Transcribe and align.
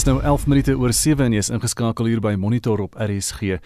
Dis 0.00 0.08
nou 0.08 0.22
11 0.24 0.46
minute 0.48 0.72
oor 0.80 0.94
7 0.96 1.26
en 1.26 1.34
jy 1.36 1.40
is 1.42 1.50
ingeskakel 1.52 2.06
hier 2.08 2.22
by 2.24 2.30
Monitor 2.40 2.80
op 2.80 2.94
RSG. 2.96 3.58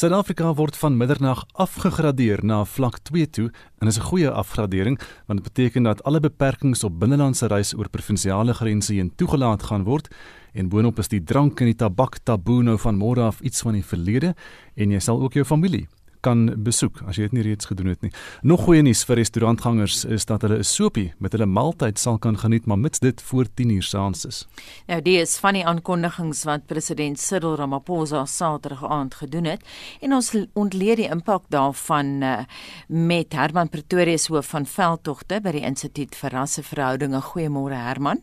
Suid-Afrika 0.00 0.54
word 0.56 0.78
van 0.80 0.96
middernag 0.96 1.42
afgegradeer 1.60 2.40
na 2.48 2.62
vlak 2.64 2.96
2 3.10 3.28
toe 3.28 3.50
en 3.76 3.92
is 3.92 3.98
'n 3.98 4.08
goeie 4.08 4.30
afgradering 4.30 4.96
want 5.26 5.44
dit 5.44 5.52
beteken 5.52 5.82
dat 5.82 6.02
alle 6.04 6.20
beperkings 6.20 6.84
op 6.84 6.98
binnelandse 6.98 7.46
reis 7.46 7.74
oor 7.76 7.90
provinsiale 7.90 8.54
grense 8.54 8.94
heen 8.94 9.12
toegelaat 9.16 9.62
gaan 9.62 9.84
word 9.84 10.08
en 10.54 10.68
boonop 10.68 10.98
is 10.98 11.08
die 11.08 11.24
drank 11.24 11.60
en 11.60 11.66
die 11.66 11.76
tabak 11.76 12.18
taboe 12.24 12.62
nou 12.62 12.78
van 12.78 12.96
môre 12.96 13.20
af 13.20 13.40
iets 13.40 13.60
van 13.60 13.72
die 13.72 13.84
verlede 13.84 14.34
en 14.74 14.90
jy 14.90 14.98
sal 14.98 15.20
ook 15.20 15.34
jou 15.34 15.44
familie 15.44 15.88
kan 16.22 16.46
besoek 16.64 17.02
as 17.06 17.18
jy 17.18 17.28
dit 17.28 17.36
nie 17.38 17.44
reeds 17.46 17.68
gedoen 17.70 17.92
het 17.92 18.02
nie. 18.02 18.12
Nog 18.42 18.64
goeie 18.66 18.82
nuus 18.82 19.02
vir 19.08 19.18
restaurantgangers 19.20 20.04
is 20.04 20.26
dat 20.26 20.42
hulle 20.42 20.58
'n 20.58 20.64
sopie 20.64 21.12
met 21.18 21.32
hulle 21.32 21.46
maaltyd 21.46 21.98
sal 21.98 22.18
kan 22.18 22.38
geniet 22.38 22.66
maar 22.66 22.78
mits 22.78 22.98
dit 22.98 23.22
voor 23.22 23.46
10:00 23.54 23.82
saans 23.82 24.24
is. 24.24 24.46
Nou 24.86 25.00
die 25.02 25.18
is 25.20 25.38
van 25.38 25.54
die 25.54 25.66
aankondigings 25.66 26.44
wat 26.44 26.66
president 26.66 27.20
Cyril 27.20 27.56
Ramaphosa 27.56 28.24
Saterdag 28.26 28.84
aand 28.84 29.14
gedoen 29.14 29.44
het 29.44 29.62
en 30.00 30.12
ons 30.12 30.36
ontleed 30.52 30.96
die 30.96 31.08
impak 31.08 31.42
daarvan 31.48 32.22
uh, 32.22 32.44
met 32.86 33.32
Herman 33.32 33.68
Pretorius 33.68 34.26
hoof 34.26 34.46
van 34.46 34.66
veldtogte 34.66 35.40
by 35.40 35.50
die 35.50 35.64
Instituut 35.66 36.14
vir 36.16 36.30
Rasseverhoudinge. 36.30 37.20
Goeiemôre 37.20 37.74
Herman. 37.74 38.22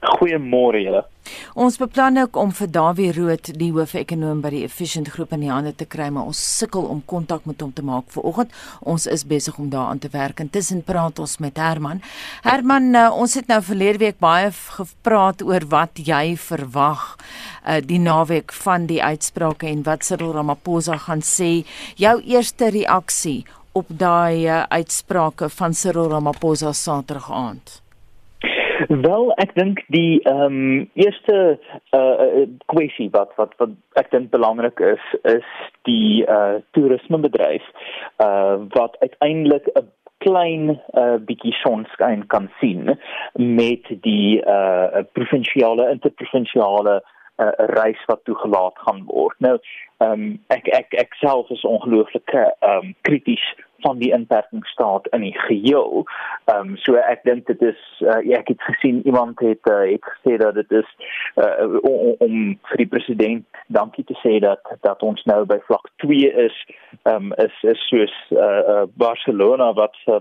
Goeiemôre 0.00 0.80
julle. 0.80 1.02
Ons 1.60 1.76
beplan 1.76 2.16
ook 2.22 2.36
om 2.40 2.52
vir 2.56 2.70
Dawie 2.72 3.10
Rood, 3.12 3.50
die 3.60 3.68
hoof-ekonoom 3.74 4.38
by 4.40 4.50
die 4.54 4.62
Efficient 4.64 5.10
Groep 5.12 5.34
in 5.36 5.42
die 5.44 5.50
hande 5.52 5.74
te 5.76 5.84
kry, 5.84 6.06
maar 6.08 6.30
ons 6.30 6.40
sukkel 6.40 6.86
om 6.88 7.02
kontak 7.06 7.44
met 7.48 7.60
hom 7.60 7.74
te 7.76 7.84
maak 7.84 8.08
vanoggend. 8.14 8.54
Ons 8.80 9.04
is 9.10 9.26
besig 9.28 9.58
om 9.60 9.68
daaraan 9.72 10.00
te 10.00 10.08
werk. 10.14 10.40
Intussen 10.40 10.80
praat 10.86 11.20
ons 11.20 11.36
met 11.44 11.60
Herman. 11.60 12.00
Herman, 12.46 12.88
uh, 12.96 13.10
ons 13.12 13.36
het 13.36 13.52
nou 13.52 13.60
verlede 13.66 14.00
week 14.00 14.18
baie 14.24 14.48
gepraat 14.54 15.44
oor 15.44 15.68
wat 15.68 16.00
jy 16.00 16.32
verwag 16.40 17.04
uh, 17.66 17.78
die 17.84 18.00
naweek 18.00 18.56
van 18.64 18.88
die 18.88 19.02
uitsprake 19.04 19.68
en 19.68 19.84
wat 19.84 20.08
Cyril 20.08 20.32
Ramaphosa 20.38 20.96
gaan 21.04 21.20
sê. 21.20 21.66
Jou 22.00 22.16
eerste 22.24 22.72
reaksie 22.72 23.44
op 23.76 23.92
daai 23.92 24.48
uh, 24.48 24.64
uitsprake 24.72 25.52
van 25.60 25.76
Cyril 25.76 26.08
Ramaphosa 26.16 26.72
Saterdag 26.72 27.28
aand. 27.28 27.80
Wel, 28.88 29.32
ek 29.42 29.52
dink 29.58 29.82
die 29.92 30.20
ehm 30.24 30.44
um, 30.46 30.90
eerste 30.96 31.58
uh 31.96 32.46
kwessie 32.72 33.10
wat 33.12 33.32
wat 33.36 33.52
wat 33.60 33.74
ek 34.00 34.10
dink 34.14 34.30
belangrik 34.32 34.80
is 34.80 35.04
is 35.28 35.48
die 35.88 36.24
uh 36.24 36.60
toerismebedryf 36.76 37.66
uh 38.24 38.56
wat 38.76 38.96
uiteindelik 39.04 39.68
'n 39.74 39.90
klein 40.24 40.80
uh 40.96 41.18
bietjie 41.28 41.52
sonskyn 41.60 42.26
kan 42.26 42.48
sien 42.60 42.96
met 43.36 43.84
die 44.08 44.40
uh 44.40 45.04
provinsiale 45.12 45.90
interprovinsiale 45.90 47.00
uh, 47.40 47.52
reis 47.76 48.04
wat 48.06 48.24
toegelaat 48.24 48.78
gaan 48.86 49.04
word. 49.06 49.36
Nou, 49.38 49.58
ehm 49.98 50.12
um, 50.12 50.38
ek 50.48 50.68
ek 50.76 50.94
ek 51.04 51.14
self 51.20 51.50
is 51.50 51.64
ongelooflik 51.64 52.32
ehm 52.32 52.76
um, 52.76 52.94
krities 53.08 53.44
van 53.80 53.98
die 53.98 54.12
inperkingsstaat 54.12 55.06
in 55.16 55.20
die 55.20 55.36
geheel. 55.46 56.04
Ehm 56.44 56.72
um, 56.72 56.76
so 56.76 56.94
ek 56.94 57.24
dink 57.24 57.46
dit 57.46 57.62
is 57.62 57.80
uh, 58.00 58.20
ek 58.38 58.48
het 58.52 58.62
gesien 58.62 59.02
iemand 59.06 59.40
het 59.40 59.70
uh, 59.70 59.84
het 59.92 60.04
gesê 60.14 60.36
dat 60.36 60.54
dit 60.54 60.70
is 60.70 60.88
uh, 61.36 61.80
om, 61.82 62.14
om 62.18 62.36
vir 62.70 62.82
die 62.82 62.90
president 62.94 63.62
dankie 63.66 64.04
te 64.04 64.16
sê 64.22 64.38
dat 64.42 64.62
dat 64.80 65.02
ons 65.02 65.22
nou 65.24 65.44
by 65.44 65.58
vlak 65.68 65.90
2 66.04 66.32
is. 66.46 66.56
Ehm 67.02 67.30
um, 67.30 67.34
is 67.44 67.56
is 67.62 67.88
soos 67.88 68.16
uh, 68.30 68.62
uh, 68.74 68.86
Barcelona 68.94 69.72
wat 69.72 69.96
uh, 70.06 70.20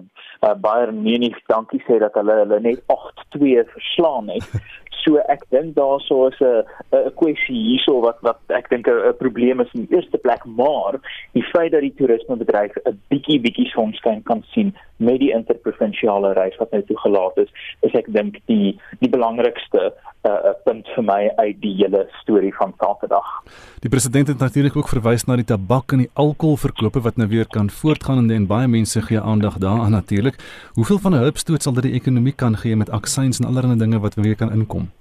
Bayern 0.61 1.01
Munich 1.01 1.39
dankie 1.47 1.81
sê 1.87 1.99
dat 1.99 2.13
hulle 2.13 2.41
hulle 2.43 2.59
net 2.59 2.83
8-2 2.87 3.65
verslaan 3.73 4.29
het. 4.35 4.51
So 5.03 5.19
ek 5.31 5.45
dink 5.53 5.75
daarso 5.77 6.27
is 6.27 6.39
'n 6.41 6.63
'n 6.91 7.13
kwessie 7.19 7.55
hierso 7.55 8.01
wat 8.03 8.17
wat 8.21 8.39
ek 8.59 8.69
dink 8.69 8.87
'n 8.87 9.15
probleem 9.17 9.61
is 9.63 9.71
in 9.73 9.85
die 9.85 9.95
eerste 9.95 10.17
plek, 10.17 10.43
maar 10.45 10.99
die 11.33 11.43
feit 11.53 11.71
dat 11.71 11.81
die 11.81 11.95
toerismebedryf 11.95 12.75
'n 12.85 12.99
bietjie 13.07 13.39
bietjie 13.49 13.67
sonskyn 13.73 14.23
kan 14.29 14.45
sien 14.53 14.75
met 14.99 15.19
die 15.19 15.31
interprovinsiale 15.33 16.33
reis 16.37 16.57
wat 16.59 16.71
nou 16.75 16.81
toegelaat 16.87 17.37
is, 17.45 17.49
is 17.87 17.95
ek 17.97 18.09
dink 18.13 18.39
die 18.51 18.75
die 18.99 19.09
belangrikste 19.09 19.89
'n 19.89 20.27
uh, 20.27 20.51
punt 20.65 20.87
vir 20.95 21.03
my 21.03 21.21
uit 21.37 21.61
die 21.63 21.75
hele 21.79 22.01
storie 22.21 22.51
van 22.55 22.73
Saterdag. 22.77 23.27
Die 23.79 23.89
president 23.89 24.27
het 24.27 24.39
natuurlik 24.39 24.75
ook 24.75 24.91
verwys 24.91 25.23
na 25.25 25.35
die 25.39 25.47
tabak 25.47 25.91
en 25.95 26.03
die 26.03 26.11
alkoholverkope 26.13 27.01
wat 27.01 27.17
nou 27.17 27.27
weer 27.27 27.47
kan 27.47 27.69
voortgaan 27.69 28.17
en, 28.17 28.31
en 28.31 28.47
baie 28.47 28.67
mense 28.67 29.01
gee 29.01 29.19
aandag 29.19 29.57
daaraan 29.57 29.91
natuurlik. 29.91 30.35
Hoeveel 30.75 30.99
van 30.99 31.15
'n 31.15 31.23
hulpstoot 31.23 31.63
sal 31.63 31.73
dit 31.73 31.83
die 31.83 31.95
ekonomie 31.95 32.35
kan 32.35 32.57
gee 32.57 32.75
met 32.75 32.89
aksies 32.89 33.39
en 33.39 33.47
allerlei 33.47 33.77
dinge 33.77 33.99
wat 33.99 34.15
weer 34.15 34.35
kan 34.35 34.51
inkom? 34.51 34.91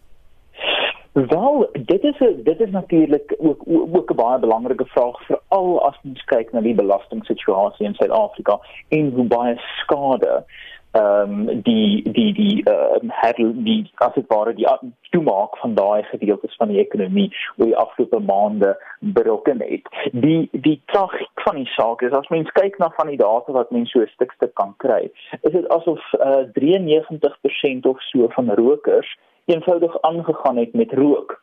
Wel, 1.26 1.68
dit 1.84 2.02
is 2.02 2.18
'n 2.18 2.40
dit 2.42 2.60
is 2.60 2.70
natuurlik 2.70 3.34
ook 3.38 3.62
ook 3.66 4.10
'n 4.10 4.14
baie 4.14 4.38
belangrike 4.38 4.86
vraag 4.86 5.26
veral 5.26 5.86
as 5.86 5.98
ons 6.04 6.24
kyk 6.24 6.52
na 6.52 6.60
die 6.60 6.74
belastingsituasie 6.74 7.86
in 7.86 7.94
Suid-Afrika 7.94 8.60
en 8.88 9.10
hoe 9.10 9.24
baie 9.24 9.56
skade 9.56 10.44
ehm 10.90 11.48
um, 11.48 11.62
die 11.62 12.12
die 12.12 12.32
die 12.32 12.64
ehm 12.64 13.10
uh, 13.34 13.64
die 13.64 13.90
as 13.94 14.14
dit 14.14 14.26
ware 14.26 14.54
die 14.54 14.66
toemaak 15.10 15.56
van 15.58 15.74
daai 15.74 16.02
gedeeltes 16.02 16.56
van 16.56 16.68
die 16.68 16.78
ekonomie 16.78 17.34
oor 17.56 17.66
die 17.66 17.76
afgelope 17.76 18.18
maande 18.18 18.78
berokken 18.98 19.60
het. 19.62 20.10
Die 20.12 20.48
die 20.52 20.82
tragiek 20.84 21.40
van 21.46 21.54
die 21.54 21.66
saak 21.66 22.02
is 22.02 22.12
as 22.12 22.28
mens 22.28 22.50
kyk 22.50 22.78
na 22.78 22.92
van 22.96 23.06
die 23.06 23.16
data 23.16 23.52
wat 23.52 23.70
mens 23.70 23.90
so 23.90 24.06
stukste 24.06 24.50
kan 24.54 24.74
kry, 24.76 25.10
is 25.40 25.52
dit 25.52 25.68
asof 25.68 26.12
uh, 26.12 26.44
93% 26.52 27.80
of 27.82 28.02
so 28.02 28.28
van 28.28 28.54
rokers 28.54 29.18
eenvoudig 29.48 30.00
aangegaan 30.00 30.56
het 30.56 30.72
met 30.72 30.92
rook. 30.92 31.40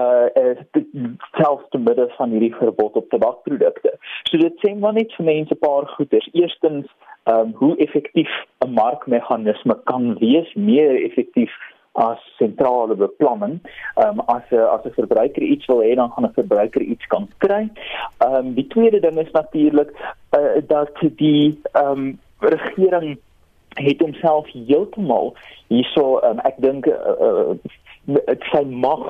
Uh 0.00 0.24
selfs 1.32 1.68
te 1.68 1.78
midde 1.78 2.12
van 2.16 2.30
hierdie 2.30 2.54
verbod 2.54 2.92
op 2.92 3.08
tabakprodukte. 3.08 3.92
So 4.22 4.38
dit 4.38 4.58
sê 4.64 4.74
maar 4.78 4.92
net 4.92 5.14
vir 5.14 5.24
mense 5.24 5.54
'n 5.54 5.58
paar 5.58 5.86
goeders. 5.86 6.28
Eerstens, 6.32 6.86
ehm 7.24 7.40
um, 7.40 7.54
hoe 7.54 7.76
effektief 7.76 8.32
'n 8.64 8.70
markmeganisme 8.70 9.80
kan 9.84 10.18
wees, 10.18 10.54
meer 10.54 11.02
effektief 11.04 11.52
as 11.92 12.20
sentrale 12.36 12.94
beplanning. 12.94 13.60
Ehm 13.94 14.08
um, 14.08 14.20
as 14.26 14.42
'n 14.50 14.68
as 14.74 14.84
'n 14.84 14.98
verbruiker 15.00 15.42
iets 15.42 15.66
wil 15.66 15.82
hê, 15.82 15.94
dan 15.94 16.10
gaan 16.10 16.24
'n 16.24 16.38
verbruiker 16.40 16.80
iets 16.80 17.06
kan 17.06 17.28
kry. 17.38 17.70
Ehm 18.18 18.34
um, 18.34 18.54
die 18.54 18.66
tweede 18.66 19.00
ding 19.00 19.18
is 19.18 19.30
natuurlik 19.30 19.90
uh, 20.38 20.62
dat 20.66 20.90
die 21.00 21.60
ehm 21.72 21.90
um, 21.90 22.18
regering 22.38 23.18
het 23.76 24.00
homself 24.00 24.48
heeltemal 24.52 25.34
hierso 25.72 26.20
um, 26.24 26.40
ek 26.48 26.60
dink 26.64 26.88
uh, 26.90 27.54
uh, 27.54 28.36
sy 28.52 28.62
mag 28.70 29.04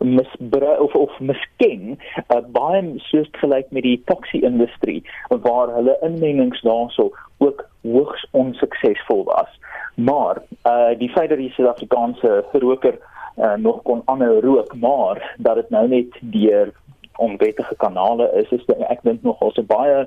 misbruik 0.00 0.80
of 0.80 0.94
of 0.94 1.18
misken 1.20 1.98
uh, 2.32 2.40
baie 2.56 2.82
soos 3.10 3.28
gelyk 3.42 3.68
met 3.70 3.84
die 3.84 3.98
taxi 4.08 4.40
industrie 4.46 5.02
waar 5.28 5.74
hulle 5.76 5.96
inmengings 6.06 6.62
daarso 6.64 7.10
ook 7.38 7.66
hoogs 7.82 8.26
onsuksesvol 8.30 9.24
was. 9.24 9.48
Maar 9.94 10.42
uh, 10.64 10.98
die 10.98 11.10
feit 11.12 11.28
dat 11.28 11.38
die 11.38 11.52
Suid-Afrikaanse 11.52 12.44
roker 12.52 12.98
uh, 13.36 13.54
nog 13.54 13.82
kon 13.82 14.02
aanhou 14.04 14.40
rook 14.40 14.74
maar 14.76 15.34
dat 15.38 15.54
dit 15.54 15.70
nou 15.70 15.88
net 15.88 16.16
deur 16.20 16.72
onwettige 17.16 17.76
kanale 17.76 18.30
is 18.32 18.50
is 18.50 18.64
ek 18.88 19.02
dink 19.02 19.22
nog 19.22 19.40
al 19.44 19.52
so 19.52 19.62
baie 19.62 20.06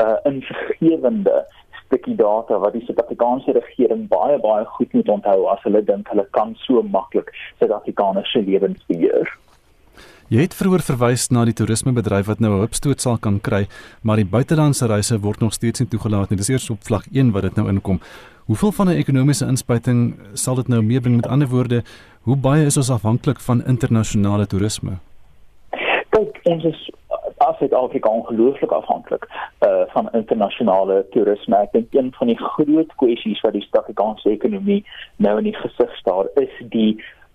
uh, 0.00 0.16
invergewende 0.28 1.44
stukkie 1.92 2.16
data 2.16 2.56
wat 2.58 2.72
die 2.72 2.82
Suid-Afrikaanse 2.86 3.52
regering 3.52 4.08
baie 4.08 4.38
baie 4.40 4.64
goed 4.78 4.92
moet 4.96 5.08
onthou 5.12 5.48
as 5.52 5.60
hulle 5.66 5.84
dink 5.84 6.08
hulle 6.08 6.24
kan 6.32 6.56
so 6.64 6.82
maklik 6.82 7.28
Suid-Afrikaners 7.60 8.32
se 8.32 8.40
lewens 8.40 8.80
beheer. 8.88 9.28
Jy 10.32 10.46
het 10.46 10.54
vroeër 10.56 10.80
verwys 10.86 11.26
na 11.28 11.44
die 11.44 11.52
toerismebedryf 11.52 12.30
wat 12.30 12.40
nou 12.40 12.54
'n 12.56 12.64
hupstoot 12.64 13.00
sal 13.00 13.18
kan 13.18 13.40
kry, 13.40 13.66
maar 14.02 14.16
die 14.16 14.24
buitelandse 14.24 14.86
reise 14.88 15.20
word 15.20 15.40
nog 15.40 15.52
steeds 15.52 15.80
nie 15.80 15.88
toegelaat 15.88 16.30
nie. 16.30 16.36
Dis 16.36 16.48
eers 16.48 16.70
op 16.70 16.80
vlak 16.80 17.04
1 17.12 17.32
wat 17.32 17.42
dit 17.42 17.56
nou 17.56 17.68
inkom. 17.68 18.00
Hoeveel 18.46 18.72
van 18.72 18.88
'n 18.88 18.96
ekonomiese 18.96 19.46
inspuiting 19.46 20.16
sal 20.34 20.54
dit 20.54 20.68
nou 20.68 20.82
meebring 20.82 21.16
met 21.16 21.26
ander 21.26 21.48
woorde? 21.48 21.82
Hoe 22.22 22.36
baie 22.36 22.64
is 22.64 22.76
ons 22.76 22.90
afhanklik 22.90 23.40
van 23.40 23.64
internasionale 23.66 24.46
toerisme? 24.46 24.98
Kyk, 26.10 26.40
ons 26.44 26.64
is 26.64 26.90
as 27.42 27.56
Suid-Afrika 27.58 28.08
ongelooflik 28.08 28.70
afhanklik 28.70 29.26
uh 29.66 29.82
van 29.94 30.10
internasionale 30.12 31.06
toerisme. 31.10 31.56
Ek 31.56 31.72
dink 31.72 31.94
een 31.94 32.12
van 32.18 32.30
die 32.30 32.38
groot 32.38 32.94
kwessies 33.02 33.40
wat 33.44 33.56
die 33.56 33.64
Suid-Afrikaanse 33.66 34.30
ekonomie 34.30 34.82
nou 35.16 35.36
in 35.40 35.50
die 35.50 35.58
gesig 35.58 35.96
staar 36.00 36.30
is 36.40 36.54
die 36.74 36.92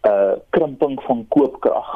uh 0.08 0.38
krimping 0.56 0.96
van 1.08 1.26
koopkrag. 1.36 1.92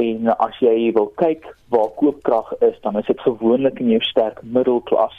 En 0.00 0.32
as 0.36 0.58
jy 0.64 0.92
wil 0.96 1.10
kyk 1.20 1.46
waar 1.74 1.92
koopkrag 2.00 2.52
is, 2.60 2.78
dan 2.80 2.98
is 2.98 3.06
dit 3.06 3.20
gewoonlik 3.20 3.80
in 3.80 3.92
jou 3.96 4.00
sterk 4.08 4.40
middelklas. 4.42 5.18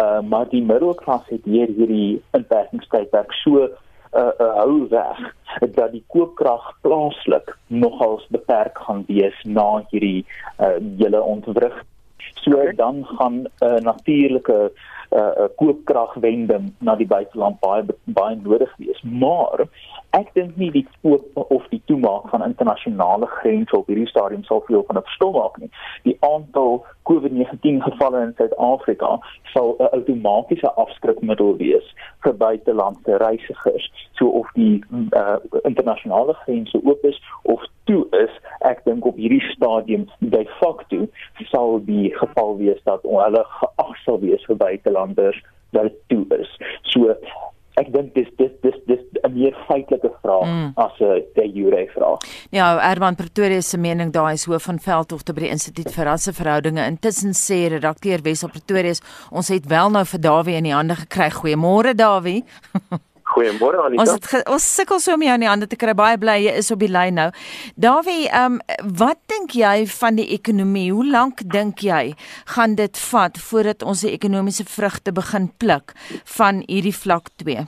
Uh 0.00 0.20
maar 0.20 0.48
die 0.48 0.62
middelklas 0.62 1.28
het 1.28 1.44
hier 1.44 1.68
hierdie 1.76 2.22
inperkingstydperk 2.36 3.32
so 3.42 3.68
uh, 4.12 4.32
uh 4.38 4.54
hou 4.60 4.88
weg 4.88 5.18
dat 5.60 5.92
die 5.92 6.04
koopkrag 6.06 6.72
plaaslik 6.82 7.56
nogals 7.66 8.26
beperk 8.30 8.78
gaan 8.78 9.04
wees 9.08 9.36
na 9.44 9.84
hierdie 9.90 10.26
uh 10.58 10.76
hele 10.98 11.22
ontwrig. 11.22 11.84
So 12.40 12.72
dan 12.76 13.06
gaan 13.06 13.34
'n 13.40 13.48
uh, 13.64 13.80
natuurlike 13.80 14.72
uh, 15.10 15.44
koopkragwending 15.56 16.72
na 16.78 16.94
die 16.96 17.06
buiteland 17.06 17.60
baie 17.60 17.84
baie 18.04 18.36
nodig 18.36 18.74
wees 18.76 19.00
maar 19.02 19.66
ek 20.16 20.30
dink 20.34 20.56
nie 20.58 20.70
die 20.74 20.86
oop 21.06 21.36
of 21.54 21.66
die 21.70 21.82
toemaak 21.90 22.28
van 22.32 22.44
internasionale 22.46 23.26
grense 23.40 23.76
op 23.76 23.90
hierdie 23.90 24.08
stadium 24.10 24.42
sal 24.46 24.62
veel 24.66 24.84
van 24.86 24.98
'n 24.98 25.06
verskil 25.08 25.32
maak 25.32 25.58
nie. 25.58 25.70
Die 26.02 26.16
aantal 26.20 26.84
COVID-19 27.10 27.82
gevalle 27.82 28.22
in 28.26 28.34
Suid-Afrika 28.36 29.18
sal 29.52 29.74
'n 29.78 29.90
outomatiese 29.96 30.70
afskrikmiddel 30.84 31.56
wees 31.56 31.86
vir 32.22 32.34
buitelandse 32.44 33.16
reisigers. 33.16 33.90
So 34.18 34.28
of 34.40 34.48
die 34.54 34.84
uh, 35.20 35.36
internasionale 35.62 36.34
grense 36.44 36.80
oop 36.84 37.04
is 37.04 37.22
of 37.42 37.64
toe 37.84 38.06
is, 38.24 38.32
ek 38.70 38.84
dink 38.84 39.06
op 39.06 39.16
hierdie 39.16 39.44
stadium 39.50 40.08
de 40.18 40.44
facto 40.60 41.08
sal 41.50 41.80
die 41.84 42.14
geval 42.16 42.56
wees 42.62 42.82
dat 42.84 43.02
hulle 43.02 43.44
geag 43.60 43.96
sal 44.04 44.20
wees 44.20 44.44
vir 44.46 44.56
buitelanders 44.56 45.42
dat 45.70 45.92
toe 46.06 46.26
is. 46.38 46.50
So 46.82 47.14
ek 47.78 47.92
dink 47.92 48.14
dis 48.14 48.28
dis 48.38 48.52
dis 48.62 48.78
dis 48.86 49.02
'n 49.24 49.32
meer 49.34 49.54
feitelike 49.68 50.10
vraag 50.22 50.46
mm. 50.46 50.72
as 50.76 51.00
'n 51.00 51.22
die 51.34 51.50
jure 51.52 51.86
vraag. 51.94 52.18
Ja, 52.50 52.78
Herman 52.78 53.14
Pretoria 53.14 53.60
se 53.60 53.78
mening 53.78 54.12
daai 54.12 54.32
is 54.32 54.44
hoof 54.44 54.62
van 54.62 54.78
veldtogte 54.78 55.32
by 55.32 55.40
die 55.40 55.52
Instituut 55.56 55.92
vir 55.94 56.04
Rasseverhoudinge. 56.04 56.86
Intussen 56.86 57.32
sê 57.32 57.68
redakteur 57.68 58.22
Wessel 58.22 58.48
Pretoria, 58.48 58.94
ons 59.30 59.48
het 59.48 59.66
wel 59.66 59.90
nou 59.90 60.04
vir 60.04 60.20
Dawie 60.20 60.56
in 60.56 60.64
die 60.64 60.74
hande 60.74 60.96
gekry. 60.96 61.30
Goeiemôre 61.30 61.94
Dawie. 61.94 62.44
Goeiemôre 63.30 63.78
Anita. 63.84 64.02
Ons 64.02 64.32
het 64.32 64.48
ons 64.50 64.68
sukkel 64.76 64.98
so 65.02 65.14
om 65.14 65.22
jou 65.22 65.34
in 65.38 65.44
die 65.44 65.50
hande 65.50 65.68
te 65.70 65.78
kry. 65.78 65.94
Baie 65.94 66.18
bly 66.18 66.36
jy 66.42 66.54
is 66.58 66.70
op 66.74 66.80
die 66.82 66.90
lyn 66.90 67.18
nou. 67.18 67.28
Dawie, 67.78 68.26
ehm 68.28 68.58
um, 68.58 68.86
wat 68.98 69.20
dink 69.30 69.54
jy 69.54 69.86
van 70.00 70.18
die 70.18 70.26
ekonomie? 70.34 70.88
Hoe 70.90 71.06
lank 71.06 71.44
dink 71.54 71.84
jy 71.86 72.14
gaan 72.56 72.74
dit 72.80 73.02
vat 73.10 73.38
voordat 73.50 73.86
ons 73.86 74.02
die 74.06 74.14
ekonomiese 74.16 74.66
vrugte 74.66 75.14
begin 75.14 75.50
pluk 75.62 75.94
van 76.36 76.64
hierdie 76.66 76.96
vlak 76.96 77.30
2? 77.44 77.66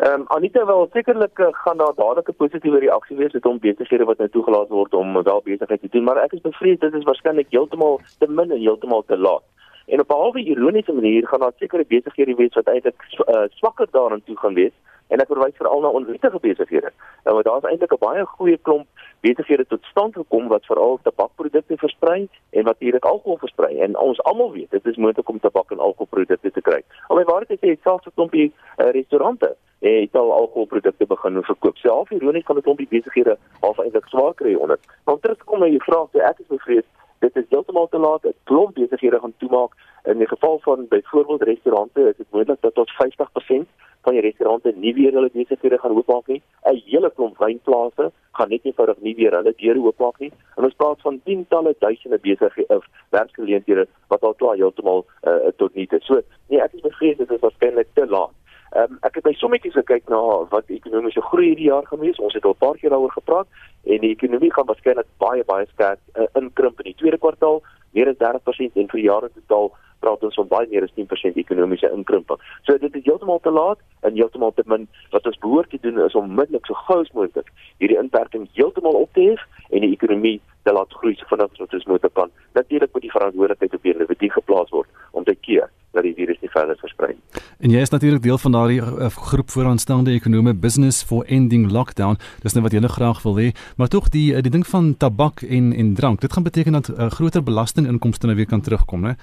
Ehm 0.00 0.20
um, 0.20 0.26
Anita 0.36 0.62
wil 0.66 0.86
sekerlik 0.92 1.38
uh, 1.38 1.50
gaan 1.64 1.82
daar 1.82 1.94
dadelik 1.96 2.28
'n 2.30 2.40
positiewe 2.42 2.78
reaksie 2.78 3.16
wees 3.16 3.32
met 3.32 3.44
hom 3.44 3.58
besighede 3.58 4.04
wat 4.04 4.18
nou 4.18 4.28
toegelaat 4.28 4.68
word 4.68 4.94
om 4.94 5.22
wel 5.22 5.40
besigheid 5.44 5.80
te 5.80 5.88
doen, 5.90 6.04
maar 6.04 6.22
ek 6.22 6.32
is 6.32 6.40
bevrees 6.40 6.78
dit 6.78 6.94
is 6.94 7.04
waarskynlik 7.04 7.50
heeltemal 7.50 8.00
te 8.18 8.26
min 8.28 8.50
en 8.50 8.62
heeltemal 8.62 9.02
te 9.06 9.16
laat. 9.16 9.42
En 9.90 10.00
op 10.00 10.10
'n 10.10 10.22
halwe 10.22 10.42
ironiese 10.44 10.92
manier 10.92 11.26
gaan 11.26 11.40
daar 11.40 11.52
sekere 11.56 11.84
besighede 11.88 12.34
wees 12.34 12.54
wat 12.54 12.66
eintlik 12.66 13.00
uh, 13.26 13.42
swakker 13.48 13.88
daarin 13.90 14.22
toe 14.24 14.36
gaan 14.36 14.54
wees 14.54 14.76
en 15.08 15.18
ek 15.18 15.26
verwys 15.26 15.56
veral 15.58 15.80
na 15.80 15.88
onwettige 15.88 16.38
besighede. 16.40 16.90
Nou 17.24 17.34
want 17.34 17.46
daar's 17.46 17.66
eintlik 17.70 17.92
'n 17.92 18.04
baie 18.04 18.24
goeie 18.26 18.58
klomp 18.62 18.86
besighede 19.20 19.66
tot 19.66 19.84
stand 19.84 20.14
gekom 20.14 20.48
wat 20.48 20.66
veral 20.66 20.98
tabakprodukte 21.02 21.76
versprei 21.76 22.28
en 22.50 22.64
wat 22.64 22.78
hierdie 22.78 23.02
alkohol 23.02 23.38
versprei 23.38 23.78
en 23.78 23.96
ons 23.96 24.22
almal 24.22 24.52
weet 24.52 24.70
dit 24.70 24.86
is 24.86 24.96
moontlik 24.96 25.28
om 25.28 25.40
tabak 25.40 25.70
en 25.70 25.78
alkoholprodukte 25.78 26.50
te 26.50 26.60
kry. 26.60 26.82
Alhoewel 27.06 27.34
waar 27.34 27.46
dit 27.46 27.58
sê 27.58 27.82
selfs 27.82 28.06
'n 28.06 28.14
klompie 28.14 28.52
uh, 28.78 28.90
restaurante 28.90 29.56
het 29.80 30.14
al 30.14 30.32
alkoholprodukte 30.32 31.06
begin 31.06 31.42
verkoop. 31.42 31.76
Selfs 31.76 32.10
ironies 32.10 32.44
kan 32.44 32.54
dit 32.54 32.64
klompie 32.64 32.88
besighede 32.88 33.36
half 33.60 33.78
eintlik 33.78 34.06
swaar 34.06 34.34
kry 34.34 34.54
onder. 34.54 34.78
Maar 35.04 35.18
terugkom 35.18 35.58
na 35.58 35.66
jou 35.66 35.82
vraag, 35.82 36.14
ek 36.14 36.38
is 36.38 36.46
bevrees 36.46 36.84
dit 37.20 37.36
is 37.36 37.48
heeltemal 37.48 37.88
te 37.88 37.98
laat. 37.98 38.24
'n 38.24 38.34
Klomp 38.44 38.74
besighede 38.74 39.18
gaan 39.20 39.34
toemaak. 39.36 39.72
In 40.04 40.18
die 40.18 40.28
geval 40.28 40.58
van 40.58 40.86
byvoorbeeld 40.88 41.42
restaurante 41.42 42.00
is 42.08 42.16
dit 42.16 42.26
moontlik 42.30 42.60
dat 42.60 42.74
tot 42.74 42.90
50% 42.90 43.68
van 44.02 44.12
die 44.12 44.20
restaurante 44.20 44.72
nie 44.76 44.94
weer 44.94 45.12
hulle 45.12 45.30
besighede 45.32 45.78
gaan 45.78 45.96
oopmaak 45.96 46.26
nie. 46.26 46.42
'n 46.64 46.82
Hele 46.84 47.10
klomp 47.14 47.38
wynplase 47.38 48.12
gaan 48.32 48.48
net 48.48 48.64
eenvoudig 48.64 49.00
nie 49.00 49.14
weer 49.14 49.32
hulle 49.32 49.54
deure 49.56 49.80
oopmaak 49.80 50.18
nie. 50.18 50.32
En 50.56 50.64
ons 50.64 50.74
praat 50.74 51.00
van 51.00 51.20
tientalle 51.24 51.74
duisende 51.78 52.18
besighede 52.18 52.76
of 52.76 52.86
werksgeleenthede 53.10 53.86
wat 54.08 54.22
al 54.22 54.34
klaar 54.34 54.56
heeltemal 54.56 55.06
uh, 55.22 55.36
tot 55.56 55.74
nie 55.74 55.86
is. 55.90 56.04
So, 56.04 56.20
nee, 56.48 56.60
ek 56.60 56.72
is 56.72 56.80
bevrees 56.80 57.16
dit 57.16 57.30
is 57.30 57.40
waarskynlik 57.40 57.88
te 57.94 58.06
laat. 58.06 58.32
Ehm 58.70 58.92
um, 58.92 58.98
ek 59.02 59.16
het 59.18 59.24
by 59.26 59.32
sommetjies 59.34 59.74
gekyk 59.74 60.08
na 60.08 60.18
wat 60.50 60.68
ekonomiese 60.70 61.22
groei 61.26 61.46
hierdie 61.48 61.70
jaar 61.70 61.86
gewees. 61.86 62.20
Ons 62.22 62.34
het 62.34 62.44
al 62.44 62.54
'n 62.54 62.62
paar 62.62 62.76
keer 62.78 62.90
daaroor 62.90 63.12
gepraat 63.12 63.48
en 63.84 64.00
die 64.00 64.14
ekonomie 64.14 64.52
gaan 64.54 64.66
waarskynlik 64.66 65.08
baie 65.18 65.44
baie 65.44 65.66
sterk 65.72 65.98
uh, 66.14 66.26
inkrimp 66.34 66.78
in 66.80 66.90
die 66.92 66.98
tweede 67.00 67.18
kwartaal, 67.18 67.62
meer 67.92 68.08
as 68.08 68.20
30% 68.22 68.78
en 68.78 68.88
vir 68.88 69.00
jare 69.00 69.30
totaal 69.34 69.72
praat 70.00 70.24
ons 70.26 70.38
van 70.40 70.48
baie 70.50 70.68
meer 70.70 70.86
as 70.86 70.94
10% 70.96 71.38
ekonomiese 71.42 71.90
inkrimping. 71.96 72.40
So 72.66 72.78
dit 72.78 72.94
is 73.00 73.06
heeltemal 73.06 73.40
te 73.44 73.52
laat 73.54 73.80
en 74.06 74.16
heeltemal 74.16 74.54
te 74.56 74.64
min. 74.66 74.88
Wat 75.14 75.26
ons 75.26 75.40
behoort 75.44 75.70
te 75.70 75.80
doen 75.82 76.00
is 76.04 76.16
om 76.18 76.30
onmiddellik 76.30 76.66
so 76.66 76.78
gou 76.86 77.00
as 77.04 77.12
moontlik 77.16 77.50
hierdie 77.82 77.98
inperking 78.00 78.48
heeltemal 78.58 79.02
op 79.04 79.12
te 79.16 79.30
hef 79.32 79.44
en 79.70 79.84
die 79.86 79.92
ekonomie 79.96 80.38
te 80.68 80.72
laat 80.76 80.92
groei 81.00 81.14
so 81.16 81.28
vinnig 81.32 81.52
as 81.52 81.64
wat 81.64 81.76
ons 81.78 81.90
moontlik 81.90 82.14
kan. 82.14 82.32
Natuurlik 82.58 82.92
moet 82.92 83.06
die 83.06 83.14
verantwoordelikheid 83.16 83.76
op 83.76 83.86
die 83.86 83.94
individu 83.94 84.32
geplaas 84.36 84.72
word 84.74 85.06
om 85.12 85.24
te 85.24 85.36
keer 85.46 85.68
dat 85.96 86.06
die 86.06 86.14
virus 86.14 86.38
nie 86.40 86.50
verder 86.52 86.78
versprei. 86.78 87.14
En 87.58 87.72
jy 87.74 87.80
is 87.82 87.90
natuurlik 87.90 88.22
deel 88.22 88.38
van 88.38 88.54
daardie 88.54 88.78
uh, 88.80 89.08
groep 89.10 89.50
vooraanstaande 89.50 90.14
ekonome 90.14 90.54
Business 90.54 91.02
for 91.02 91.26
Ending 91.26 91.70
Lockdown. 91.72 92.18
Dis 92.44 92.54
net 92.54 92.64
wat 92.66 92.76
julle 92.76 92.92
graag 92.92 93.22
wil 93.26 93.40
hê, 93.40 93.48
maar 93.76 93.90
tog 93.90 94.08
die 94.14 94.30
uh, 94.34 94.44
die 94.44 94.54
ding 94.54 94.66
van 94.66 94.94
tabak 94.96 95.42
en 95.42 95.72
en 95.72 95.94
drank, 95.98 96.20
dit 96.20 96.32
gaan 96.32 96.46
beteken 96.46 96.78
dat 96.78 96.92
uh, 96.92 97.10
groter 97.10 97.42
belastinginkomste 97.42 98.30
nou 98.30 98.36
weer 98.38 98.46
kan 98.46 98.62
terugkom, 98.62 99.08
né? 99.08 99.16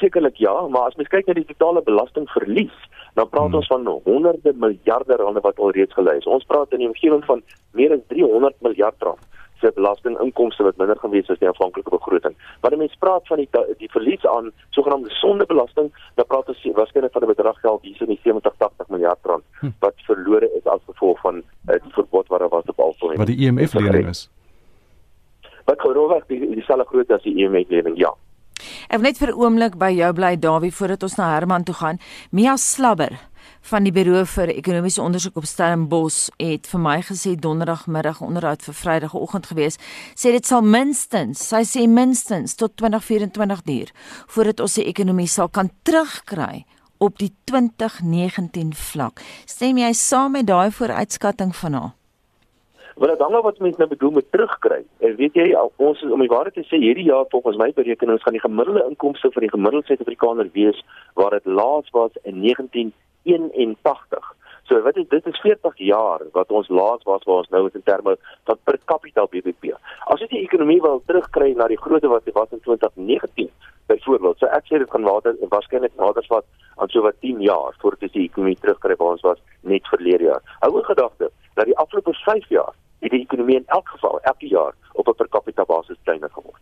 Sekerlik 0.00 0.38
ja, 0.40 0.54
maar 0.72 0.88
as 0.88 0.96
mens 0.96 1.10
kyk 1.12 1.26
na 1.28 1.36
die 1.36 1.48
totale 1.52 1.82
belastingverlies, 1.84 2.76
dan 3.18 3.28
praat 3.28 3.50
hmm. 3.50 3.60
ons 3.60 3.70
van 3.72 3.88
honderde 4.04 4.52
miljarde 4.56 5.16
rande 5.20 5.42
wat 5.44 5.58
alreeds 5.58 5.94
gelei 5.94 6.16
is. 6.20 6.28
Ons 6.30 6.46
praat 6.48 6.72
in 6.72 6.84
die 6.84 6.88
omgewing 6.88 7.24
van 7.28 7.42
meer 7.76 7.92
as 7.96 8.06
300 8.12 8.56
miljard 8.64 9.08
rand 9.08 9.28
se 9.60 9.72
belastinginkomste 9.74 10.64
wat 10.64 10.76
minder 10.80 10.98
gewees 10.98 11.28
as 11.28 11.38
die 11.40 11.48
aanvanklike 11.48 11.92
begroting. 11.92 12.36
Wanneer 12.64 12.80
mense 12.80 12.98
praat 13.04 13.26
van 13.28 13.42
die 13.42 13.48
die 13.82 13.90
verlies 13.92 14.24
aan 14.26 14.50
sogenaamde 14.76 15.12
sondebelasting, 15.20 15.90
dan 16.16 16.28
praat 16.32 16.48
ons 16.48 16.64
waarskynlik 16.78 17.12
van 17.12 17.22
'n 17.22 17.34
bedrag 17.34 17.60
geld 17.60 17.82
hier 17.82 18.00
in 18.00 18.14
die 18.14 18.20
70 18.24 18.54
80 18.58 18.88
miljard 18.88 19.18
rand 19.22 19.44
hm. 19.60 19.70
wat 19.80 19.94
verlore 20.08 20.48
is 20.56 20.64
as 20.64 20.80
gevolg 20.86 21.20
van 21.20 21.36
uh, 21.36 21.76
die 21.82 21.92
verbod 21.92 22.28
wat 22.28 22.40
daar 22.40 22.48
was 22.48 22.64
op 22.66 22.80
alkohol. 22.80 23.16
Wat 23.16 23.26
die 23.26 23.44
IMF 23.46 23.74
e 23.74 23.80
lening 23.80 24.08
is. 24.08 24.30
Wat 25.64 25.80
gewoonlik 25.80 26.24
die 26.26 26.54
dieselfde 26.54 26.86
grootte 26.86 27.14
as 27.14 27.22
die 27.22 27.36
IMF 27.36 27.68
e 27.68 27.74
lening, 27.74 27.98
ja. 27.98 28.14
Ek 28.90 28.98
wil 28.98 29.06
net 29.06 29.20
vir 29.22 29.30
'n 29.30 29.38
oomblik 29.38 29.74
by 29.78 29.92
jou 29.94 30.12
bly 30.12 30.34
Dawie 30.36 30.72
voordat 30.74 31.02
ons 31.02 31.14
na 31.14 31.34
Herman 31.34 31.62
toe 31.62 31.74
gaan. 31.74 31.98
Mia 32.32 32.56
Slabber 32.56 33.20
van 33.62 33.84
die 33.84 33.92
Buro 33.92 34.24
vir 34.24 34.48
Ekonomiese 34.48 35.00
Onderzoek 35.02 35.36
op 35.36 35.44
Stellenbosch 35.44 36.28
het 36.38 36.66
vir 36.66 36.80
my 36.80 37.00
gesê 37.00 37.36
donderdagmiddag 37.38 38.20
onderhoud 38.20 38.62
vir 38.62 38.74
vrydagoggend 38.74 39.46
gewees. 39.46 39.78
Sê 40.16 40.32
dit 40.32 40.44
sal 40.44 40.62
minstens 40.62 41.38
sy 41.38 41.62
sê 41.62 41.86
minstens 41.86 42.56
tot 42.56 42.76
2024 42.76 43.62
duur 43.62 43.92
voordat 44.26 44.60
ons 44.60 44.74
die 44.74 44.86
ekonomie 44.86 45.28
sal 45.28 45.48
kan 45.48 45.70
terugkry 45.84 46.64
op 46.98 47.18
die 47.18 47.32
2019 47.44 48.74
vlak. 48.74 49.22
Stem 49.46 49.78
jy 49.78 49.92
saam 49.92 50.32
met 50.32 50.46
daai 50.46 50.72
vooruitskatting 50.72 51.54
van 51.56 51.72
haar 51.72 51.99
Wel 53.00 53.16
dan 53.16 53.32
wat 53.32 53.58
mense 53.58 53.78
nou 53.78 53.88
bedoel 53.88 54.10
met 54.10 54.26
terugkry. 54.30 54.82
En 54.98 55.14
weet 55.16 55.34
jy 55.34 55.44
ons 55.76 56.02
om 56.04 56.20
die 56.20 56.28
waarheid 56.28 56.54
te 56.54 56.64
sê 56.68 56.76
hierdie 56.82 57.06
jaar 57.06 57.24
volgens 57.32 57.56
my 57.56 57.70
berekenings 57.72 58.22
gaan 58.22 58.34
die 58.36 58.42
gemiddelde 58.42 58.82
inkomste 58.90 59.30
vir 59.32 59.46
die 59.46 59.52
gemiddelde 59.54 59.86
Suid-Afrikaner 59.88 60.50
wees 60.52 60.82
waar 61.16 61.32
dit 61.32 61.46
laas 61.48 61.88
was 61.96 62.18
in 62.28 62.42
1981. 62.42 64.28
So 64.68 64.82
wat 64.84 65.00
is 65.00 65.08
dit 65.08 65.30
is 65.32 65.40
40 65.40 65.80
jaar 65.86 66.26
wat 66.34 66.52
ons 66.52 66.68
laas 66.68 67.06
was 67.08 67.24
waar 67.24 67.40
ons 67.40 67.48
nou 67.48 67.62
is 67.70 67.78
in 67.80 67.86
terme 67.88 68.18
van 68.50 68.60
per 68.68 68.78
capita 68.84 69.24
BBP. 69.32 69.72
As 70.04 70.20
jy 70.20 70.28
die 70.34 70.42
ekonomie 70.44 70.82
wil 70.84 71.00
terugkry 71.08 71.54
na 71.56 71.70
die 71.72 71.80
grootte 71.80 72.12
wat 72.12 72.28
dit 72.28 72.36
was 72.36 72.52
in 72.52 72.60
2019 72.68 73.48
byvoorbeeld, 73.88 74.44
so 74.44 74.52
ek 74.58 74.68
sê 74.68 74.82
dit 74.84 74.92
gaan 74.92 75.08
water 75.08 75.40
waarskynlik 75.56 75.96
nader 75.96 76.28
wat 76.28 76.44
aan 76.76 76.92
so 76.92 77.00
wat 77.08 77.16
10 77.24 77.40
jaar 77.48 77.72
voordat 77.80 78.10
jy 78.10 78.12
die 78.18 78.28
ekonomie 78.28 78.60
terugkry 78.60 79.00
waar 79.00 79.16
ons 79.16 79.24
was 79.30 79.40
net 79.64 79.88
verlede 79.88 80.28
jaar. 80.34 80.44
Hou 80.60 80.74
in 80.76 80.88
gedagte 80.92 81.32
dat 81.56 81.64
die 81.64 81.78
afgelope 81.80 82.12
5 82.28 82.52
jaar 82.52 82.76
het 83.00 83.10
die 83.10 83.20
ekonomie 83.20 83.56
in 83.56 83.66
elk 83.66 83.88
geval 83.88 84.20
elke 84.20 84.46
jaar 84.46 84.74
op 84.92 85.08
'n 85.08 85.14
per 85.14 85.28
capita 85.28 85.64
basis 85.64 85.96
kleiner 86.02 86.30
geword. 86.32 86.60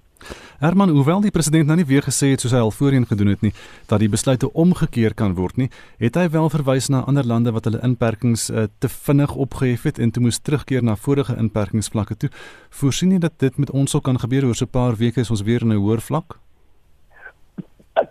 Herman, 0.59 0.89
hoewel 0.89 1.21
die 1.21 1.31
president 1.31 1.67
nou 1.67 1.77
nie 1.77 1.87
weer 1.87 2.03
gesê 2.03 2.33
het 2.33 2.41
soos 2.41 2.53
hy 2.53 2.59
al 2.59 2.71
voorheen 2.75 3.07
gedoen 3.07 3.27
het 3.27 3.41
nie 3.41 3.53
dat 3.87 4.01
die 4.03 4.09
besluite 4.09 4.53
omgekeer 4.53 5.15
kan 5.15 5.35
word 5.35 5.57
nie, 5.57 5.71
het 5.99 6.15
hy 6.15 6.29
wel 6.35 6.51
verwys 6.51 6.89
na 6.89 7.05
ander 7.07 7.27
lande 7.27 7.53
wat 7.53 7.65
hulle 7.65 7.83
inperkings 7.83 8.51
uh, 8.51 8.65
te 8.79 8.89
vinnig 8.89 9.35
opgehef 9.35 9.83
het 9.83 9.99
en 9.99 10.11
toe 10.11 10.23
moes 10.23 10.39
terugkeer 10.39 10.83
na 10.83 10.97
vorige 10.97 11.37
inperkingsvlakke 11.37 12.17
toe. 12.17 12.31
Voorsien 12.71 13.11
jy 13.11 13.19
dat 13.19 13.39
dit 13.39 13.59
met 13.59 13.71
ons 13.71 13.91
sou 13.91 14.03
kan 14.03 14.19
gebeur 14.19 14.45
oor 14.45 14.55
so 14.55 14.65
'n 14.65 14.71
paar 14.71 14.97
weke 14.97 15.21
as 15.21 15.31
ons 15.31 15.43
weer 15.43 15.63
in 15.63 15.73
'n 15.73 15.79
hoër 15.79 16.01
vlak? 16.01 16.39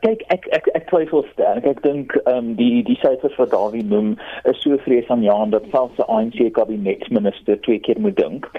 Kyk 0.02 0.24
ek 0.34 0.48
ek 0.52 0.68
ek 0.76 0.88
twyfel 0.90 1.26
sterk. 1.32 1.66
Ek 1.66 1.82
dink 1.84 2.16
ehm 2.24 2.38
um, 2.38 2.50
die 2.60 2.84
die 2.88 2.98
syfers 3.02 3.36
wat 3.40 3.52
Dawie 3.52 3.84
noem 3.84 4.16
is 4.50 4.62
so 4.64 4.78
vrees 4.86 5.10
aan 5.14 5.24
Jan 5.24 5.54
dat 5.56 5.68
selfs 5.72 5.96
die 6.00 6.08
ANC 6.08 6.40
kabinetsminister 6.54 7.60
twee 7.62 7.80
keer 7.80 8.00
moet 8.00 8.18
dink. 8.18 8.50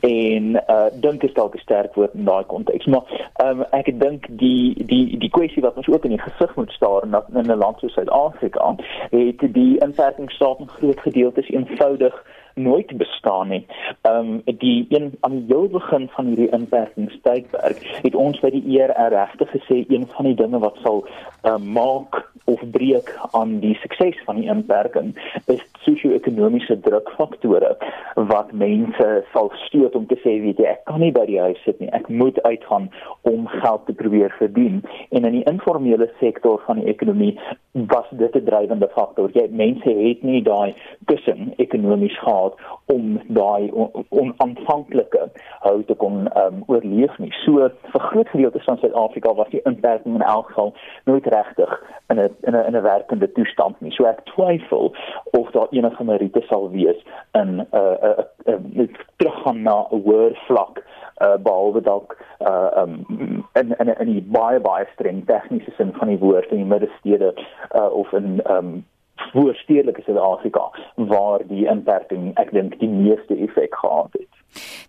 En 0.00 0.56
uh 0.56 0.88
dink 1.06 1.26
is 1.28 1.34
dalk 1.34 1.54
'n 1.54 1.64
sterk 1.64 1.94
woord 1.94 2.14
in 2.14 2.24
daai 2.24 2.44
konteks, 2.52 2.86
maar 2.86 3.04
ehm 3.42 3.60
um, 3.60 3.66
ek 3.70 3.92
dink 4.00 4.26
die 4.42 4.74
die 4.92 5.18
die 5.18 5.30
kwessie 5.30 5.62
wat 5.62 5.76
ons 5.76 5.88
ook 5.88 6.04
in 6.04 6.16
die 6.16 6.24
gesig 6.24 6.56
moet 6.56 6.72
staar 6.72 7.02
in 7.02 7.14
'n 7.50 7.58
land 7.58 7.78
soos 7.80 7.92
Suid-Afrika, 7.92 8.76
het 9.10 9.40
die 9.40 9.78
inperkingsstaat 9.78 10.58
in 10.58 10.68
groot 10.68 11.00
gedeeltes 11.00 11.48
eenvoudig 11.48 12.14
nooit 12.56 12.96
bestaan 12.96 13.48
nie. 13.48 13.66
Ehm 14.02 14.40
um, 14.46 14.56
die 14.58 14.86
een 14.88 15.12
aan 15.20 15.30
die 15.30 15.44
heel 15.46 15.68
begin 15.68 16.08
van 16.08 16.26
hierdie 16.26 16.50
inperkingstydperk 16.50 17.82
het 18.02 18.14
ons 18.14 18.40
by 18.40 18.50
die 18.50 18.78
ERR 18.78 19.12
regtig 19.12 19.50
gesê 19.50 19.84
een 19.88 20.06
van 20.14 20.24
die 20.24 20.34
dinge 20.34 20.58
wat 20.58 20.78
sal 20.82 21.04
uh, 21.44 21.58
maak 21.58 22.22
of 22.44 22.62
breek 22.70 23.12
aan 23.30 23.58
die 23.60 23.74
sukses 23.82 24.22
van 24.24 24.40
die 24.40 24.48
inperking 24.48 25.12
is 25.52 25.60
sosio-ekonomiese 25.84 26.78
drukfaktore 26.80 27.74
wat 28.30 28.52
mense 28.52 29.08
sal 29.32 29.52
stoot 29.66 29.94
om 29.98 30.06
te 30.06 30.16
sê 30.22 30.38
weet 30.44 30.62
jy 30.62 30.70
ek 30.70 30.84
kan 30.88 31.02
nie 31.02 31.12
by 31.12 31.26
die 31.28 31.40
huis 31.42 31.60
sit 31.64 31.80
nie. 31.80 31.90
Ek 31.92 32.08
moet 32.08 32.40
uitgaan 32.46 32.88
om 33.28 33.46
geld 33.50 33.86
te 33.86 33.92
probeer 33.92 34.32
verdien. 34.38 34.80
En 35.10 35.28
in 35.28 35.40
die 35.40 35.44
informele 35.50 36.08
sektor 36.20 36.62
van 36.66 36.80
die 36.80 36.88
ekonomie 36.94 37.34
was 37.92 38.08
dit 38.10 38.36
'n 38.36 38.44
drywende 38.44 38.88
faktor. 38.94 39.30
Jy 39.34 39.48
mense 39.50 39.90
het 39.90 40.22
nie 40.22 40.42
daai 40.42 40.74
kussing 41.04 41.52
ekonomies 41.58 42.18
gehad 42.18 42.45
om 42.86 43.20
daai 43.28 43.70
onaanvanklike 44.08 45.22
on 45.22 45.30
hou 45.60 45.82
te 45.88 45.94
kon 45.94 46.26
um, 46.42 46.62
oorleef 46.66 47.18
nie 47.18 47.32
so 47.44 47.68
vir 47.92 48.06
groot 48.10 48.28
gedeeltes 48.28 48.64
van 48.64 48.78
Suid-Afrika 48.78 49.34
was 49.34 49.50
die 49.50 49.62
inperking 49.64 50.14
in 50.14 50.22
elk 50.22 50.48
geval 50.52 50.74
nooit 51.04 51.26
regtig 51.26 51.72
in 52.08 52.20
'n 52.20 52.30
in 52.48 52.54
'n 52.54 52.76
'n 52.76 52.82
werkende 52.82 53.32
toestand 53.32 53.80
nie. 53.80 53.92
So 53.92 54.04
ek 54.04 54.24
twyfel 54.24 54.94
of 55.30 55.50
daar 55.50 55.68
enige 55.70 56.04
meriete 56.04 56.42
sal 56.48 56.70
wees 56.70 57.00
in 57.32 57.56
'n 57.56 57.66
uh, 57.72 57.96
'n 58.02 58.24
uh, 58.46 58.82
uh, 58.82 58.88
teruggaan 59.16 59.62
na 59.62 59.86
'n 59.90 60.02
hoër 60.02 60.38
vlak 60.46 60.84
uh 61.24 61.36
behalwe 61.36 61.80
dalk 61.80 62.16
uh 62.40 62.70
um 62.76 63.06
in 63.52 63.74
in 63.78 63.88
in 63.98 64.12
die 64.12 64.22
baie 64.22 64.60
baie 64.60 64.86
streng 64.92 65.24
tegniese 65.26 65.72
sin 65.76 65.92
van 65.98 66.08
die 66.08 66.18
woord 66.18 66.50
in 66.50 66.56
die 66.56 66.72
middestede 66.74 67.34
uh 67.74 67.90
of 67.92 68.12
in 68.12 68.40
um 68.50 68.84
voorstedelike 69.16 70.02
Suid-Afrika 70.02 70.70
waar 70.94 71.40
die 71.48 71.66
inperking 71.66 72.32
ek 72.40 72.52
dink 72.56 72.78
die 72.80 72.90
meeste 72.90 73.36
effek 73.36 73.74
gehad 73.74 74.12
het. 74.12 74.25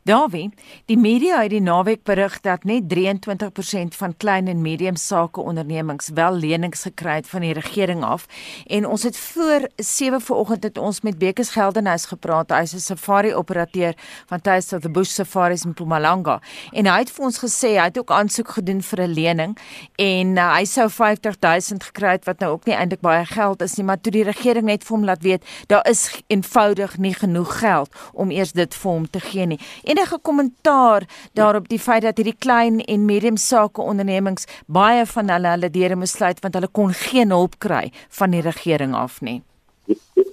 Dawie, 0.08 0.50
die 0.88 0.98
media 0.98 1.42
het 1.42 1.52
die 1.52 1.62
naweek 1.62 2.06
berig 2.08 2.38
dat 2.46 2.64
net 2.64 2.86
23% 2.88 3.96
van 4.00 4.14
klein 4.18 4.48
en 4.48 4.62
medium 4.62 4.96
sake 4.96 5.42
ondernemings 5.42 6.10
wel 6.16 6.38
lenings 6.40 6.86
gekry 6.88 7.18
het 7.20 7.28
van 7.28 7.44
die 7.44 7.52
regering 7.54 8.04
af 8.08 8.28
en 8.66 8.88
ons 8.88 9.04
het 9.04 9.18
voor 9.18 9.68
7 9.76 10.22
vanoggend 10.22 10.64
het 10.64 10.78
ons 10.78 11.02
met 11.02 11.18
Bekes 11.18 11.50
Geldenhuis 11.50 12.06
gepraat. 12.06 12.52
Hy's 12.52 12.74
'n 12.74 12.80
safari 12.80 13.34
operateur 13.34 13.94
van 14.28 14.42
Taste 14.42 14.76
of 14.76 14.82
the 14.82 14.90
Bush 14.90 15.10
Safaris 15.10 15.64
in 15.64 15.70
Mpumalanga 15.70 16.40
en 16.72 16.86
hy 16.86 17.00
het 17.00 17.12
vir 17.12 17.26
ons 17.26 17.40
gesê 17.40 17.76
hy 17.76 17.90
het 17.92 17.98
ook 18.00 18.12
aansoek 18.12 18.50
gedoen 18.50 18.82
vir 18.82 19.02
'n 19.02 19.14
lening 19.14 19.58
en 19.96 20.28
uh, 20.38 20.56
hy 20.56 20.66
sou 20.66 20.90
50000 20.90 21.84
gekry 21.84 22.12
het 22.12 22.26
wat 22.26 22.40
nou 22.40 22.52
ook 22.52 22.66
nie 22.66 22.76
eintlik 22.76 23.02
baie 23.02 23.26
geld 23.26 23.62
is 23.62 23.76
nie, 23.76 23.86
maar 23.86 24.02
toe 24.02 24.12
die 24.12 24.24
regering 24.24 24.66
net 24.66 24.84
vir 24.84 24.96
hom 24.96 25.06
laat 25.06 25.22
weet 25.22 25.44
daar 25.68 25.90
is 25.90 26.22
eenvoudig 26.28 26.98
nie 26.98 27.14
genoeg 27.14 27.60
geld 27.60 27.90
om 28.14 28.32
eers 28.32 28.52
dit 28.52 28.76
vir 28.76 28.92
hom 28.92 29.10
te 29.10 29.20
gee 29.20 29.47
nie. 29.48 29.60
Enige 29.84 30.20
kommentaar 30.22 31.08
daarop 31.34 31.68
die 31.68 31.80
feit 31.80 32.04
dat 32.04 32.18
hierdie 32.18 32.38
klein 32.40 32.80
en 32.86 33.06
medium 33.06 33.38
sake 33.38 33.82
ondernemings 33.82 34.48
baie 34.68 35.06
van 35.06 35.30
hulle 35.30 35.54
hulle 35.56 35.70
deure 35.70 35.96
moes 35.96 36.16
sluit 36.18 36.42
want 36.44 36.56
hulle 36.56 36.72
kon 36.72 36.94
geen 36.94 37.32
hulp 37.32 37.60
kry 37.60 37.92
van 38.20 38.32
die 38.32 38.42
regering 38.42 38.96
af 38.96 39.22
nie. 39.22 39.42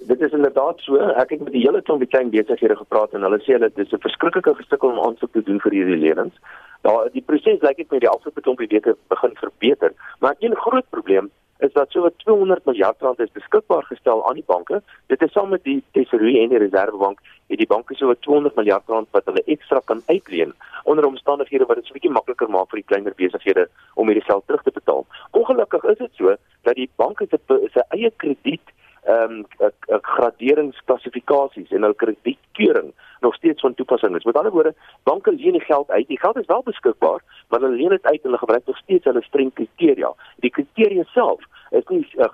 Dit 0.07 0.21
is 0.21 0.33
inderdaad 0.33 0.81
so. 0.83 0.99
Ek 0.99 1.31
het 1.31 1.43
met 1.45 1.53
die 1.55 1.63
hele 1.63 1.83
klomp 1.83 2.03
klein 2.11 2.31
besighede 2.31 2.77
gepraat 2.77 3.15
en 3.15 3.23
hulle 3.23 3.39
sê 3.45 3.55
hulle 3.55 3.71
dis 3.75 3.93
'n 3.93 4.03
verskriklike 4.07 4.55
gesukkel 4.61 4.91
om 4.91 5.01
aansoek 5.07 5.33
te 5.33 5.43
doen 5.43 5.61
vir 5.61 5.73
hierdie 5.73 5.97
lenings. 5.97 6.35
Daar 6.83 7.09
die 7.13 7.23
proses 7.23 7.63
lyk 7.63 7.77
dit 7.77 7.91
met 7.91 8.01
die 8.01 8.09
afgelope 8.09 8.41
klompie 8.41 8.69
weke 8.69 8.97
begin 9.09 9.35
verbeter, 9.35 9.93
maar 10.21 10.35
een 10.39 10.57
groot 10.57 10.89
probleem 10.91 11.31
is 11.65 11.73
dat 11.73 11.91
so 11.91 12.09
200 12.17 12.65
miljard 12.65 13.01
rand 13.01 13.21
is 13.21 13.33
beskikbaar 13.33 13.85
gestel 13.89 14.23
aan 14.29 14.39
die 14.41 14.47
banke. 14.47 14.83
Dit 15.07 15.23
is 15.23 15.33
saam 15.33 15.49
met 15.55 15.65
die 15.65 15.83
Tesourier 15.97 16.43
en 16.43 16.53
die 16.53 16.61
Reservebank 16.63 17.21
het 17.53 17.59
die 17.59 17.71
banke 17.71 17.97
so 17.97 18.15
200 18.27 18.57
miljard 18.61 18.93
rand 18.93 19.09
wat 19.17 19.25
hulle 19.31 19.43
ekstra 19.57 19.81
kan 19.85 20.03
uitleen 20.07 20.53
onder 20.85 21.07
omstandighede 21.07 21.69
wat 21.69 21.81
dit 21.81 21.87
so 21.87 21.93
'n 21.93 21.99
bietjie 21.99 22.17
makliker 22.19 22.51
maak 22.51 22.69
vir 22.71 22.83
die 22.83 22.91
kleiner 22.91 23.15
besighede 23.17 23.69
om 23.95 24.09
hierdie 24.09 24.29
geld 24.31 24.47
terug 24.47 24.63
te 24.63 24.77
betaal. 24.81 25.07
Ongelukkig 25.31 25.85
is 25.85 25.99
dit 25.99 26.15
so 26.21 26.37
dat 26.63 26.75
die 26.75 26.91
banke 26.97 27.27
se 27.31 27.39
se 27.73 27.85
eie 27.89 28.13
krediet 28.17 28.69
ehm 29.05 29.45
um, 29.61 29.71
graderingsklassifikasies 30.03 31.71
en 31.71 31.83
hulle 31.83 31.95
kredietkeuring 31.95 32.93
nog 33.21 33.35
steeds 33.35 33.61
van 33.61 33.75
toepassing 33.75 34.17
is. 34.17 34.25
Met 34.25 34.37
ander 34.37 34.53
woorde, 34.53 34.75
banke 35.03 35.33
leen 35.33 35.53
die 35.53 35.61
geld 35.61 35.91
uit. 35.91 36.09
Die 36.09 36.19
geld 36.19 36.37
is 36.37 36.47
wel 36.47 36.63
beskikbaar, 36.63 37.21
maar 37.49 37.61
hulle 37.61 37.77
leen 37.77 37.89
dit 37.89 38.05
uit 38.05 38.23
en 38.23 38.29
hulle 38.29 38.39
gebruik 38.39 38.67
nog 38.67 38.77
steeds 38.77 39.05
hulle 39.05 39.23
streng 39.23 39.53
kriteria. 39.53 40.13
Die 40.37 40.51
kriteria 40.51 41.05
self 41.05 41.45
is 41.79 41.89
nie 41.91 42.05
uh, 42.19 42.31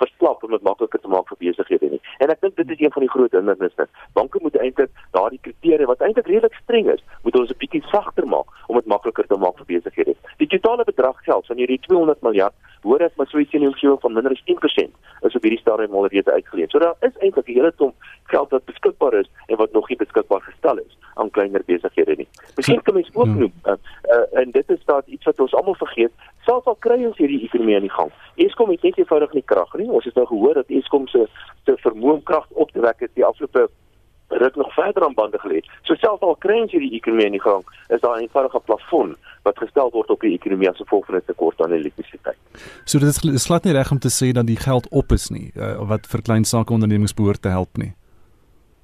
verslap 0.00 0.44
om 0.44 0.50
dit 0.50 0.62
makliker 0.62 1.00
te 1.00 1.08
maak 1.08 1.28
vir 1.28 1.40
besighede 1.40 1.90
nie. 1.90 2.00
En 2.18 2.32
ek 2.32 2.40
dink 2.40 2.56
dit 2.56 2.70
is 2.70 2.84
een 2.84 2.92
van 2.92 3.04
die 3.04 3.10
groot 3.10 3.32
hindernisse. 3.32 3.88
Banke 4.18 4.40
moet 4.42 4.56
eintlik 4.60 4.90
daardie 5.16 5.40
kriteria 5.42 5.86
wat 5.90 6.04
eintlik 6.04 6.30
redelik 6.32 6.56
streng 6.62 6.90
is, 6.92 7.04
moet 7.22 7.38
ons 7.40 7.50
'n 7.50 7.60
bietjie 7.62 7.82
sagter 7.92 8.26
maak 8.26 8.48
om 8.68 8.76
dit 8.76 8.86
makliker 8.86 9.26
te 9.26 9.36
maak 9.36 9.56
vir 9.58 9.66
besighede. 9.66 10.14
Die 10.38 10.48
totale 10.48 10.84
bedrag 10.84 11.16
geld 11.24 11.46
van 11.46 11.56
hierdie 11.56 11.80
200 11.88 12.22
miljard 12.22 12.54
hoor 12.86 13.02
ek 13.02 13.16
maar 13.16 13.26
so 13.26 13.38
iets 13.38 13.54
in 13.56 13.64
die 13.64 13.68
omgewing 13.68 14.00
van 14.00 14.12
minder 14.12 14.32
as 14.32 14.42
10% 14.46 14.92
is 15.26 15.36
op 15.36 15.42
hierdie 15.42 15.60
stadium 15.60 15.94
al 15.94 16.06
reeds 16.12 16.28
uitgeleef. 16.28 16.70
So 16.70 16.78
daar 16.78 16.94
is 17.00 17.16
eintlik 17.18 17.48
'n 17.48 17.58
hele 17.58 17.72
klomp 17.72 17.94
geld 18.30 18.50
wat 18.50 18.64
beskikbaar 18.64 19.14
is 19.14 19.30
en 19.46 19.56
wat 19.56 19.72
nog 19.72 19.88
nie 19.88 19.96
beskikbaar 19.96 20.40
gestel 20.40 20.78
is 20.78 20.96
aan 21.14 21.30
kleiner 21.30 21.62
besighede 21.66 22.14
nie. 22.16 22.28
Miskien 22.56 22.82
kan 22.82 22.94
mens 22.94 23.10
ook 23.12 23.26
ja. 23.26 23.32
noem 23.32 23.52
uh, 23.64 23.72
uh, 24.04 24.40
en 24.40 24.50
dit 24.50 24.70
is 24.70 24.84
daad 24.84 25.06
iets 25.06 25.24
wat 25.24 25.40
ons 25.40 25.54
almal 25.54 25.74
vergeet, 25.74 26.12
selfs 26.44 26.66
al 26.66 26.76
kry 26.78 27.04
ons 27.04 27.16
hierdie 27.16 27.42
ekonomie 27.42 27.76
aan 27.76 27.88
die 27.88 27.96
gang. 27.98 28.12
Eskom 28.34 28.70
het 28.70 28.82
net 28.82 28.98
eenvoudig 28.98 29.32
nie 29.32 29.44
krag 29.44 29.74
nie. 29.74 29.85
Ons 29.90 30.04
het 30.04 30.14
nou 30.14 30.26
gehoor 30.26 30.54
dat 30.54 30.68
Eskom 30.68 31.08
se 31.08 31.26
se 31.64 31.74
vermoë 31.82 32.12
om 32.12 32.22
krag 32.22 32.46
op 32.50 32.70
te 32.70 32.80
wek 32.80 33.00
het 33.00 33.10
die 33.14 33.24
afgelope 33.24 33.68
ruk 34.28 34.56
nog 34.56 34.74
verder 34.74 35.04
aan 35.04 35.14
bande 35.14 35.38
gelê. 35.38 35.60
So 35.82 35.94
selfs 35.94 36.22
al 36.22 36.36
kry 36.42 36.60
ons 36.60 36.72
hierdie 36.74 36.94
ekonomie 36.98 37.26
aan 37.26 37.36
die 37.36 37.42
gang, 37.42 37.64
is 37.88 38.00
daar 38.00 38.16
'n 38.16 38.22
eenvoudige 38.22 38.60
plafon 38.60 39.16
wat 39.42 39.58
gestel 39.58 39.90
word 39.90 40.10
op 40.10 40.20
die 40.20 40.32
ekonomie 40.34 40.68
as 40.68 40.76
gevolg 40.76 41.06
van 41.06 41.16
'n 41.16 41.22
tekort 41.26 41.60
aan 41.60 41.72
elektrisiteit. 41.72 42.36
So 42.84 42.98
dit 42.98 43.08
is 43.08 43.42
slat 43.42 43.64
nie 43.64 43.72
reg 43.72 43.90
om 43.90 43.98
te 43.98 44.10
sê 44.10 44.32
dat 44.32 44.46
die 44.46 44.56
geld 44.56 44.88
op 44.88 45.12
is 45.12 45.28
nie, 45.30 45.50
uh, 45.54 45.88
wat 45.88 46.06
vir 46.06 46.22
klein 46.22 46.44
sake 46.44 46.72
ondernemings 46.72 47.14
behoort 47.14 47.42
te 47.42 47.48
help 47.48 47.76
nie. 47.76 47.94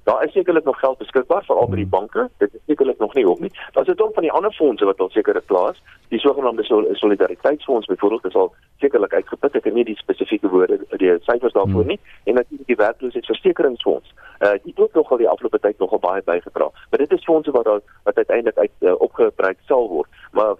Daar 0.03 0.23
is 0.23 0.31
sekerlik 0.31 0.63
nog 0.63 0.79
geld 0.79 0.97
beskikbaar 0.97 1.43
vir 1.45 1.55
al 1.55 1.67
by 1.67 1.75
die 1.75 1.87
hmm. 1.87 1.97
banke. 1.97 2.29
Dit 2.37 2.53
is 2.53 2.59
sekerlik 2.67 2.99
nog 2.99 3.13
nie 3.13 3.27
op 3.29 3.39
nie. 3.39 3.51
Daar's 3.71 3.87
'n 3.87 3.95
klomp 3.95 4.13
van 4.13 4.23
die 4.23 4.31
ander 4.31 4.53
fondse 4.53 4.85
wat 4.85 4.99
al 4.99 5.09
seker 5.09 5.35
geplaas. 5.35 5.81
Die 6.07 6.19
sogenaamde 6.19 6.63
solidariteitsfonds 6.93 7.87
byvoorbeeld 7.87 8.25
is 8.25 8.35
al 8.35 8.53
sekerlik 8.79 9.13
uitgeput. 9.13 9.55
Ek 9.55 9.63
het 9.63 9.73
nie 9.73 9.85
die 9.85 9.97
spesifieke 9.97 10.49
woorde 10.49 10.79
die 10.89 11.17
syfers 11.19 11.53
daarvoor 11.53 11.85
hmm. 11.85 11.87
nie. 11.87 11.99
En 12.23 12.33
natuurlik 12.33 12.67
die 12.67 12.75
werkloosheidsversekeringsfonds. 12.75 14.13
Uh 14.39 14.51
dit 14.63 14.77
het 14.77 14.93
nog 14.93 15.11
al 15.11 15.17
die 15.17 15.29
afgelope 15.29 15.59
tyd 15.59 15.77
nogal 15.77 15.99
baie 15.99 16.21
bygedra. 16.23 16.69
Maar 16.89 16.99
dit 16.99 17.11
is 17.11 17.23
fondse 17.23 17.51
wat 17.51 17.63
daar 17.63 17.81
wat 18.03 18.15
uiteindelik 18.15 18.57
uit 18.57 18.71
uh, 18.79 18.93
opgebruik 18.97 19.57
sal 19.65 19.89
word. 19.89 20.09
Maar 20.31 20.55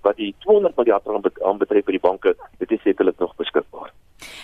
wat 0.00 0.16
die 0.16 0.34
200 0.38 0.76
miljard 0.76 1.06
rand 1.06 1.42
aanbetref 1.42 1.84
by 1.84 1.90
die 1.90 2.00
banke, 2.00 2.36
dit 2.58 2.70
is 2.70 2.82
sekerlik 2.82 3.18
nog. 3.18 3.34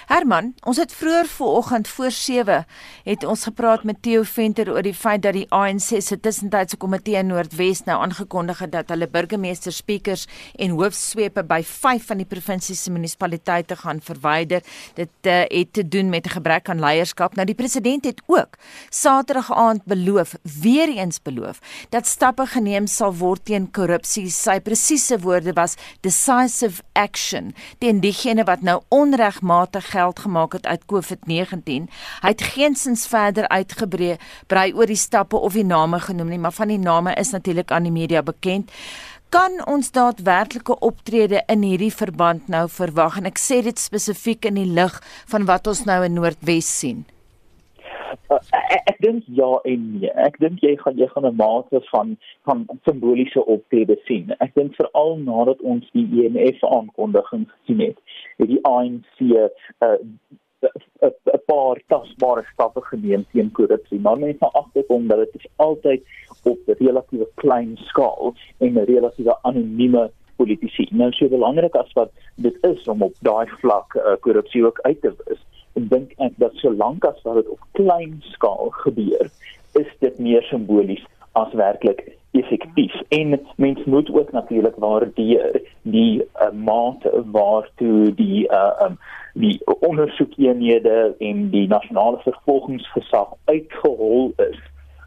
Herman, 0.06 0.54
ons 0.62 0.76
het 0.76 0.92
vroeër 0.92 1.26
vanoggend 1.26 1.88
voor 1.88 2.10
7 2.10 2.66
het 3.04 3.24
ons 3.24 3.42
gepraat 3.44 3.84
met 3.84 4.02
Theo 4.02 4.22
Venter 4.22 4.70
oor 4.72 4.82
die 4.82 4.94
feit 4.94 5.22
dat 5.22 5.36
die 5.36 5.46
ANC 5.50 6.00
se 6.02 6.16
tussentydse 6.20 6.76
komitee 6.76 7.16
in 7.20 7.26
Noordwes 7.32 7.82
nou 7.88 7.96
aangekondig 8.02 8.58
het 8.64 8.72
dat 8.72 8.92
hulle 8.92 9.08
burgemeester, 9.10 9.72
speakers 9.72 10.26
en 10.56 10.76
hoofsweepe 10.78 11.44
by 11.48 11.60
5 11.66 12.06
van 12.10 12.22
die 12.22 12.28
provinsie 12.28 12.76
se 12.76 12.92
munisipaliteite 12.94 13.76
gaan 13.76 14.00
verwyder. 14.04 14.62
Dit 14.94 15.10
uh, 15.28 15.42
het 15.48 15.72
te 15.72 15.88
doen 15.88 16.08
met 16.08 16.26
'n 16.26 16.36
gebrek 16.38 16.68
aan 16.68 16.80
leierskap. 16.80 17.34
Nou 17.34 17.46
die 17.46 17.54
president 17.54 18.04
het 18.04 18.22
ook 18.26 18.56
Saterdag 18.88 19.52
aand 19.52 19.84
beloof, 19.84 20.34
weer 20.42 20.88
eens 20.88 21.22
beloof, 21.22 21.58
dat 21.90 22.06
stappe 22.06 22.46
geneem 22.46 22.86
sal 22.86 23.14
word 23.14 23.44
teen 23.44 23.70
korrupsie. 23.70 24.30
Sy 24.30 24.60
presiese 24.60 25.18
woorde 25.20 25.52
was 25.52 25.74
decisive 26.00 26.82
action 26.92 27.54
teen 27.78 28.00
diegene 28.00 28.44
wat 28.44 28.60
nou 28.60 28.82
onregmatig 28.88 29.73
geld 29.80 30.18
gemaak 30.18 30.52
het 30.52 30.66
uit 30.66 30.84
COVID-19. 30.92 31.88
Hy 32.22 32.28
het 32.28 32.42
geensins 32.42 33.06
verder 33.06 33.48
uitgebrei 33.48 34.16
brei 34.46 34.72
oor 34.74 34.86
die 34.86 34.96
stappe 34.96 35.36
of 35.36 35.52
die 35.52 35.64
name 35.64 36.00
genoem 36.00 36.28
nie, 36.28 36.38
maar 36.38 36.52
van 36.52 36.68
die 36.68 36.78
name 36.78 37.14
is 37.14 37.30
natuurlik 37.30 37.70
aan 37.70 37.82
die 37.82 37.92
media 37.92 38.22
bekend. 38.22 38.70
Kan 39.28 39.66
ons 39.66 39.90
daadwerklike 39.90 40.78
optrede 40.78 41.42
in 41.46 41.62
hierdie 41.62 41.94
verband 41.94 42.48
nou 42.48 42.68
verwag 42.68 43.16
en 43.18 43.26
ek 43.26 43.40
sê 43.42 43.62
dit 43.66 43.78
spesifiek 43.78 44.46
in 44.46 44.60
die 44.60 44.70
lig 44.76 45.00
van 45.32 45.48
wat 45.50 45.66
ons 45.66 45.84
nou 45.88 46.04
in 46.06 46.14
Noordwes 46.14 46.70
sien? 46.78 47.02
Uh, 48.30 48.38
ek 48.70 48.92
ek 48.92 49.00
dink 49.02 49.26
ja 49.38 49.48
en 49.68 49.82
nee. 49.98 50.10
Ek 50.22 50.36
dink 50.42 50.62
jy 50.64 50.74
gaan 50.80 50.98
jy 51.00 51.08
gaan 51.12 51.26
'n 51.26 51.36
mate 51.36 51.80
van 51.90 52.14
van 52.48 52.64
simboliese 52.86 53.42
optrede 53.44 53.96
sien. 54.06 54.30
Ek 54.38 54.54
dink 54.54 54.74
veral 54.78 55.18
nadat 55.18 55.60
ons 55.62 55.90
die 55.92 56.06
EMF 56.22 56.62
aankondiging 56.70 57.48
gesien 57.50 57.80
het, 57.88 57.98
het 58.36 58.48
die 58.48 58.62
ANC 58.64 59.18
'n 59.20 59.50
uh, 59.80 59.98
'n 61.04 61.42
paar 61.46 61.80
tasbare 61.88 62.44
stappe 62.52 62.80
geneem 62.80 63.24
teen 63.32 63.50
korrupsie, 63.52 64.00
maar 64.00 64.18
mense 64.18 64.36
moet 64.40 64.52
agterkom 64.52 65.06
dat 65.06 65.18
dit 65.18 65.48
altyd 65.56 66.02
op 66.42 66.58
'n 66.66 66.76
relatiewe 66.78 67.28
klein 67.34 67.76
skaal 67.76 68.34
en 68.58 68.72
'n 68.72 68.84
relatiewe 68.84 69.38
anonieme 69.42 70.10
politisie. 70.36 70.88
Nou 70.90 71.12
so 71.12 71.28
belangrik 71.28 71.74
as 71.74 71.92
wat 71.92 72.10
dit 72.34 72.56
is 72.60 72.88
om 72.88 73.02
op 73.02 73.14
daai 73.20 73.46
vlak 73.60 73.94
uh, 73.94 74.16
korrupsie 74.20 74.66
ook 74.66 74.80
uit 74.80 75.00
te 75.00 75.14
wis, 75.24 75.40
dink 75.72 76.12
ek 76.16 76.32
dat 76.36 76.54
solank 76.54 77.04
as 77.04 77.22
wat 77.22 77.34
dit 77.34 77.48
op 77.48 77.60
klein 77.72 78.18
skaal 78.34 78.70
gebeur, 78.70 79.30
is 79.72 79.90
dit 79.98 80.18
meer 80.18 80.42
simbolies 80.42 81.04
as 81.32 81.52
werklik 81.52 82.16
effektief. 82.34 82.94
En 83.08 83.40
mens 83.56 83.84
moet 83.84 84.12
ook 84.14 84.32
natuurlik 84.32 84.74
waardeer 84.76 85.62
die 85.82 86.22
uh, 86.22 86.50
mate 86.50 87.24
waartoe 87.30 88.14
die 88.14 88.48
uh, 88.50 88.80
um, 88.82 88.98
die 89.34 89.60
ondersoekeenhede 89.80 91.14
en 91.18 91.50
die 91.50 91.66
nasionale 91.68 92.18
vervolgingsgesag 92.22 93.28
uitgehol 93.44 94.32
is 94.36 94.60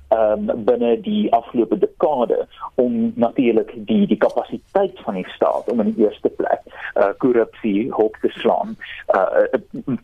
um, 0.09 0.65
binne 0.65 1.01
die 1.01 1.33
afgelope 1.33 1.77
dekade 1.77 2.47
om 2.75 3.11
natuurlik 3.15 3.71
die 3.75 4.07
die 4.07 4.17
kapasiteit 4.17 4.99
van 5.03 5.13
die 5.13 5.27
staat 5.35 5.71
om 5.71 5.79
in 5.79 5.93
die 5.93 6.05
eerste 6.05 6.29
plek 6.29 6.61
uh, 6.95 7.09
korrupsie 7.17 7.91
hoog 7.91 8.19
te 8.21 8.31
slaan 8.39 8.75
uh, 9.15 9.45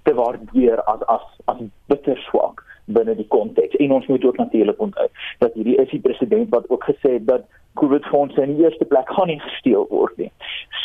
te 0.03 0.13
waardeer 0.13 0.83
as 0.83 1.05
as 1.07 1.27
as 1.45 1.63
bitter 1.85 2.17
swak 2.29 2.52
binne 2.85 3.15
die 3.15 3.27
konteks. 3.27 3.75
En 3.75 3.91
ons 3.91 4.07
moet 4.07 4.25
ook 4.25 4.37
natuurlik 4.37 4.79
onthou 4.79 5.07
dat 5.37 5.53
hierdie 5.53 5.75
is 5.75 5.89
die 5.89 5.99
president 5.99 6.49
wat 6.49 6.69
ook 6.69 6.83
gesê 6.83 7.13
het 7.17 7.27
dat 7.27 7.45
COVID 7.73 8.05
fondse 8.05 8.41
in 8.41 8.55
die 8.55 8.63
eerste 8.63 8.85
plek 8.85 9.09
gaan 9.09 9.27
nie 9.27 9.39
gesteel 9.39 9.85
word 9.89 10.17
nie. 10.17 10.31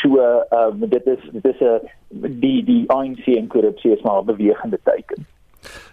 So 0.00 0.16
ehm 0.18 0.82
um, 0.82 0.88
dit 0.88 1.06
is 1.06 1.22
dit 1.32 1.54
is 1.54 1.60
'n 1.60 2.40
die 2.40 2.64
die 2.64 2.84
ANC 2.90 3.26
en 3.26 3.46
korrupsie 3.46 3.92
is 3.96 4.02
maar 4.02 4.20
'n 4.20 4.24
bewegende 4.24 4.78
teken. 4.82 5.26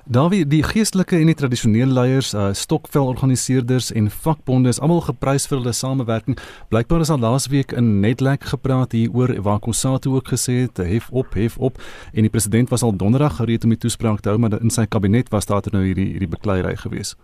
Dawie, 0.05 0.44
die 0.46 0.62
geestelike 0.62 1.17
en 1.17 1.32
die 1.32 1.38
tradisionele 1.38 1.94
leiers, 1.94 2.34
uh, 2.38 2.51
stokvelorganiseerders 2.53 3.91
en 3.98 4.10
vakbonde 4.12 4.70
is 4.70 4.79
almal 4.79 5.01
geprys 5.08 5.48
vir 5.50 5.58
hulle 5.58 5.74
samewerking. 5.74 6.38
Blykbaar 6.70 7.01
is 7.01 7.10
al 7.10 7.24
laasweek 7.24 7.74
in 7.74 8.00
Netlek 8.03 8.46
gepraat 8.51 8.94
hieroor 8.94 9.34
waar 9.48 9.60
Kossatu 9.65 10.13
ook 10.13 10.29
gesê 10.36 10.60
het, 10.67 10.77
hef 10.77 11.10
op, 11.10 11.34
hef 11.34 11.58
op 11.58 11.82
en 12.13 12.27
die 12.27 12.34
president 12.34 12.70
was 12.70 12.86
al 12.86 12.94
donderdag 12.94 13.39
gereed 13.39 13.65
om 13.65 13.74
die 13.74 13.82
toespraak 13.82 14.22
te 14.22 14.29
hou, 14.29 14.38
maar 14.38 14.60
in 14.62 14.70
sy 14.70 14.86
kabinet 14.86 15.34
was 15.34 15.50
daar 15.50 15.65
nou 15.74 15.82
hierdie 15.88 16.12
hierdie 16.13 16.29
bekleierery 16.29 16.77
geweest. 16.86 17.17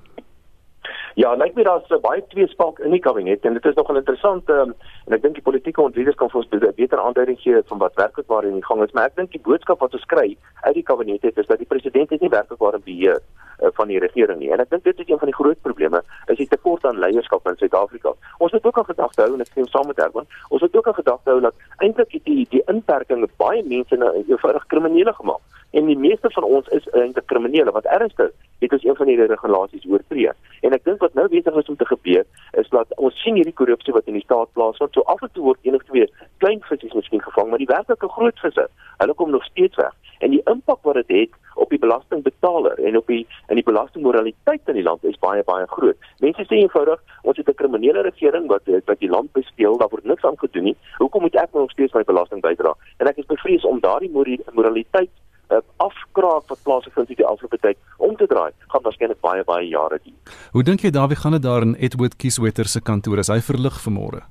Ja, 1.19 1.33
lyk 1.35 1.57
my 1.57 1.63
daar's 1.67 1.89
baie 2.03 2.21
tweespalk 2.31 2.77
in 2.79 2.93
die 2.95 3.01
kabinet 3.03 3.43
en 3.43 3.57
dit 3.57 3.65
is 3.67 3.75
nogal 3.75 3.97
interessant 3.99 4.47
um, 4.49 4.69
en 5.09 5.15
ek 5.17 5.25
dink 5.25 5.35
die 5.35 5.43
politieke 5.43 5.83
ontleeders 5.83 6.15
kan 6.15 6.31
vir 6.31 6.39
ons 6.39 6.47
'n 6.55 6.71
beter 6.77 6.99
aanduiding 7.03 7.39
gee 7.41 7.59
van 7.67 7.81
wat 7.83 7.99
werklik 7.99 8.27
waar 8.31 8.47
in 8.47 8.55
die 8.55 8.63
gang 8.63 8.83
is, 8.83 8.93
maar 8.93 9.11
ek 9.11 9.17
dink 9.19 9.31
die 9.31 9.43
boodskap 9.43 9.83
wat 9.83 9.93
ons 9.93 10.07
kry 10.07 10.37
uit 10.63 10.73
die 10.73 10.87
kabinet 10.87 11.21
het 11.21 11.37
is 11.37 11.47
dat 11.47 11.57
die 11.59 11.67
president 11.67 12.09
het 12.09 12.21
nie 12.21 12.29
werklik 12.29 12.59
waar 12.59 12.79
in 12.79 12.87
beheer 12.87 13.19
uh, 13.59 13.67
van 13.75 13.87
die 13.87 13.99
regering 13.99 14.39
nie. 14.39 14.51
En 14.51 14.59
ek 14.59 14.69
dink 14.69 14.83
dit 14.83 14.99
is 14.99 15.09
een 15.09 15.19
van 15.19 15.27
die 15.27 15.35
groot 15.35 15.61
probleme 15.61 16.01
is 16.27 16.37
die 16.37 16.47
tekort 16.47 16.85
aan 16.85 16.99
leierskap 16.99 17.47
in 17.47 17.57
Suid-Afrika. 17.57 18.13
Ons 18.39 18.51
moet 18.51 18.65
ook 18.65 18.77
aan 18.77 18.91
gedagte 18.95 19.21
hou 19.21 19.33
en 19.33 19.41
ek 19.41 19.51
sê 19.51 19.67
saam 19.67 19.87
met 19.87 19.99
Herman, 19.99 20.27
ons 20.49 20.61
moet 20.61 20.75
ook 20.75 20.87
aan 20.87 20.99
gedagte 21.03 21.29
hou 21.29 21.41
dat 21.41 21.55
eintlik 21.83 22.23
die 22.23 22.47
die 22.49 22.63
inperking 22.67 23.27
baie 23.37 23.63
mense 23.63 23.95
nou 23.95 24.15
eenvoudig 24.15 24.65
kriminele 24.67 25.13
gemaak 25.13 25.43
en 25.71 25.85
die 25.85 25.97
meeste 25.97 26.31
van 26.31 26.43
ons 26.43 26.67
is 26.67 26.87
eintlik 26.91 27.25
kriminele 27.25 27.71
wat 27.71 27.85
ernstig 27.85 28.31
het 28.61 28.73
ons 28.73 28.83
een 28.83 28.95
van 28.95 29.07
hierdie 29.07 29.25
regulasies 29.25 29.85
oortree. 29.89 30.31
En 30.61 30.75
ek 30.75 30.83
dink 30.85 31.01
wat 31.01 31.15
nou 31.17 31.27
besig 31.31 31.55
is 31.57 31.69
om 31.71 31.77
te 31.79 31.87
gebeur 31.89 32.25
is 32.61 32.69
dat 32.69 32.91
ons 32.97 33.17
sien 33.23 33.35
hierdie 33.39 33.55
korrupsie 33.57 33.93
wat 33.95 34.09
in 34.11 34.19
die 34.19 34.25
staat 34.25 34.51
plaasvind. 34.53 34.93
So 34.93 35.01
af 35.09 35.21
en 35.25 35.31
toe 35.33 35.43
word 35.47 35.59
een 35.65 35.77
of 35.79 35.85
twee 35.89 36.07
klein 36.43 36.61
visse 36.67 36.91
miskien 36.93 37.23
gevang, 37.23 37.49
maar 37.49 37.61
die 37.61 37.69
werklike 37.71 38.09
groot 38.09 38.39
visse, 38.43 38.67
hulle 39.01 39.15
kom 39.17 39.31
nog 39.31 39.45
steeds 39.49 39.79
weg. 39.81 39.95
En 40.21 40.29
die 40.35 40.41
impak 40.45 40.83
wat 40.85 40.99
dit 41.01 41.09
het, 41.15 41.31
het 41.31 41.57
op 41.61 41.69
die 41.73 41.79
belastingbetaler 41.79 42.77
en 42.85 42.97
op 42.97 43.07
die 43.07 43.23
in 43.47 43.57
die 43.57 43.65
belastingmoraliteit 43.65 44.69
in 44.69 44.77
die 44.77 44.85
land 44.85 45.03
is 45.09 45.17
baie 45.25 45.43
baie 45.43 45.65
groot. 45.67 45.97
Mense 46.21 46.45
sê 46.45 46.61
eenvoudig, 46.61 47.01
ons 47.23 47.37
het 47.37 47.49
'n 47.49 47.59
kriminele 47.61 48.01
regering 48.01 48.47
wat 48.47 48.69
wat 48.85 48.99
die 48.99 49.09
land 49.09 49.31
bespeel, 49.31 49.77
daar 49.77 49.89
word 49.89 50.03
niks 50.03 50.23
aan 50.23 50.37
gedoen 50.37 50.63
nie. 50.63 50.77
Hoekom 50.97 51.21
moet 51.21 51.35
ek 51.35 51.53
nog 51.53 51.71
steeds 51.71 51.93
my 51.93 52.03
belasting 52.03 52.41
bydra? 52.41 52.73
En 52.97 53.07
ek 53.07 53.17
is 53.17 53.25
bevrees 53.25 53.65
om 53.65 53.79
daardie 53.79 54.11
moraliteit 54.53 55.09
uh, 55.51 55.61
afkraak 55.77 56.47
wat 56.49 56.63
plaasvind 56.63 57.09
in 57.09 57.15
die 57.15 57.25
afgelope 57.25 57.57
tyd 57.61 57.77
om 57.97 58.15
te 58.15 58.27
draai, 58.27 58.51
gaan 58.73 58.83
waarskynlik 58.83 59.21
baie 59.21 59.43
baie 59.43 59.67
jare 59.67 59.99
duur. 60.03 60.35
Hoe 60.51 60.63
dink 60.63 60.81
jy 60.85 60.91
Dawie 60.91 61.15
gaan 61.15 61.37
dit 61.37 61.43
daar 61.43 61.61
in 61.61 61.75
Edward 61.75 62.15
Kieswetter 62.15 62.67
se 62.67 62.81
kantoor 62.81 63.19
as 63.19 63.31
hy 63.33 63.41
verlig 63.41 63.81
vanmôre? 63.85 64.23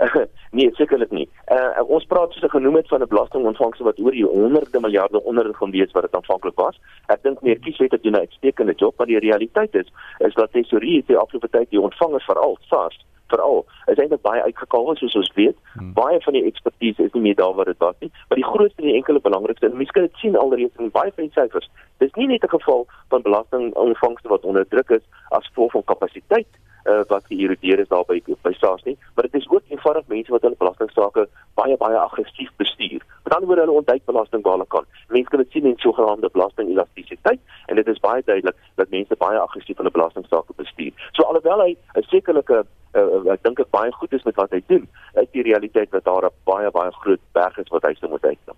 nee, 0.56 0.70
sekerlik 0.78 1.10
nie. 1.12 1.26
Uh, 1.52 1.82
ons 1.84 2.06
praat 2.08 2.32
soos 2.32 2.46
ek 2.46 2.54
genoem 2.56 2.78
het 2.80 2.88
van 2.88 3.02
'n 3.04 3.10
belastingontvangse 3.12 3.84
wat 3.84 4.00
oor 4.00 4.16
die 4.16 4.24
honderde 4.24 4.80
miljarde 4.80 5.22
onder 5.22 5.54
gaan 5.54 5.74
wees 5.76 5.92
wat 5.92 6.08
dit 6.08 6.16
aanvanklik 6.16 6.56
was. 6.56 6.80
Ek 7.12 7.22
dink 7.22 7.42
meer 7.42 7.58
Kieswetter 7.58 8.00
doen 8.02 8.16
'n 8.16 8.24
uitstekende 8.26 8.74
job, 8.74 8.96
maar 8.96 9.06
die 9.06 9.18
realiteit 9.18 9.74
is 9.74 9.88
is 10.18 10.34
dat 10.34 10.52
tesorie 10.52 11.04
die 11.06 11.16
afgelope 11.16 11.48
tyd 11.48 11.70
die 11.70 11.80
ontvangers 11.80 12.24
veral 12.24 12.56
SARS 12.60 13.04
veral 13.32 13.64
is 13.92 13.98
eintlik 13.98 14.22
baie 14.26 14.42
uitgekaal 14.42 14.96
soos 15.00 15.18
ons 15.20 15.32
weet. 15.38 15.58
Hmm. 15.74 15.92
Baie 15.98 16.20
van 16.24 16.36
die 16.36 16.44
ekspertise 16.50 17.08
is 17.08 17.12
nie 17.16 17.24
meer 17.28 17.38
daar 17.40 17.54
waar 17.58 17.70
dit 17.72 17.82
was 17.84 17.98
nie, 18.04 18.10
maar 18.28 18.40
die 18.42 18.48
grootste 18.52 18.82
en 18.82 18.88
die 18.90 18.96
enkele 19.00 19.20
belangrikste 19.26 19.70
en 19.70 19.76
mense 19.76 19.96
kan 19.96 20.08
dit 20.08 20.22
sien 20.22 20.38
alreeds 20.38 20.82
in 20.82 20.94
baie 20.94 21.12
van 21.16 21.28
die 21.28 21.36
syfers. 21.36 21.70
Dis 22.04 22.14
nie 22.18 22.26
net 22.32 22.44
'n 22.44 22.56
geval 22.56 22.86
van 23.08 23.22
belastingontvangste 23.28 24.28
wat 24.28 24.44
onder 24.44 24.68
druk 24.68 24.90
is 24.98 25.06
as 25.28 25.46
gevolg 25.46 25.72
van 25.72 25.84
kapasiteit 25.84 26.60
uh, 26.84 27.00
wat 27.08 27.24
geïrodeer 27.28 27.78
is 27.78 27.88
daar 27.88 28.04
by 28.08 28.20
by 28.42 28.52
SARS 28.52 28.82
nie, 28.84 28.96
maar 29.14 29.28
dit 29.28 29.40
is 29.40 29.48
ook 29.48 29.62
eenvoudig 29.68 30.06
mense 30.06 30.32
wat 30.32 30.42
hulle 30.42 30.58
belastingsaake 30.58 31.26
baie 31.54 31.76
baie 31.76 31.98
aggressief 31.98 32.50
bestuur. 32.56 33.04
Met 33.24 33.34
ander 33.34 33.46
woorde 33.46 33.66
hulle 33.66 33.78
ontduik 33.82 34.04
belasting 34.04 34.42
waar 34.42 34.58
hulle 34.58 34.68
kan. 34.68 34.86
Mense 35.08 35.30
kan 35.30 35.42
dit 35.42 35.50
sien 35.50 35.66
in 35.66 35.76
sogenaamde 35.76 36.30
belastingelastisiteit 36.32 37.40
en 37.66 37.76
dit 37.76 37.86
is 37.86 38.00
baie 38.00 38.22
duidelik 38.24 38.56
dat 38.74 38.90
mense 38.90 39.16
baie 39.18 39.38
aggressief 39.38 39.76
hulle 39.76 39.90
belastingsaake 39.90 40.56
bestuur. 40.56 40.92
So 41.12 41.22
alhoewel 41.22 41.64
hy 41.66 41.76
'n 41.94 42.06
sekerlike 42.08 42.64
uh, 42.94 43.32
ek 43.32 43.42
dink 43.42 43.56
dit 43.56 43.70
baie 43.70 43.92
goed 43.92 44.12
is 44.12 44.24
met 44.24 44.36
wat 44.36 44.50
hy 44.50 44.62
doen, 44.66 44.88
is 45.14 45.30
die 45.32 45.42
realiteit 45.42 45.90
dat 45.90 46.04
daar 46.04 46.26
'n 46.26 46.34
baie 46.44 46.70
baie 46.70 46.92
groot 47.02 47.24
berg 47.32 47.58
is 47.58 47.68
wat 47.68 47.82
hy 47.82 47.94
sou 47.94 48.10
moet 48.10 48.24
uitkom. 48.24 48.56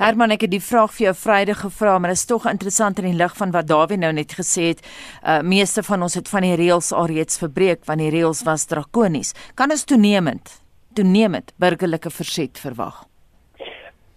Herman, 0.00 0.32
ek 0.32 0.46
het 0.46 0.52
die 0.54 0.62
vraag 0.64 0.94
vir 0.96 1.10
jou 1.10 1.12
Vrydag 1.12 1.58
gevra, 1.60 1.98
maar 2.00 2.14
dit 2.14 2.16
is 2.16 2.24
tog 2.24 2.46
interessant 2.48 3.02
in 3.02 3.10
die 3.10 3.18
lig 3.18 3.34
van 3.36 3.50
wat 3.52 3.66
Dawie 3.68 3.98
nou 4.00 4.08
net 4.16 4.32
gesê 4.32 4.70
het. 4.70 4.80
Uh 5.20 5.42
meeste 5.44 5.84
van 5.84 6.06
ons 6.06 6.16
het 6.16 6.30
van 6.32 6.46
die 6.46 6.54
reëls 6.56 6.88
alreeds 6.96 7.36
verbreek 7.42 7.84
want 7.84 8.00
die 8.00 8.08
reëls 8.14 8.40
was 8.48 8.64
drakonies. 8.70 9.34
Kan 9.60 9.76
ons 9.76 9.84
toenemend 9.84 10.56
toenemend 10.96 11.52
burgerlike 11.60 12.08
verset 12.16 12.56
verwag? 12.64 13.04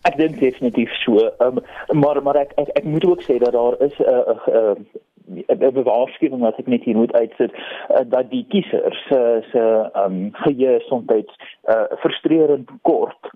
Ek 0.08 0.16
dink 0.22 0.40
definitief 0.40 0.96
so. 1.04 1.28
Um, 1.44 1.60
maar 2.00 2.22
maar 2.24 2.40
ek, 2.46 2.56
ek 2.64 2.72
ek 2.80 2.88
moet 2.88 3.04
ook 3.12 3.28
sê 3.28 3.36
dat 3.44 3.52
daar 3.52 3.76
is 3.84 4.00
'n 4.00 4.08
uh, 4.08 4.40
uh, 4.48 5.04
'n 5.52 5.84
waarskuwing 5.84 6.42
wat 6.42 6.60
ek 6.60 6.68
net 6.68 6.84
hier 6.84 6.96
moet 6.96 7.14
uitsit 7.14 7.52
uh, 7.52 8.08
dat 8.08 8.30
die 8.30 8.46
kiesers 8.48 9.04
se 9.08 9.20
uh, 9.20 9.44
se 9.52 9.64
um 10.06 10.32
geheue 10.32 10.80
soms 10.88 11.12
uh, 11.12 11.84
frustrerend 12.00 12.70
kort. 12.82 13.32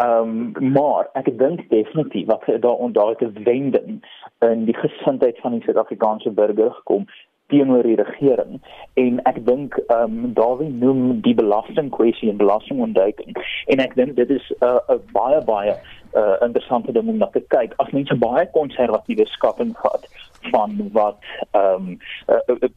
Um 0.00 0.52
maar 0.72 1.08
ek 1.12 1.38
dink 1.38 1.66
definitief 1.68 2.26
wat 2.26 2.46
daar 2.46 2.80
onder 2.86 3.16
te 3.16 3.30
wending 3.44 4.04
in 4.38 4.64
die 4.64 4.76
gesindheid 4.76 5.38
van 5.40 5.52
die 5.52 5.62
Suid-Afrikaanse 5.62 6.30
burger 6.30 6.72
gekom 6.72 7.06
teenoor 7.50 7.82
die 7.82 7.96
regering. 8.02 8.60
En 8.94 9.22
ek 9.28 9.40
dink 9.46 9.76
ehm 9.86 10.18
um, 10.24 10.32
Dawie 10.34 10.70
noem 10.70 11.20
die 11.26 11.34
belastingkwessie 11.34 12.30
en 12.30 12.38
belastingontduiking. 12.40 13.36
En 13.66 13.82
ek 13.84 13.96
dink 13.98 14.16
dit 14.16 14.30
is 14.30 14.46
'n 14.60 14.64
uh, 14.64 14.96
'n 14.96 15.02
baie 15.12 15.40
baie 15.44 15.74
uh, 16.14 16.36
interessante 16.46 16.92
ding 16.92 17.08
om 17.08 17.18
na 17.18 17.26
te 17.26 17.44
kyk. 17.54 17.74
As 17.76 17.90
mense 17.90 18.16
baie 18.16 18.46
konservatiewe 18.54 19.26
skatting 19.26 19.76
vat 19.82 20.06
van 20.50 20.90
wat 20.92 21.18
ehm 21.50 21.74
um, 21.74 21.98
uh, 22.28 22.42
uh, 22.54 22.68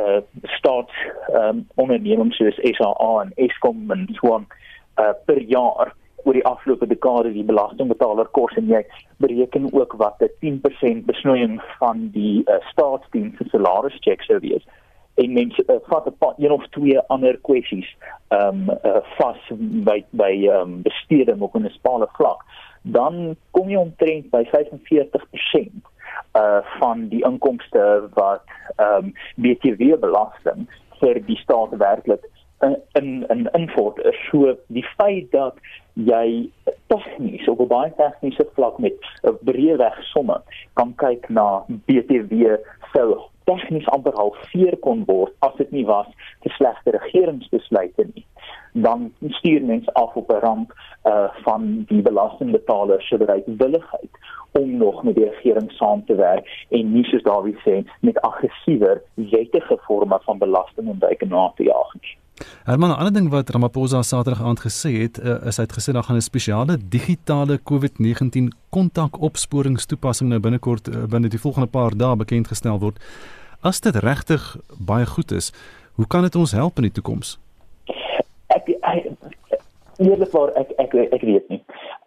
uh, 0.00 0.20
staat 0.58 0.90
ehm 1.32 1.48
um, 1.48 1.66
ondernemings 1.74 2.36
soos 2.36 2.60
SAA 2.78 3.12
en 3.22 3.32
Eskom 3.34 3.90
en 3.90 4.08
so 4.20 4.34
on 4.34 4.46
uh, 5.00 5.14
per 5.24 5.40
jaar 5.42 5.94
oor 6.26 6.34
die 6.34 6.46
afgelope 6.46 6.86
dekade 6.90 7.30
die 7.32 7.46
belastingbetaler 7.46 8.28
kos 8.38 8.54
en 8.58 8.66
jy 8.70 8.82
bereken 9.22 9.68
ook 9.72 9.94
wat 10.02 10.22
'n 10.22 10.32
10% 10.42 11.06
besnoeiing 11.06 11.60
van 11.78 12.08
die 12.12 12.42
uh, 12.44 12.58
staatsdiens 12.72 13.36
se 13.38 13.48
salarischeck 13.48 14.22
sou 14.22 14.38
wees. 14.40 14.66
En 15.14 15.32
mense 15.32 15.62
uh, 15.66 15.76
vat 15.88 16.06
'n 16.06 16.16
paar 16.18 16.34
een 16.38 16.52
of 16.52 16.66
twee 16.68 16.98
ander 16.98 17.38
kwessies 17.48 17.90
ehm 18.28 18.48
um, 18.48 18.70
uh, 18.84 19.02
vas 19.18 19.42
by 19.88 20.04
by 20.10 20.32
ehm 20.48 20.60
um, 20.60 20.82
besteding 20.82 21.40
op 21.40 21.54
'n 21.54 21.68
spale 21.68 22.08
vlak. 22.18 22.42
Dan 22.82 23.36
kom 23.50 23.68
jy 23.68 23.76
omtrent 23.76 24.30
by 24.30 24.44
45% 24.44 25.94
uh 26.36 26.60
van 26.78 27.08
die 27.08 27.24
inkomste 27.24 28.08
wat 28.14 28.42
ehm 28.76 29.04
um, 29.04 29.12
BTW 29.36 29.98
belasting 30.00 30.66
vir 31.00 31.26
die 31.26 31.36
staat 31.36 31.76
werklik 31.76 32.24
in 32.60 32.76
in 32.92 33.24
in 33.28 33.48
invorder. 33.52 34.14
So 34.30 34.56
die 34.66 34.86
feit 34.96 35.30
dat 35.30 35.54
jy 35.96 36.50
tegnies 36.92 37.48
op 37.48 37.60
'n 37.60 37.68
baie 37.68 37.92
tegniese 37.96 38.46
vlak 38.54 38.78
met 38.78 38.98
'n 39.24 39.38
breë 39.48 39.76
weg 39.76 39.96
somme 40.12 40.36
kan 40.74 40.94
kyk 40.96 41.28
na 41.30 41.64
BTW 41.86 42.56
sou 42.92 43.16
tegnies 43.44 43.88
amper 43.88 44.12
halveer 44.12 44.76
kon 44.76 45.04
word 45.06 45.32
as 45.40 45.54
dit 45.56 45.70
nie 45.72 45.86
was 45.86 46.06
te 46.42 46.48
slegte 46.48 46.90
regeringsbesluite 46.90 48.04
nie 48.14 48.24
dan 48.82 49.12
stuur 49.28 49.64
mens 49.64 49.92
af 49.92 50.14
op 50.14 50.30
'n 50.30 50.40
ramp 50.46 50.72
uh 51.04 51.28
van 51.44 51.84
die 51.86 52.02
belastingbetaler 52.02 53.02
se 53.02 53.16
bereidwilligheid 53.16 54.10
om 54.52 54.76
nog 54.76 55.02
met 55.02 55.14
die 55.14 55.24
regering 55.24 55.72
saam 55.72 56.04
te 56.04 56.14
werk 56.14 56.66
en 56.68 56.92
nie 56.92 57.04
soos 57.04 57.22
Dawie 57.22 57.56
sê 57.64 57.84
met 58.00 58.20
aggressiewer 58.20 59.02
wettige 59.14 59.78
forme 59.86 60.18
van 60.22 60.38
belastingontwyking 60.38 61.30
na 61.30 61.52
te 61.56 61.62
jaag 61.62 61.94
nie. 62.00 62.16
Herman, 62.64 62.90
'n 62.90 62.98
ander 62.98 63.12
ding 63.12 63.28
wat 63.30 63.50
Ramaphosa 63.50 64.02
Saterdag 64.02 64.42
aand 64.42 64.60
gesê 64.60 64.92
het, 65.04 65.18
uh, 65.18 65.46
is 65.46 65.56
hy 65.56 65.62
het 65.62 65.76
gesê 65.78 65.92
daar 65.92 66.02
gaan 66.02 66.16
'n 66.16 66.30
spesiale 66.30 66.78
digitale 66.88 67.60
COVID-19 67.70 68.52
kontakopsporingstoepassing 68.70 70.28
nou 70.28 70.40
binnekort 70.40 70.88
uh, 70.88 71.04
binne 71.04 71.28
die 71.28 71.40
volgende 71.40 71.68
paar 71.68 71.96
dae 71.96 72.16
bekend 72.16 72.48
gestel 72.48 72.78
word. 72.78 72.98
As 73.60 73.80
dit 73.80 73.96
regtig 73.96 74.56
baie 74.78 75.06
goed 75.06 75.30
is, 75.32 75.52
hoe 75.94 76.06
kan 76.06 76.22
dit 76.22 76.34
ons 76.34 76.52
help 76.52 76.76
in 76.76 76.82
die 76.82 76.92
toekoms? 76.92 77.38
Eerlikwaar 79.96 80.50
ek 80.60 80.72
ek 80.76 80.94
ek 80.94 81.22
weet 81.24 81.48
nie. 81.48 81.62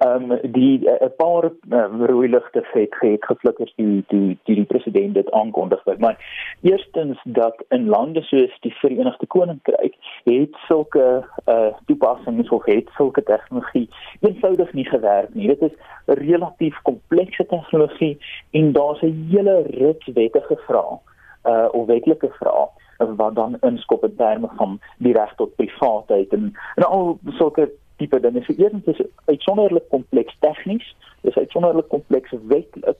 Ehm 0.06 0.32
um, 0.32 0.52
die 0.54 0.78
'n 0.78 1.06
uh, 1.06 1.10
paar 1.18 1.50
um, 1.70 2.06
rooi 2.06 2.30
ligte 2.30 2.62
het 2.74 2.94
het 3.00 3.26
geflikker 3.26 3.72
die 3.76 4.04
die 4.08 4.38
die 4.44 4.56
die 4.56 4.66
president 4.66 5.14
dit 5.14 5.32
aankondig 5.32 5.82
het. 5.84 6.00
Maar 6.00 6.18
eerstens 6.62 7.20
dat 7.24 7.64
in 7.70 7.88
lande 7.88 8.22
soos 8.22 8.60
die 8.60 8.74
Verenigde 8.74 9.28
Koninkryk 9.28 9.96
het 10.24 10.56
sulke 10.68 11.26
uh 11.46 11.74
toepassings 11.86 12.50
of 12.50 12.66
het 12.66 12.90
sulke 12.98 13.24
tegnologie 13.24 13.90
eenvoudig 14.20 14.74
nie 14.74 14.86
gewerk 14.86 15.34
nie. 15.34 15.48
Dit 15.48 15.62
is 15.62 15.76
relatief 16.06 16.82
komplekse 16.82 17.46
tegnologie 17.46 18.18
en 18.52 18.72
daar's 18.72 19.02
'n 19.02 19.28
hele 19.32 19.62
rits 19.62 20.08
wettige 20.14 20.58
vrae 20.68 21.00
uh 21.46 21.68
of 21.72 21.86
wetlike 21.86 22.30
vrae 22.40 22.70
wat 23.00 23.36
dan 23.36 23.58
inskop 23.62 24.04
in 24.04 24.16
terme 24.16 24.50
van 24.56 24.80
die 24.98 25.14
reg 25.14 25.36
tot 25.36 25.56
privaatheid 25.56 26.34
en 26.34 26.54
en 26.76 26.84
al 26.84 27.20
sulke 27.38 27.70
tipe 27.98 28.20
dinge. 28.20 28.44
So 28.44 28.54
eerstens 28.58 28.86
is 28.86 29.06
uitsonderlik 29.26 29.90
kompleks 29.90 30.36
tegnies, 30.40 30.96
dis 31.22 31.38
uitsonderlik 31.38 31.88
kompleks 31.88 32.34
wetlik 32.48 32.98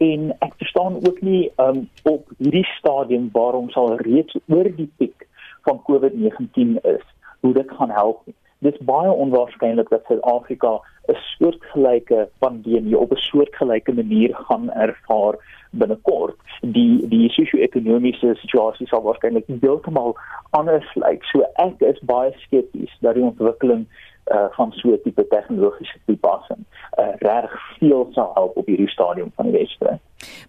en 0.00 0.30
ek 0.40 0.54
verstaan 0.56 0.94
ook 1.06 1.20
nie 1.20 1.50
um, 1.60 1.88
op 2.08 2.30
hierdie 2.38 2.66
stadium 2.78 3.28
waarom 3.32 3.68
sal 3.70 3.98
reeds 4.00 4.36
oor 4.48 4.68
die 4.76 4.88
piek 4.96 5.26
van 5.68 5.82
COVID-19 5.88 6.78
is 6.88 7.04
hoe 7.40 7.52
dit 7.54 7.70
gaan 7.76 7.92
help. 7.92 8.22
Dit 8.64 8.74
is 8.74 8.86
baie 8.88 9.12
onwaarskynlik 9.12 9.88
dat 9.92 10.04
Suid-Afrika 10.08 10.80
'n 11.08 11.16
soortgelyke 11.36 12.28
pandemie 12.38 12.98
op 12.98 13.12
'n 13.12 13.24
soortgelyke 13.28 13.92
manier 13.92 14.34
gaan 14.48 14.70
ervaar 14.70 15.36
binnekort 15.70 16.36
die 16.60 17.06
die 17.08 17.28
sosio-ekonomiese 17.34 18.34
situasie 18.42 18.88
sal 18.90 19.02
waarskynlik 19.06 19.48
heeltemal 19.62 20.16
anders 20.56 20.86
lyk. 20.94 21.24
So 21.32 21.46
ek 21.62 21.80
is 21.86 22.00
baie 22.10 22.32
skepties 22.44 22.92
dat 23.00 23.16
die 23.16 23.24
ontwikkeling 23.24 23.86
uh, 24.30 24.46
van 24.56 24.72
so 24.72 24.92
'n 24.92 25.00
tipe 25.02 25.26
tegnologiese 25.28 25.98
toepassing 26.06 26.64
uh, 26.98 27.14
reg 27.18 27.50
veel 27.78 28.08
sal 28.12 28.30
help 28.34 28.56
op 28.56 28.66
hierdie 28.66 28.88
stadium 28.88 29.32
van 29.34 29.50
die 29.50 29.58
wedstryd. 29.58 30.00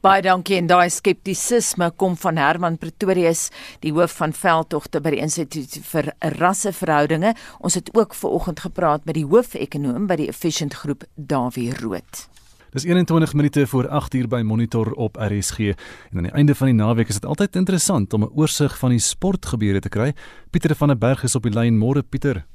Baie 0.02 0.22
dankie 0.22 0.58
en 0.58 0.68
daai 0.68 0.90
skeptisisme 0.90 1.92
kom 1.96 2.16
van 2.16 2.38
Herman 2.38 2.78
Pretorius, 2.78 3.50
die 3.80 3.94
hoof 3.94 4.12
van 4.12 4.34
veldtogte 4.34 5.02
by 5.02 5.10
die 5.16 5.22
Instituut 5.24 5.78
vir 5.92 6.12
Rasseverhoudinge. 6.20 7.34
Ons 7.60 7.80
het 7.80 7.96
ook 7.96 8.14
ver 8.14 8.30
oggend 8.30 8.60
gepraat 8.60 9.06
met 9.06 9.16
die 9.16 9.26
hoofekonoom 9.26 10.08
by 10.08 10.16
die 10.16 10.28
Efficient 10.28 10.74
Groep, 10.74 11.04
Dawie 11.16 11.72
Rood. 11.82 12.28
Dis 12.72 12.84
21 12.84 13.34
minute 13.34 13.68
voor 13.68 13.88
8 13.88 14.14
uur 14.14 14.28
by 14.28 14.42
Monitor 14.46 14.92
op 14.92 15.16
RSG 15.20 15.60
en 15.60 16.18
aan 16.18 16.24
die 16.24 16.32
einde 16.32 16.56
van 16.56 16.68
die 16.68 16.76
naweek 16.76 17.10
is 17.12 17.18
dit 17.20 17.26
altyd 17.26 17.56
interessant 17.56 18.14
om 18.14 18.24
'n 18.24 18.32
oorsig 18.36 18.78
van 18.78 18.90
die 18.90 19.00
sportgebeure 19.00 19.80
te 19.80 19.90
kry. 19.90 20.14
Pieter 20.50 20.76
van 20.76 20.88
der 20.88 20.98
Berg 20.98 21.24
is 21.24 21.36
op 21.36 21.44
die 21.44 21.52
lyn. 21.52 21.78
Môre 21.78 22.02
Pieter. 22.02 22.46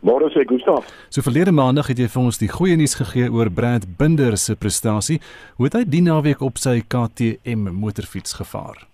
Môre 0.00 0.30
sê 0.30 0.46
Gustaf. 0.46 0.86
So 1.08 1.22
verlede 1.22 1.52
maandag 1.52 1.86
het 1.86 1.98
jy 1.98 2.08
vir 2.08 2.22
ons 2.22 2.38
die 2.38 2.48
goeie 2.48 2.76
nuus 2.76 2.94
gegee 2.94 3.32
oor 3.32 3.50
Brad 3.50 3.96
Binder 3.96 4.38
se 4.38 4.54
prestasie. 4.56 5.20
Hoe 5.56 5.64
het 5.64 5.74
hy 5.74 5.84
die 5.84 6.02
naweek 6.02 6.40
op 6.40 6.56
sy 6.58 6.82
KTM 6.88 7.72
motorfiets 7.72 8.32
gevaar? 8.32 8.91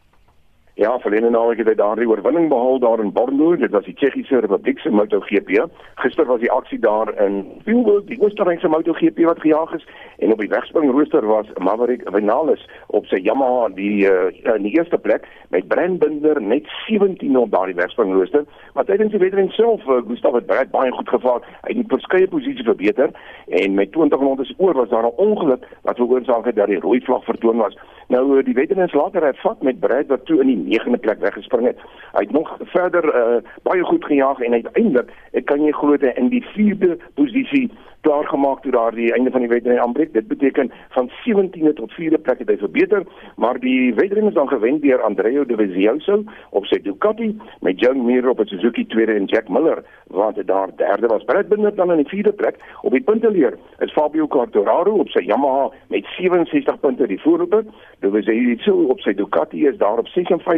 Ja, 0.78 0.92
verlede 1.02 1.30
naweek 1.30 1.58
het 1.58 1.66
hy 1.66 1.72
daardie 1.74 2.06
oorwinning 2.06 2.44
behaal 2.52 2.76
daar 2.78 3.00
in 3.02 3.08
Bordeaux. 3.10 3.58
Dit 3.58 3.72
was 3.74 3.82
die 3.88 3.96
Tsjechiese 3.98 4.38
Republiek 4.44 4.78
se 4.78 4.92
MotoGP. 4.94 5.64
Gister 5.98 6.26
was 6.30 6.38
die 6.38 6.50
aksie 6.54 6.78
daar 6.78 7.10
in 7.24 7.40
Spielberg, 7.64 8.04
die 8.06 8.20
Oostenrykse 8.22 8.70
MotoGP 8.70 9.18
wat 9.26 9.40
gejaag 9.42 9.72
is 9.74 9.86
en 10.22 10.32
op 10.32 10.38
die 10.38 10.48
wegspringrooster 10.48 11.26
was 11.26 11.50
Maverick 11.58 12.04
Vinales 12.14 12.62
op 12.86 13.10
sy 13.10 13.18
Yamaha 13.24 13.72
die 13.74 14.06
uh, 14.06 14.30
in 14.54 14.68
die 14.68 14.76
eerste 14.78 14.98
plek 15.02 15.26
met 15.50 15.66
Brand 15.66 15.98
Binder 15.98 16.38
net 16.42 16.70
17 16.86 17.34
op 17.38 17.50
daardie 17.50 17.74
wegspringrooster. 17.74 18.46
Maar 18.74 18.86
tydens 18.86 19.10
die 19.10 19.22
wedren 19.22 19.50
self, 19.58 19.82
uh, 19.86 19.98
Gustav 20.06 20.38
het 20.38 20.46
baie 20.46 20.66
baie 20.70 20.94
goed 20.94 21.10
gevaar. 21.10 21.42
Hy 21.66 21.74
het 21.74 21.80
die 21.82 21.88
verskeie 21.90 22.30
posisies 22.30 22.66
verbeter 22.70 23.10
en 23.48 23.74
met 23.74 23.90
20 23.98 24.22
rondes 24.22 24.54
oor 24.56 24.78
was 24.78 24.94
daar 24.94 25.10
'n 25.10 25.18
ongeluk 25.26 25.66
wat 25.82 25.98
veroorsaak 25.98 26.44
het 26.44 26.56
dat 26.56 26.70
die 26.70 26.80
rooi 26.86 27.00
vlag 27.00 27.24
vertoon 27.24 27.66
was. 27.66 27.74
Nou 28.08 28.42
die 28.42 28.54
wedren 28.54 28.86
is 28.86 28.94
later 28.94 29.22
hervat 29.22 29.62
met 29.62 29.80
Brad 29.80 30.06
wat 30.06 30.24
toe 30.24 30.40
in 30.40 30.46
die 30.46 30.67
negende 30.68 30.98
plek 30.98 31.20
weggespring 31.20 31.66
het. 31.66 31.78
Hy 32.12 32.24
het 32.26 32.32
nog 32.32 32.56
verder 32.74 33.04
uh, 33.04 33.42
baie 33.62 33.84
goed 33.84 34.04
gejaag 34.04 34.40
en 34.40 34.52
uiteindelik 34.52 35.12
kan 35.44 35.62
jy 35.64 35.72
glo 35.72 35.96
dat 35.96 36.16
in 36.16 36.28
die 36.28 36.44
4de 36.54 36.96
posisie 37.14 37.70
klaargemaak 38.00 38.62
toe 38.62 38.72
daar 38.72 38.94
die 38.94 39.12
einde 39.12 39.30
van 39.30 39.40
die 39.40 39.48
wedren 39.48 39.80
aanbreek. 39.80 40.12
Dit 40.12 40.28
beteken 40.28 40.72
van 40.88 41.10
17de 41.10 41.72
tot 41.74 41.92
4de 41.92 42.20
plek 42.22 42.38
het 42.38 42.48
hy 42.48 42.56
verbeter, 42.56 43.02
maar 43.36 43.58
die 43.60 43.94
wedren 43.94 44.28
is 44.28 44.34
dan 44.34 44.48
gewen 44.48 44.80
deur 44.80 45.02
Andrea 45.02 45.44
Dovizioso 45.44 46.22
op 46.50 46.66
sy 46.66 46.80
Ducati 46.82 47.30
met 47.60 47.80
John 47.80 48.04
Mir 48.06 48.28
op 48.28 48.40
'n 48.40 48.46
Suzuki 48.46 48.86
tweede 48.86 49.12
en 49.12 49.24
Jack 49.24 49.48
Miller 49.48 49.84
wat 50.06 50.42
daar 50.46 50.68
derde 50.76 51.06
was. 51.06 51.24
Brad 51.24 51.48
Binder 51.48 51.74
dan 51.74 51.90
in 51.90 51.96
die 51.96 52.08
vierde 52.08 52.32
plek 52.32 52.56
op 52.82 52.92
die 52.92 53.02
punteleer. 53.02 53.58
Is 53.78 53.92
Fabio 53.92 54.26
Quartararo 54.26 54.92
op 54.92 55.08
sy 55.08 55.24
Yamaha 55.24 55.70
met 55.88 56.06
67 56.16 56.80
punte 56.80 57.06
die 57.06 57.20
voorloper. 57.20 57.64
Dovizioso 57.98 58.72
op 58.72 59.00
sy 59.00 59.14
Ducati 59.14 59.66
is 59.66 59.76
daar 59.76 59.98
op 59.98 60.08
56 60.08 60.57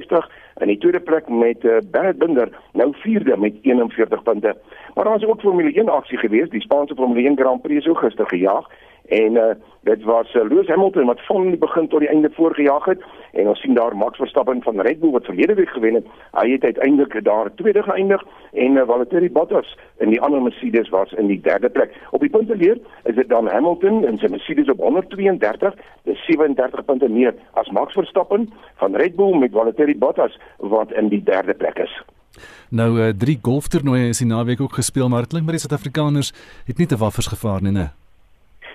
in 0.61 0.67
die 0.67 0.79
tweede 0.79 1.01
plek 1.01 1.29
met 1.29 1.65
uh, 1.65 1.77
Brad 1.91 2.19
Binder 2.19 2.49
nou 2.73 2.93
vierde 3.03 3.37
met 3.37 3.55
41 3.63 4.23
punte. 4.23 4.57
Maar 4.95 5.05
daar 5.05 5.19
was 5.19 5.25
ook 5.25 5.41
Formule 5.41 5.73
1 5.73 5.89
aksie 5.89 6.19
geweest, 6.19 6.51
die 6.51 6.61
Spaanse 6.61 6.95
Formule 6.95 7.29
1 7.29 7.37
Grand 7.37 7.63
Prix 7.63 7.85
so 7.85 7.95
gister 7.95 8.27
gejaag 8.27 8.69
en 9.11 9.33
uh, 9.33 9.45
dit 9.81 10.03
was 10.03 10.35
uh, 10.35 10.43
Lewis 10.49 10.69
Hamilton 10.69 11.05
wat 11.05 11.27
van 11.27 11.49
die 11.49 11.59
begin 11.59 11.89
tot 11.89 12.01
die 12.01 12.09
einde 12.09 12.31
voorgejaag 12.33 12.85
het 12.85 13.03
en 13.33 13.49
ons 13.49 13.61
sien 13.61 13.75
daar 13.75 13.97
Max 13.97 14.19
Verstappen 14.19 14.63
van 14.63 14.81
Red 14.81 15.01
Bull 15.01 15.11
wat 15.11 15.25
verlede 15.25 15.55
week 15.55 15.69
gewen 15.69 15.95
het. 15.95 16.07
Hy 16.33 16.51
het 16.51 16.65
uiteindelik 16.65 17.25
daar 17.25 17.55
tweede 17.55 17.83
geëindig 17.83 18.23
en 18.53 18.77
uh, 18.77 18.87
Valtteri 18.87 19.31
Bottas 19.31 19.77
in 19.99 20.11
die 20.11 20.21
ander 20.21 20.43
Mercedes 20.43 20.89
was 20.89 21.13
in 21.13 21.27
die 21.27 21.41
derde 21.41 21.69
plek. 21.69 21.95
Op 22.11 22.21
die 22.21 22.31
punte 22.31 22.57
leer 22.57 22.79
is 23.05 23.15
dit 23.15 23.29
dan 23.29 23.49
Hamilton 23.49 24.05
en 24.07 24.19
sy 24.19 24.31
Mercedes 24.31 24.71
op 24.71 24.79
132, 24.79 25.75
dis 26.03 26.10
37 26.31 26.85
punte 26.87 27.11
meer 27.11 27.35
as 27.61 27.71
Max 27.75 27.99
Verstappen 27.99 28.49
van 28.83 28.97
Red 28.97 29.17
Bull 29.19 29.39
met 29.39 29.55
Valtteri 29.57 29.99
Bottas 29.99 30.39
wat 30.73 30.93
in 30.93 31.11
die 31.13 31.23
derde 31.23 31.55
plek 31.55 31.83
is. 31.87 31.95
Nou 32.71 32.91
uh, 33.01 33.09
drie 33.19 33.39
golftoernooie 33.43 34.13
is 34.13 34.23
die 34.23 34.31
naweek 34.31 34.61
ook 34.63 34.79
gespeel, 34.79 35.09
maar 35.09 35.27
dit 35.27 35.35
klink 35.35 35.49
maar 35.49 35.59
die 35.59 35.65
Suid-Afrikaners 35.65 36.33
het 36.71 36.79
nie 36.79 36.87
te 36.87 37.01
waffers 37.01 37.33
gevaar 37.33 37.63
nie, 37.63 37.75
nee. 37.75 37.91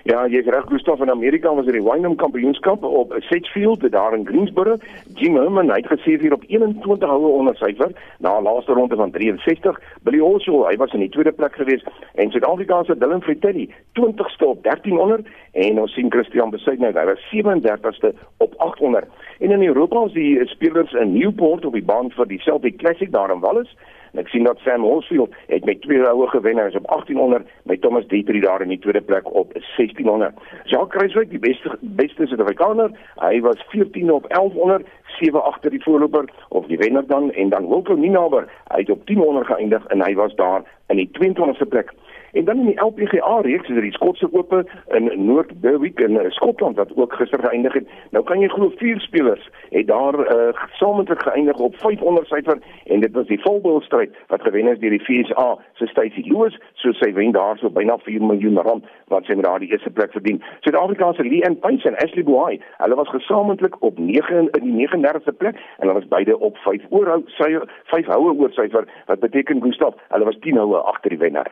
Ja, 0.06 0.20
jy's 0.30 0.46
reg, 0.46 0.68
Gustaf 0.70 1.00
in 1.02 1.10
Amerika 1.10 1.50
was 1.50 1.64
dit 1.66 1.74
er 1.74 1.80
die 1.80 1.86
Wyndham 1.88 2.14
Kampioenskap 2.14 2.84
op 2.86 3.14
Sedgefield 3.26 3.82
daar 3.90 4.14
in 4.14 4.26
Greensboro. 4.26 4.76
Jim 5.18 5.34
Herman 5.34 5.72
het 5.72 5.88
gesê 5.90 6.14
hier 6.20 6.32
op 6.32 6.44
21 6.46 7.08
houe 7.08 7.32
onder 7.38 7.56
syfer 7.58 7.90
na 8.18 8.38
'n 8.38 8.42
laaste 8.42 8.72
ronde 8.72 8.96
van 8.96 9.10
63. 9.10 9.80
Billy 10.02 10.18
Horschel, 10.18 10.68
hy 10.68 10.76
was 10.76 10.92
in 10.92 11.00
die 11.00 11.08
tweede 11.08 11.32
plek 11.32 11.54
gewees 11.54 11.84
en 12.14 12.30
Suid-Afrika 12.30 12.84
se 12.84 12.98
Dylan 12.98 13.22
Fratelli 13.22 13.68
20ste 13.98 14.46
op 14.46 14.62
1300 14.62 15.26
en 15.52 15.80
ons 15.80 15.92
sien 15.92 16.10
Christian 16.10 16.50
Besuitner, 16.50 16.94
hy 16.94 17.04
was 17.04 17.26
37ste 17.34 18.14
op 18.36 18.54
800. 18.56 19.06
En 19.38 19.50
in 19.50 19.62
Europa 19.62 20.04
is 20.04 20.12
die 20.12 20.46
spelers 20.46 20.92
in 20.92 21.12
Newport 21.12 21.64
op 21.64 21.72
die 21.72 21.84
baan 21.84 22.10
vir 22.10 22.26
die 22.26 22.38
Celtic 22.40 22.76
Classic 22.78 23.12
daar 23.12 23.30
in 23.30 23.40
Wallis 23.40 23.74
En 24.16 24.22
ek 24.22 24.30
sien 24.32 24.46
dat 24.48 24.58
Sam 24.64 24.80
Horsfield 24.80 25.34
het 25.46 25.64
met 25.64 25.82
twee 25.82 26.00
houe 26.00 26.28
gewen, 26.32 26.56
hy 26.56 26.70
is 26.70 26.76
op 26.78 26.86
1800 26.88 27.44
met 27.68 27.80
Thomas 27.80 28.06
Dietrich 28.08 28.44
daar 28.44 28.62
in 28.64 28.72
die 28.72 28.78
tweede 28.78 29.02
plek 29.04 29.28
op 29.28 29.52
1600. 29.52 30.32
Jacques 30.64 30.88
Kruiswyk, 30.94 31.28
die 31.30 31.38
beste 31.38 31.76
beste 31.80 32.24
Suid-Afrikaner, 32.26 32.94
hy 33.20 33.40
was 33.44 33.60
14 33.68 34.12
op 34.12 34.24
1100, 34.32 34.88
sewe 35.18 35.42
agter 35.50 35.70
die 35.70 35.82
voorloper 35.82 36.24
of 36.48 36.64
die 36.72 36.80
wenner 36.80 37.04
dan 37.06 37.28
en 37.32 37.52
dan 37.52 37.68
Wilco 37.68 37.92
Ninaber, 37.94 38.48
hy 38.72 38.80
het 38.86 38.90
op 38.90 39.04
1000 39.06 39.46
geëindig 39.52 39.84
en 39.92 40.04
hy 40.08 40.14
was 40.16 40.34
daar 40.40 40.64
in 40.88 40.96
die 41.02 41.10
22ste 41.20 41.68
plek. 41.68 41.92
En 42.32 42.44
dan 42.44 42.58
in 42.58 42.66
die 42.66 42.80
LPGA 42.80 43.40
reeks 43.40 43.68
is 43.68 43.76
er 43.76 43.82
die 43.82 43.92
Skotse 43.92 44.28
Ope 44.32 44.64
in 44.94 45.10
Noord 45.24 45.60
Berwick 45.60 46.00
in 46.00 46.18
eh, 46.18 46.30
Skotland 46.30 46.76
wat 46.76 46.96
ook 46.96 47.12
gister 47.12 47.40
geëindig 47.40 47.72
het. 47.72 47.88
Nou 48.10 48.24
kan 48.24 48.40
jy 48.40 48.48
glo 48.48 48.72
vier 48.76 49.00
spelers 49.00 49.50
het 49.70 49.86
daar 49.86 50.14
uh, 50.14 50.48
gesamentlik 50.52 51.22
geëindig 51.22 51.58
op 51.58 51.76
500 51.76 52.26
syfer 52.26 52.58
en 52.84 53.00
dit 53.00 53.12
was 53.12 53.26
die 53.26 53.40
volboustryd 53.40 54.14
wat 54.26 54.42
gewen 54.42 54.66
is 54.66 54.78
deur 54.78 54.90
die 54.94 55.02
FSA 55.04 55.58
se 55.74 55.86
Stacey 55.86 56.22
Lewis, 56.26 56.58
so 56.74 56.92
sy 56.92 57.12
wen 57.12 57.34
daarso 57.36 57.70
byna 57.70 57.98
4 58.04 58.22
miljoen 58.22 58.60
rand 58.68 58.86
wat 59.12 59.26
sy 59.26 59.36
met 59.38 59.46
haar 59.46 59.62
die 59.62 59.70
eerste 59.72 59.90
plek 59.90 60.12
verdien. 60.16 60.42
Suid-Afrika 60.60 61.12
se 61.12 61.26
Lee 61.26 61.44
and 61.46 61.60
Pace 61.60 61.88
en 61.88 61.98
Ashley 62.02 62.24
Boy, 62.24 62.60
hulle 62.78 62.98
was 62.98 63.12
gesamentlik 63.14 63.78
op 63.82 63.98
9 63.98 64.48
in 64.58 64.66
die 64.70 64.86
39ste 64.86 65.36
plek 65.36 65.60
en 65.78 65.86
hulle 65.86 65.98
was 66.00 66.10
beide 66.14 66.38
op 66.38 66.58
5 66.64 66.90
oorhou 66.90 67.22
sy 67.38 67.52
5 67.92 68.12
houe 68.14 68.34
oor 68.34 68.52
syfer 68.58 68.88
wat 69.06 69.24
beteken 69.24 69.62
Gustaf, 69.62 69.98
hulle 70.08 70.28
was 70.30 70.38
10 70.46 70.62
houe 70.62 70.84
agter 70.94 71.14
die 71.14 71.22
wenner. 71.22 71.50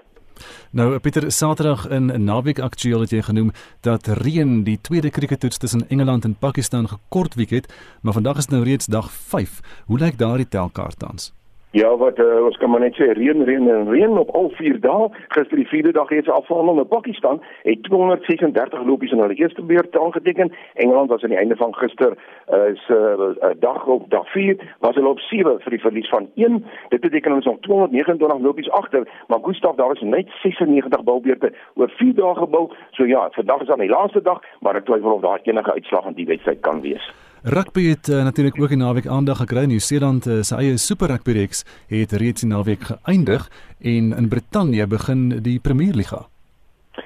Nou 0.71 0.99
Pieter 0.99 1.33
Saterdag 1.33 1.89
in 1.89 2.13
'n 2.13 2.25
naweek 2.25 2.59
aktueel 2.59 3.01
het 3.01 3.11
jy 3.11 3.23
genoem 3.23 3.53
dat 3.81 4.07
reën 4.07 4.65
die 4.65 4.79
tweede 4.81 5.11
krieketoets 5.11 5.59
tussen 5.59 5.89
Engeland 5.89 6.25
en 6.25 6.35
Pakistan 6.35 6.89
gekort 6.89 7.35
week 7.35 7.51
het, 7.51 7.73
maar 8.01 8.13
vandag 8.13 8.37
is 8.37 8.47
nou 8.47 8.65
reeds 8.65 8.87
dag 8.87 9.13
5. 9.13 9.61
Hoe 9.85 9.99
lyk 9.99 10.19
daardie 10.19 10.49
telkaart 10.49 10.99
tans? 10.99 11.33
Ja, 11.75 11.97
wat 11.97 12.19
uh, 12.19 12.45
ons 12.45 12.57
kan 12.63 12.71
maar 12.71 12.85
net 12.85 12.95
sê 12.95 13.09
reën, 13.19 13.41
reën 13.43 13.65
en 13.69 13.89
reën 13.91 14.13
op 14.19 14.29
al 14.39 14.45
vier 14.55 14.77
dae. 14.79 15.09
Gister 15.35 15.59
die 15.59 15.67
vierde 15.67 15.91
dag 15.97 16.13
het 16.15 16.29
se 16.29 16.31
afhandel 16.31 16.79
in 16.79 16.87
Pakistan 16.87 17.41
het 17.65 17.83
236 17.89 18.85
lopies 18.87 19.11
in 19.11 19.19
hulle 19.19 19.35
eerste 19.35 19.63
beurt 19.63 19.99
aangeteken. 19.99 20.53
Engeland 20.75 21.11
was 21.11 21.27
aan 21.27 21.35
die 21.35 21.41
einde 21.41 21.57
van 21.57 21.75
gister 21.75 22.15
uh, 22.15 22.71
'n 22.71 22.79
uh, 22.95 23.51
dag 23.59 23.87
op 23.87 24.07
dag 24.11 24.31
4 24.31 24.77
was 24.87 24.95
hulle 24.95 25.09
op 25.09 25.19
7 25.19 25.59
vir 25.67 25.71
die 25.71 25.81
verlies 25.81 26.09
van 26.09 26.31
1. 26.35 26.65
Dit 26.95 27.01
beteken 27.01 27.33
ons 27.33 27.45
nog 27.45 27.59
229 27.61 28.39
lopies 28.39 28.71
agter, 28.71 29.09
maar 29.27 29.43
Gustav 29.43 29.75
daar 29.75 29.93
is 29.93 30.01
net 30.01 30.31
96 30.43 31.03
balbeurte 31.03 31.53
oor 31.75 31.91
4 31.91 32.15
dae 32.15 32.35
gebou. 32.35 32.71
So 32.91 33.05
ja, 33.05 33.29
vandag 33.31 33.61
is 33.61 33.71
aan 33.71 33.87
die 33.87 33.95
laaste 33.99 34.23
dag, 34.23 34.43
maar 34.61 34.77
ek 34.77 34.85
twyfel 34.85 35.13
of 35.13 35.21
daar 35.21 35.41
enige 35.43 35.73
uitslag 35.73 36.07
aan 36.07 36.21
die 36.23 36.27
wedstryd 36.27 36.61
kan 36.61 36.81
wees. 36.81 37.24
Rugby 37.47 37.89
het 37.89 38.09
uh, 38.09 38.23
natuurlik 38.25 38.61
ook 38.61 38.71
in 38.71 38.79
naweek 38.79 39.07
aandag 39.07 39.37
gekry. 39.37 39.65
Nieu-Seeland 39.65 40.27
uh, 40.27 40.41
se 40.41 40.57
eie 40.57 40.79
Super 40.79 41.09
Rugby 41.09 41.33
reeks 41.33 41.65
het 41.89 42.13
reeds 42.13 42.43
in 42.43 42.49
naweek 42.49 42.87
geëindig 42.89 43.51
en 43.81 44.15
in 44.17 44.29
Brittanje 44.29 44.87
begin 44.87 45.29
die 45.43 45.61
Premier 45.61 45.93
Liga. 45.93 46.23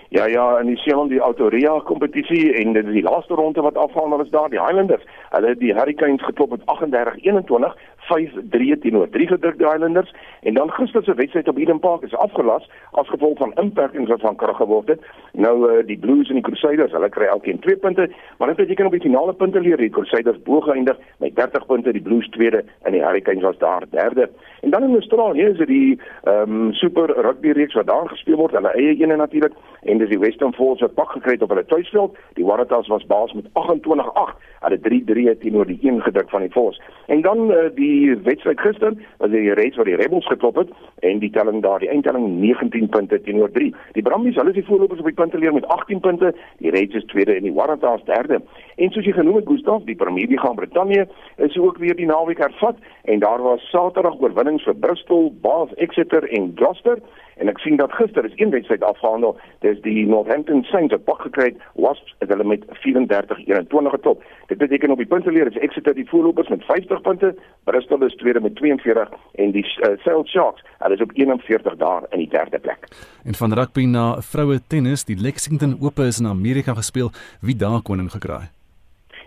Ja 0.08 0.26
ja, 0.26 0.58
in 0.58 0.66
die 0.66 0.76
Seeland 0.76 1.10
die 1.10 1.18
Autoria 1.20 1.80
kompetisie 1.80 2.52
en 2.54 2.72
dit 2.72 2.86
is 2.86 2.92
die 2.92 3.02
laaste 3.02 3.34
ronde 3.34 3.60
wat 3.66 3.76
afhandel 3.76 4.22
is 4.22 4.30
daar 4.30 4.48
die 4.48 4.62
Highlanders. 4.62 5.02
Hulle 5.30 5.48
het 5.48 5.58
die 5.58 5.74
Hurricanes 5.74 6.24
geklop 6.24 6.50
met 6.50 6.62
38-21 6.70 7.74
5-3 8.10 8.78
teenoor 8.80 9.08
drie 9.08 9.26
gedrukte 9.26 9.64
Islanders 9.64 10.14
en 10.42 10.54
dan 10.54 10.70
gister 10.70 11.04
se 11.04 11.14
wedstryd 11.14 11.48
op 11.48 11.58
Eden 11.58 11.78
Park 11.78 12.02
is 12.02 12.14
afgelas 12.14 12.70
as 12.90 13.08
gevolg 13.08 13.38
van 13.38 13.52
inperkings 13.54 14.08
wat 14.08 14.20
van 14.20 14.36
krag 14.36 14.56
geword 14.56 14.88
het. 14.88 15.00
Nou 15.32 15.56
uh, 15.70 15.86
die 15.86 15.98
Blues 15.98 16.28
en 16.28 16.34
die 16.40 16.44
Crusaders, 16.44 16.92
hulle 16.92 17.08
kry 17.08 17.26
elkeen 17.26 17.58
2 17.58 17.76
punte, 17.76 18.08
maar 18.38 18.48
dit 18.48 18.56
beteken 18.56 18.86
op 18.86 18.96
die 18.96 19.00
finale 19.00 19.32
punte 19.32 19.60
leer 19.60 19.76
die 19.76 19.90
Crusaders 19.90 20.42
bo 20.42 20.60
geëindig 20.60 20.98
met 21.18 21.36
30 21.36 21.66
punte, 21.66 21.92
die 21.92 22.02
Blues 22.02 22.28
tweede 22.28 22.64
en 22.82 22.92
die 22.92 23.02
Hurricanes 23.04 23.42
was 23.42 23.58
daar 23.58 23.84
derde. 23.90 24.28
En 24.60 24.70
dan 24.70 24.82
in 24.82 24.94
Australië 24.94 25.42
is 25.42 25.58
dit 25.58 25.68
die 25.68 26.00
ehm 26.24 26.56
um, 26.68 26.72
super 26.72 27.12
rugby 27.14 27.50
reeks 27.50 27.74
wat 27.74 27.86
daar 27.86 28.08
gespeel 28.08 28.36
word, 28.36 28.54
hulle 28.56 28.72
eie 28.74 28.96
ene 28.96 29.16
natuurlik 29.16 29.54
en 29.82 29.98
dis 29.98 30.08
die 30.08 30.18
Western 30.18 30.54
Force 30.54 30.84
wat 30.84 30.94
pak 30.94 31.10
gekry 31.16 31.36
het 31.36 31.42
op 31.42 31.52
hulle 31.54 31.64
tuisveld. 31.66 32.16
Die 32.34 32.44
Waratahs 32.44 32.88
was 32.88 33.06
baas 33.06 33.32
met 33.32 33.46
28-8 33.52 34.46
hulle 34.64 34.78
3-3 34.86 35.38
teenoor 35.42 35.66
die 35.66 35.78
een 35.82 36.02
gedruk 36.02 36.30
van 36.30 36.40
die 36.40 36.50
Force. 36.50 36.82
En 37.06 37.22
dan 37.22 37.50
uh, 37.50 37.56
die 37.74 37.97
wedstryd 38.26 38.60
gister, 38.60 38.94
was 39.18 39.30
die 39.30 39.54
reeks 39.58 39.76
waar 39.76 39.88
die 39.88 39.96
Rebels 39.98 40.26
geklop 40.26 40.56
het 40.62 40.72
en 41.06 41.20
die 41.22 41.30
telling 41.30 41.62
daar, 41.62 41.82
die 41.82 41.90
eindtelling 41.92 42.26
19 42.40 42.88
punte 42.88 43.20
teenoor 43.22 43.50
3. 43.54 43.72
Die 43.92 44.02
Brumbies, 44.02 44.36
hulle 44.38 44.52
is 44.54 44.60
die 44.60 44.66
voorlopers 44.66 45.02
op 45.02 45.10
die 45.10 45.18
punte 45.18 45.38
leer 45.38 45.54
met 45.56 45.66
18 45.66 46.00
punte, 46.00 46.34
die 46.58 46.72
Reds 46.74 46.94
is 46.94 47.06
tweede 47.12 47.36
en 47.36 47.46
die 47.46 47.54
Waratahs 47.54 48.04
derde. 48.08 48.40
En 48.76 48.90
soos 48.94 49.06
jy 49.06 49.14
genoem 49.16 49.40
het 49.40 49.48
Gustaf, 49.48 49.84
die 49.88 49.98
Premier 49.98 50.28
League 50.28 50.50
in 50.50 50.56
Brittanje 50.56 51.08
is 51.36 51.56
ook 51.58 51.78
weer 51.82 51.96
die 51.96 52.06
naweek 52.06 52.42
hervat 52.42 52.76
en 53.04 53.22
daar 53.24 53.42
was 53.42 53.70
Saterdag 53.70 54.20
oorwinnings 54.20 54.66
vir 54.66 54.76
Bristol, 54.76 55.32
Bath, 55.42 55.74
Exeter 55.76 56.28
en 56.28 56.52
Gloucester 56.54 57.02
en 57.38 57.48
ek 57.48 57.60
sien 57.62 57.76
dat 57.76 57.92
gister 57.92 58.24
is 58.24 58.36
een 58.36 58.50
wedstryd 58.50 58.82
afgehandel. 58.82 59.36
Dis 59.64 59.80
die 59.84 60.06
Northampton 60.06 60.62
Saints 60.70 60.94
het 60.94 61.04
pak 61.04 61.20
gekry 61.26 61.54
Wasps 61.74 62.14
het 62.18 62.32
hulle 62.32 62.44
met 62.44 62.64
34-21 62.82 63.94
getop. 63.94 64.24
Dit 64.46 64.58
beteken 64.58 64.90
op 64.90 65.02
die 65.02 65.06
punteleer 65.06 65.46
is 65.46 65.58
Exeter 65.58 65.94
die 65.94 66.08
voorlopers 66.08 66.48
met 66.48 66.64
50 66.64 67.00
punte. 67.00 67.34
Bristol 67.64 68.04
is 68.04 68.16
tweede 68.16 68.40
met 68.40 68.56
42 68.56 69.08
en 69.34 69.54
die 69.56 69.64
uh, 69.64 69.94
Sale 70.04 70.26
Sharks 70.26 70.64
hulle 70.78 70.94
is 70.94 71.02
op 71.02 71.10
41 71.14 71.76
daar 71.76 72.06
in 72.10 72.18
die 72.18 72.28
derde 72.28 72.58
plek. 72.58 72.88
En 73.24 73.34
van 73.34 73.52
rugby 73.52 73.84
na 73.84 74.20
vroue 74.20 74.60
tennis. 74.66 75.04
Die 75.04 75.20
Lexington 75.20 75.78
Ope 75.80 76.06
is 76.06 76.20
in 76.20 76.26
Amerika 76.26 76.74
gespeel. 76.74 77.10
Wie 77.40 77.56
daar 77.56 77.82
koning 77.82 78.10
gekraai 78.10 78.57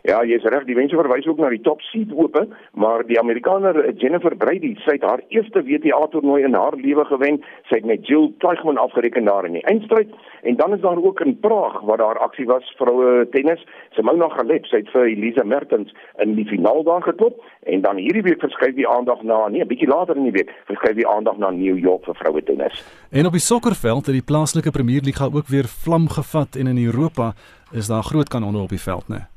Ja, 0.01 0.23
jy's 0.25 0.45
reg, 0.49 0.63
die 0.65 0.75
mense 0.75 0.97
verwys 0.97 1.27
ook 1.29 1.37
na 1.37 1.51
die 1.53 1.61
top 1.61 1.81
seed 1.91 2.09
oop, 2.17 2.37
maar 2.73 3.03
die 3.05 3.19
Amerikaner 3.21 3.77
eh, 3.83 3.91
Jennifer 4.01 4.33
Brady, 4.35 4.71
sy 4.81 4.95
het 4.97 5.05
haar 5.05 5.21
eerste 5.29 5.61
WTA 5.67 5.99
toernooi 6.09 6.41
in 6.47 6.57
haar 6.57 6.73
lewe 6.79 7.05
gewen. 7.05 7.37
Sy 7.69 7.77
het 7.81 7.85
met 7.85 8.07
Jill 8.09 8.31
Teichmann 8.41 8.81
afgereken 8.81 9.29
daar 9.29 9.45
in 9.45 9.59
die 9.59 9.65
eindstryd 9.69 10.09
en 10.41 10.57
dan 10.57 10.73
is 10.73 10.81
daar 10.81 10.97
ook 10.97 11.21
in 11.21 11.35
Praag 11.39 11.81
waar 11.85 12.01
daar 12.01 12.17
aksie 12.25 12.47
was 12.49 12.73
vroue 12.79 13.27
tennis. 13.29 13.61
Simona 13.93 14.31
Halep, 14.33 14.65
sy 14.65 14.81
het 14.81 14.89
vir 14.89 15.05
Elisa 15.11 15.45
Mertens 15.45 15.93
in 16.23 16.33
die 16.39 16.47
finaal 16.49 16.81
daar 16.87 17.05
geklop 17.05 17.37
en 17.69 17.85
dan 17.85 18.01
hierdie 18.01 18.25
week 18.25 18.41
verskuif 18.41 18.73
die 18.75 18.89
aandag 18.89 19.21
na 19.21 19.47
nee, 19.47 19.61
'n 19.61 19.69
bietjie 19.69 19.89
later 19.89 20.17
in 20.17 20.25
die 20.31 20.37
week, 20.39 20.49
verskuif 20.65 20.95
die 20.97 21.07
aandag 21.07 21.37
na 21.37 21.51
New 21.51 21.77
York 21.77 22.05
vir 22.05 22.15
vroue 22.15 22.43
tennis. 22.43 22.85
En 23.11 23.25
op 23.25 23.37
die 23.37 23.47
sokkerveld 23.51 24.05
het 24.05 24.15
die 24.17 24.25
plaaslike 24.25 24.71
Premier 24.71 25.01
Liga 25.01 25.25
ook 25.25 25.47
weer 25.47 25.67
vlam 25.67 26.09
gevat 26.09 26.55
en 26.55 26.67
in 26.67 26.85
Europa 26.85 27.33
is 27.71 27.87
daar 27.87 28.03
groot 28.03 28.29
kanonne 28.29 28.59
op 28.61 28.69
die 28.69 28.81
veld? 28.81 29.07
Nee. 29.07 29.30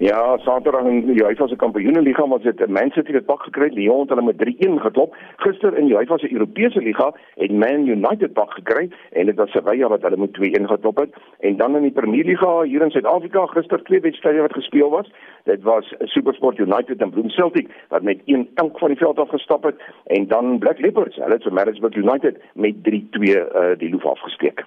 Ja, 0.00 0.38
Saterdag 0.40 0.86
in 0.88 1.04
die 1.06 1.20
UEFA 1.20 1.46
se 1.48 1.56
Kampioenenliga 1.56 2.24
was 2.28 2.42
dit 2.42 2.60
Man 2.68 2.90
City 2.90 3.12
het 3.12 3.26
pak 3.26 3.42
gekry, 3.42 3.68
Lyon 3.74 4.00
het 4.00 4.08
hulle 4.08 4.22
met 4.24 4.40
3-1 4.40 4.78
geklop. 4.80 5.16
Gister 5.44 5.76
in 5.76 5.90
die 5.90 5.94
UEFA 5.94 6.16
se 6.18 6.32
Europese 6.32 6.80
liga 6.80 7.10
het 7.36 7.52
Man 7.52 7.86
United 7.86 8.32
pak 8.32 8.54
gekry 8.56 8.88
en 9.12 9.26
dit 9.26 9.36
was 9.36 9.50
Sevilla 9.50 9.88
wat 9.92 10.02
hulle 10.02 10.16
met 10.16 10.32
2-1 10.40 10.64
geklop 10.72 10.98
het. 11.04 11.20
En 11.40 11.56
dan 11.56 11.76
in 11.76 11.82
die 11.82 11.92
Premier 11.92 12.24
Liga 12.24 12.62
hier 12.62 12.82
in 12.82 12.90
Suid-Afrika 12.90 13.46
gister 13.52 13.84
twee 13.84 14.00
wedstryde 14.00 14.40
wat 14.40 14.56
gespeel 14.56 14.90
was. 14.90 15.12
Dit 15.44 15.62
was 15.62 15.94
SuperSport 15.98 16.58
United 16.58 17.00
en 17.00 17.10
Bloem 17.10 17.28
Celtic 17.28 17.68
wat 17.88 18.02
met 18.02 18.20
1 18.24 18.48
elk 18.54 18.78
van 18.78 18.88
die 18.88 18.98
veld 18.98 19.18
af 19.18 19.28
gestap 19.28 19.62
het 19.62 19.80
en 20.06 20.28
dan 20.28 20.58
Black 20.58 20.78
Leopards, 20.78 21.16
hulle 21.16 21.36
het 21.36 21.42
vir 21.42 21.52
Maritzburg 21.52 21.94
United 21.94 22.40
met 22.54 22.74
3-2 22.88 22.88
uh, 22.88 23.76
die 23.78 23.90
loop 23.90 24.04
afgesteek. 24.16 24.64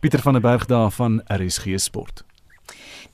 Pieter 0.00 0.18
van 0.18 0.32
der 0.32 0.42
Berg 0.42 0.66
daar 0.66 0.90
van 0.90 1.22
RSG 1.26 1.78
Sport. 1.78 2.35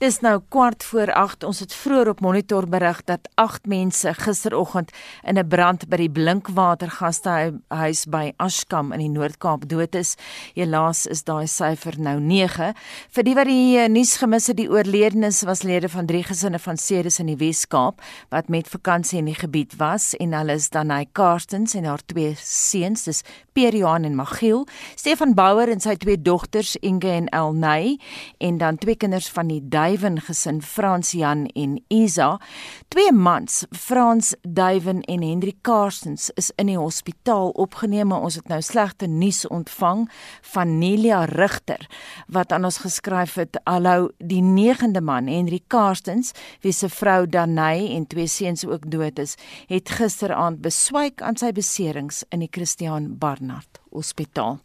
Dis 0.03 0.17
nou 0.19 0.41
kwart 0.51 0.83
voor 0.83 1.13
8. 1.15 1.45
Ons 1.47 1.61
het 1.63 1.73
vroeër 1.79 2.09
op 2.11 2.19
monitor 2.19 2.65
berig 2.67 2.97
dat 3.07 3.29
8 3.39 3.69
mense 3.71 4.11
gisteroggend 4.13 4.91
in 5.23 5.37
'n 5.39 5.47
brand 5.47 5.87
by 5.87 5.95
die 5.95 6.09
Blinkwatergastehuis 6.09 8.05
by 8.05 8.33
Ashkam 8.37 8.91
in 8.91 8.99
die 8.99 9.09
Noord-Kaap 9.09 9.69
dood 9.69 9.95
is. 9.95 10.15
Helaas 10.55 11.05
is 11.05 11.23
daai 11.23 11.47
syfer 11.47 11.95
nou 11.97 12.19
9. 12.19 12.73
Vir 13.11 13.23
die 13.23 13.35
wat 13.35 13.45
die 13.45 13.77
uh, 13.77 13.87
nuus 13.87 14.17
gemis 14.17 14.47
het, 14.47 14.57
die 14.57 14.69
oorledenes 14.69 15.43
was 15.43 15.63
lede 15.63 15.89
van 15.89 16.05
drie 16.05 16.23
gesinne 16.23 16.59
van 16.59 16.77
Ceres 16.77 17.19
in 17.19 17.25
die 17.25 17.37
Wes-Kaap 17.37 18.01
wat 18.29 18.49
met 18.49 18.67
vakansie 18.67 19.19
in 19.19 19.25
die 19.25 19.39
gebied 19.39 19.75
was 19.77 20.15
en 20.15 20.33
hulle 20.33 20.53
is 20.53 20.69
dan 20.69 20.89
hy 20.91 21.05
Karstens 21.11 21.75
en 21.75 21.85
haar 21.85 22.05
twee 22.05 22.35
seuns, 22.35 23.03
dis 23.03 23.23
Pierre-Johan 23.53 24.03
en 24.03 24.15
Magiel, 24.15 24.65
Stefan 24.95 25.33
Bouwer 25.37 25.69
en 25.69 25.81
sy 25.83 25.93
twee 26.01 26.17
dogters 26.17 26.73
Inge 26.81 27.11
en 27.13 27.27
Elnay 27.29 27.97
en 28.41 28.57
dan 28.57 28.77
twee 28.81 28.97
kinders 28.97 29.29
van 29.29 29.51
die 29.51 29.61
Duiven 29.61 30.17
gesin 30.25 30.61
Frans 30.65 31.13
Jan 31.13 31.45
en 31.53 31.77
Isa. 31.93 32.39
Twee 32.93 33.11
mans, 33.13 33.63
Frans 33.71 34.33
Duiven 34.41 35.01
en 35.01 35.21
Hendrik 35.21 35.61
Karstens 35.61 36.31
is 36.39 36.49
in 36.57 36.71
die 36.71 36.79
hospitaal 36.79 37.53
opgeneem, 37.61 38.11
ons 38.11 38.39
het 38.39 38.49
nou 38.49 38.61
slegte 38.65 39.07
nuus 39.07 39.43
ontvang 39.47 40.07
van 40.53 40.77
Nelia 40.79 41.23
Rigter 41.29 41.85
wat 42.33 42.51
aan 42.51 42.65
ons 42.65 42.81
geskryf 42.81 43.35
het: 43.37 43.59
"Hallo, 43.63 44.09
die 44.17 44.41
negende 44.41 45.01
man, 45.01 45.27
Hendrik 45.27 45.67
Karstens, 45.67 46.33
wie 46.61 46.71
se 46.73 46.89
vrou 46.89 47.27
Danay 47.27 47.95
en 47.95 48.07
twee 48.07 48.27
seuns 48.27 48.65
ook 48.65 48.91
dood 48.91 49.19
is, 49.19 49.35
het 49.67 49.89
gisteraand 49.89 50.61
beswyk 50.61 51.21
aan 51.21 51.37
sy 51.37 51.51
beserings 51.51 52.23
in 52.29 52.39
die 52.39 52.51
Christiaan 52.51 53.13
Barnard 53.43 53.79
Hospitaal. 53.91 54.57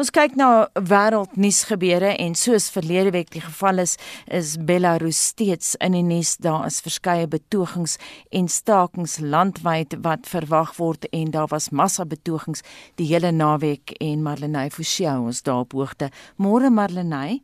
Ons 0.00 0.10
kyk 0.10 0.34
na 0.40 0.66
wêreldnuus 0.74 1.62
gebeure 1.68 2.14
en 2.16 2.34
soos 2.34 2.70
verlede 2.72 3.12
week 3.14 3.30
die 3.30 3.42
geval 3.44 3.82
is, 3.84 3.96
is 4.26 4.56
Belarus 4.58 5.20
steeds 5.32 5.76
in 5.84 5.94
die 5.94 6.02
nuus. 6.02 6.38
Daar 6.42 6.64
is 6.66 6.80
verskeie 6.82 7.28
betogings 7.28 7.98
en 8.32 8.48
stakings 8.48 9.18
landwyd 9.20 9.98
wat 10.02 10.26
verwag 10.26 10.74
word 10.80 11.06
en 11.12 11.30
daar 11.30 11.50
was 11.52 11.70
massa 11.70 12.08
betogings 12.08 12.64
die 12.96 13.10
hele 13.12 13.30
naweek 13.32 13.94
en 14.00 14.24
Marlenae 14.24 14.72
Forsie 14.72 15.10
ons 15.12 15.44
daarop 15.44 15.76
hoogte. 15.76 16.10
Môre 16.40 16.72
Marlenae 16.72 17.42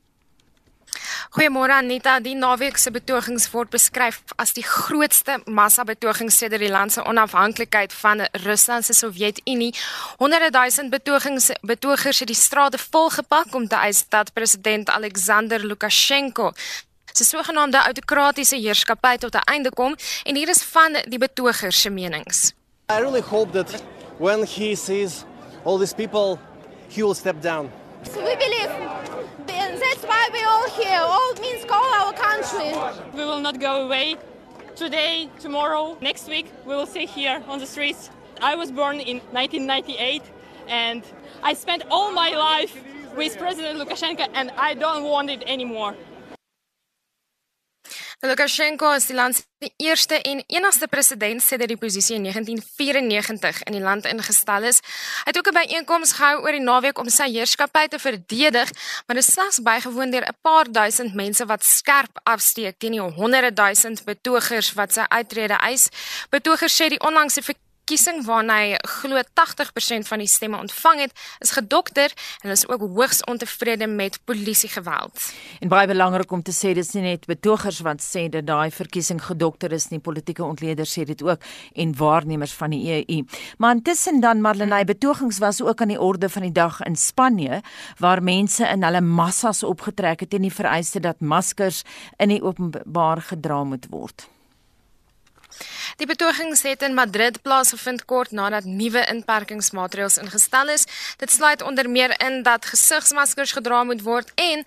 Goeiemôre 1.30 1.72
Anita. 1.72 2.20
Die 2.20 2.34
naweek 2.34 2.78
se 2.78 2.90
betogings 2.90 3.50
word 3.52 3.70
beskryf 3.70 4.22
as 4.36 4.54
die 4.56 4.64
grootste 4.64 5.38
massabetogings 5.44 6.38
sedert 6.38 6.64
die 6.64 6.72
land 6.72 6.92
se 6.92 7.04
onafhanklikheid 7.04 7.92
van 7.92 8.24
Rusland 8.44 8.84
se 8.84 8.94
Sowjetunie. 8.96 9.74
Honderde 10.18 10.50
duisend 10.50 10.90
betogings 10.90 11.50
betogers 11.60 12.18
het 12.24 12.28
die 12.32 12.36
strate 12.36 12.78
volgepak 12.78 13.54
om 13.54 13.68
te 13.68 13.76
eis 13.76 14.04
dat 14.08 14.32
president 14.32 14.90
Alexander 14.90 15.64
Lukasjenko 15.64 16.52
se 17.18 17.24
sogenaamde 17.24 17.78
autokratiese 17.78 18.56
heerskappy 18.56 19.16
tot 19.16 19.34
'n 19.34 19.48
einde 19.54 19.70
kom 19.70 19.96
en 20.24 20.36
hier 20.36 20.48
is 20.48 20.62
van 20.62 20.92
die 21.08 21.18
betogers 21.18 21.80
se 21.80 21.90
menings. 21.90 22.52
I 22.90 23.00
really 23.00 23.20
hope 23.20 23.52
that 23.52 23.82
when 24.18 24.46
he 24.46 24.74
sees 24.74 25.24
all 25.64 25.78
these 25.78 25.94
people 25.94 26.38
he 26.88 27.02
will 27.02 27.14
step 27.14 27.42
down. 27.42 27.70
So 28.12 28.22
we 28.22 28.36
believe 28.36 28.70
that's 30.00 30.08
why 30.08 30.28
we 30.32 30.44
all 30.44 30.70
here. 30.70 31.00
All 31.00 31.34
means 31.40 31.64
all 31.70 31.94
our 31.94 32.12
country. 32.12 32.72
We 33.14 33.24
will 33.24 33.40
not 33.40 33.58
go 33.60 33.84
away. 33.84 34.16
Today, 34.76 35.28
tomorrow, 35.40 35.98
next 36.00 36.28
week, 36.28 36.46
we 36.64 36.74
will 36.74 36.86
stay 36.86 37.06
here 37.06 37.42
on 37.48 37.58
the 37.58 37.66
streets. 37.66 38.10
I 38.40 38.54
was 38.54 38.70
born 38.70 39.00
in 39.00 39.18
1998 39.32 40.22
and 40.68 41.02
I 41.42 41.54
spent 41.54 41.82
all 41.90 42.12
my 42.12 42.30
life 42.30 42.80
with 43.16 43.36
President 43.38 43.80
Lukashenko 43.80 44.28
and 44.34 44.52
I 44.52 44.74
don't 44.74 45.02
want 45.02 45.30
it 45.30 45.42
anymore. 45.46 45.96
Lukashenko 48.20 48.96
is 48.96 49.04
die 49.06 49.14
land 49.14 49.36
se 49.36 49.68
eerste 49.78 50.16
en 50.26 50.40
enigste 50.50 50.88
president 50.90 51.42
sedert 51.42 51.70
die 51.70 51.78
posisie 51.78 52.16
in 52.16 52.24
1994 52.26 53.60
in 53.70 53.76
die 53.76 53.82
land 53.82 54.08
ingestel 54.10 54.66
is. 54.66 54.80
Hy 55.22 55.30
het 55.30 55.38
ook 55.38 55.50
'n 55.52 55.54
byeenkoms 55.54 56.12
gehou 56.18 56.42
oor 56.42 56.50
die 56.50 56.60
naweek 56.60 56.98
om 56.98 57.08
sy 57.08 57.30
heerskappy 57.30 57.86
te 57.86 57.98
verdedig, 57.98 58.72
maar 59.06 59.14
dit 59.14 59.24
is 59.24 59.32
slegs 59.32 59.62
bygewoon 59.62 60.10
deur 60.10 60.26
'n 60.26 60.36
paar 60.42 60.66
duisend 60.72 61.14
mense 61.14 61.46
wat 61.46 61.64
skerp 61.64 62.18
afsteek 62.24 62.78
teen 62.78 62.92
die 62.92 63.00
honderde 63.00 63.52
duisend 63.52 64.04
betogers 64.04 64.72
wat 64.72 64.92
sy 64.92 65.04
uittrede 65.08 65.54
eis. 65.54 65.88
Betogers 66.30 66.74
sê 66.74 66.88
die 66.88 67.00
onlangse 67.00 67.42
verkiesing 67.88 68.20
waarna 68.26 68.56
hy 68.60 68.76
glo 69.00 69.20
80% 69.40 70.08
van 70.10 70.20
die 70.20 70.28
stemme 70.28 70.58
ontvang 70.60 71.00
het, 71.06 71.14
is 71.40 71.54
gedokter 71.56 72.12
en 72.44 72.52
is 72.52 72.66
ook 72.68 72.84
hoogs 72.84 73.22
ontevrede 73.24 73.86
met 73.88 74.18
polisiegeweld. 74.28 75.32
En 75.60 75.72
baie 75.72 75.88
belangrik 75.88 76.30
om 76.32 76.42
te 76.44 76.52
sê 76.52 76.74
dis 76.76 76.92
nie 76.92 77.06
net 77.06 77.24
betogers 77.30 77.80
wat 77.86 78.04
sê 78.04 78.26
dat 78.28 78.44
daai 78.44 78.68
verkiesing 78.70 79.22
gedokter 79.24 79.72
is 79.72 79.88
nie, 79.88 80.02
politieke 80.04 80.44
ontleeders 80.44 80.92
sê 80.98 81.06
dit 81.08 81.22
ook 81.24 81.40
en 81.74 81.96
waarnemers 81.96 82.52
van 82.60 82.76
die 82.76 82.84
EU. 82.98 83.24
Maar 83.56 83.78
intussen 83.78 84.20
dan 84.20 84.44
Marlenae 84.44 84.84
betogings 84.84 85.40
was 85.40 85.62
ook 85.62 85.80
aan 85.80 85.94
die 85.96 86.00
orde 86.00 86.28
van 86.28 86.44
die 86.44 86.52
dag 86.52 86.82
in 86.84 86.96
Spanje 86.96 87.62
waar 87.98 88.22
mense 88.22 88.68
in 88.68 88.84
hulle 88.84 89.00
massas 89.00 89.62
opgetrek 89.64 90.26
het 90.26 90.34
en 90.36 90.44
die 90.44 90.52
vereiste 90.52 91.00
dat 91.00 91.24
maskers 91.24 91.86
in 92.18 92.36
die 92.36 92.42
openbaar 92.44 93.22
gedra 93.32 93.64
moet 93.64 93.88
word. 93.88 94.28
Die 95.96 96.06
betogings 96.06 96.62
het 96.62 96.82
in 96.82 96.94
Madrid 96.94 97.42
plaasgevind 97.42 98.04
kort 98.04 98.30
nadat 98.30 98.64
nuwe 98.64 99.06
inperkingsmaatreëls 99.06 100.18
ingestel 100.18 100.68
is. 100.68 100.86
Dit 101.16 101.30
sluit 101.30 101.62
onder 101.62 101.90
meer 101.90 102.20
in 102.20 102.42
dat 102.42 102.66
gesigsmaskers 102.66 103.52
gedra 103.52 103.84
moet 103.84 104.02
word 104.02 104.32
en 104.34 104.64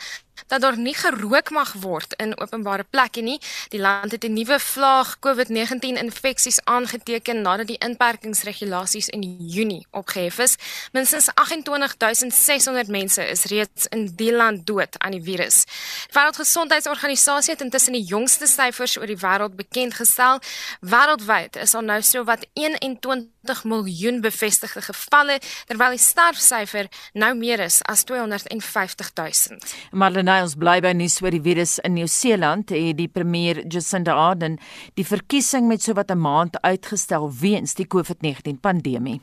dat 0.47 0.62
daar 0.62 0.77
nie 0.77 0.95
gerook 0.95 1.49
mag 1.49 1.73
word 1.73 2.13
in 2.17 2.39
openbare 2.39 2.86
plekke 2.89 3.21
nie. 3.21 3.39
Die 3.69 3.80
land 3.80 4.12
het 4.12 4.23
'n 4.23 4.34
nuwe 4.34 4.60
vlaag 4.60 5.17
COVID-19 5.19 5.97
infeksies 5.97 6.60
aangeteken 6.63 7.41
nadat 7.41 7.67
die 7.67 7.77
inperkingsregulasies 7.77 9.08
in 9.08 9.36
Junie 9.39 9.86
opgehef 9.91 10.38
is. 10.38 10.56
Minstens 10.91 11.30
28600 11.34 12.88
mense 12.88 13.30
is 13.30 13.43
reeds 13.43 13.88
in 13.89 14.12
die 14.15 14.34
land 14.34 14.65
dood 14.65 14.99
aan 14.99 15.12
die 15.12 15.23
virus. 15.23 15.65
Die 15.65 16.19
Wêreldgesondheidsorganisasie 16.19 17.54
het 17.54 17.62
intussen 17.62 17.93
die 17.93 18.04
jongste 18.04 18.47
syfers 18.47 18.97
oor 18.97 19.08
die 19.08 19.17
wêreld 19.17 19.56
bekend 19.56 19.93
gestel. 19.93 20.39
Wêreldwyd 20.82 21.56
is 21.56 21.71
daar 21.71 21.84
nou 21.84 22.01
sowat 22.01 22.45
21 22.54 23.25
20 23.41 23.63
miljoen 23.65 24.21
bevestigde 24.21 24.82
gevalle 24.86 25.39
terwyl 25.69 25.95
die 25.95 26.01
sterfsyfer 26.01 26.89
nou 27.17 27.32
meer 27.38 27.63
is 27.65 27.80
as 27.89 28.04
250 28.06 29.12
000. 29.17 29.58
Marlenae, 29.91 30.43
ons 30.45 30.56
bly 30.56 30.80
by 30.84 30.93
nuus 30.93 31.19
oor 31.23 31.34
die 31.34 31.41
virus 31.41 31.80
in 31.82 31.95
Nieu-Seeland. 31.97 32.69
Het 32.69 32.97
die 32.97 33.10
premier 33.10 33.63
Jacinda 33.65 34.13
Ardern 34.13 34.60
die 34.99 35.06
verkiesing 35.08 35.67
met 35.67 35.82
sowat 35.82 36.12
'n 36.12 36.21
maand 36.21 36.62
uitgestel 36.62 37.32
weens 37.32 37.73
die 37.73 37.88
COVID-19 37.88 38.60
pandemie. 38.62 39.21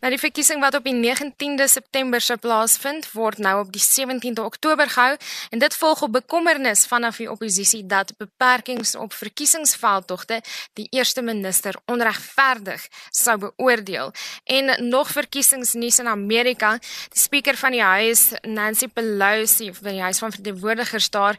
Nou 0.00 0.08
die 0.14 0.20
verkiesing 0.20 0.62
wat 0.64 0.74
op 0.78 0.86
die 0.88 0.94
19de 0.96 1.66
September 1.68 2.22
sou 2.24 2.38
plaasvind, 2.40 3.10
word 3.12 3.40
nou 3.44 3.58
op 3.60 3.72
die 3.74 3.82
17de 3.84 4.40
Oktober 4.40 4.88
gehou 4.88 5.16
en 5.52 5.60
dit 5.60 5.74
volg 5.76 6.02
op 6.06 6.14
bekommernis 6.14 6.86
vanaf 6.88 7.18
die 7.20 7.28
oppositie 7.30 7.82
dat 7.86 8.14
beperkings 8.16 8.94
op 8.96 9.12
verkiesingsveldtogte 9.12 10.40
die 10.80 10.86
eerste 10.96 11.20
minister 11.22 11.76
onregverdig 11.84 12.86
sou 13.10 13.36
beoordeel. 13.44 14.14
En 14.44 14.88
nog 14.88 15.12
verkiesingsnuus 15.12 16.00
in 16.00 16.08
Amerika, 16.08 16.78
die 17.12 17.20
spreker 17.20 17.60
van 17.60 17.76
die 17.76 17.84
huis, 17.84 18.30
Nancy 18.40 18.88
Pelosi, 18.88 19.68
van 19.74 19.92
die 19.92 20.00
huis 20.00 20.18
van 20.18 20.32
verteenwoordigers 20.32 21.10
daar 21.10 21.36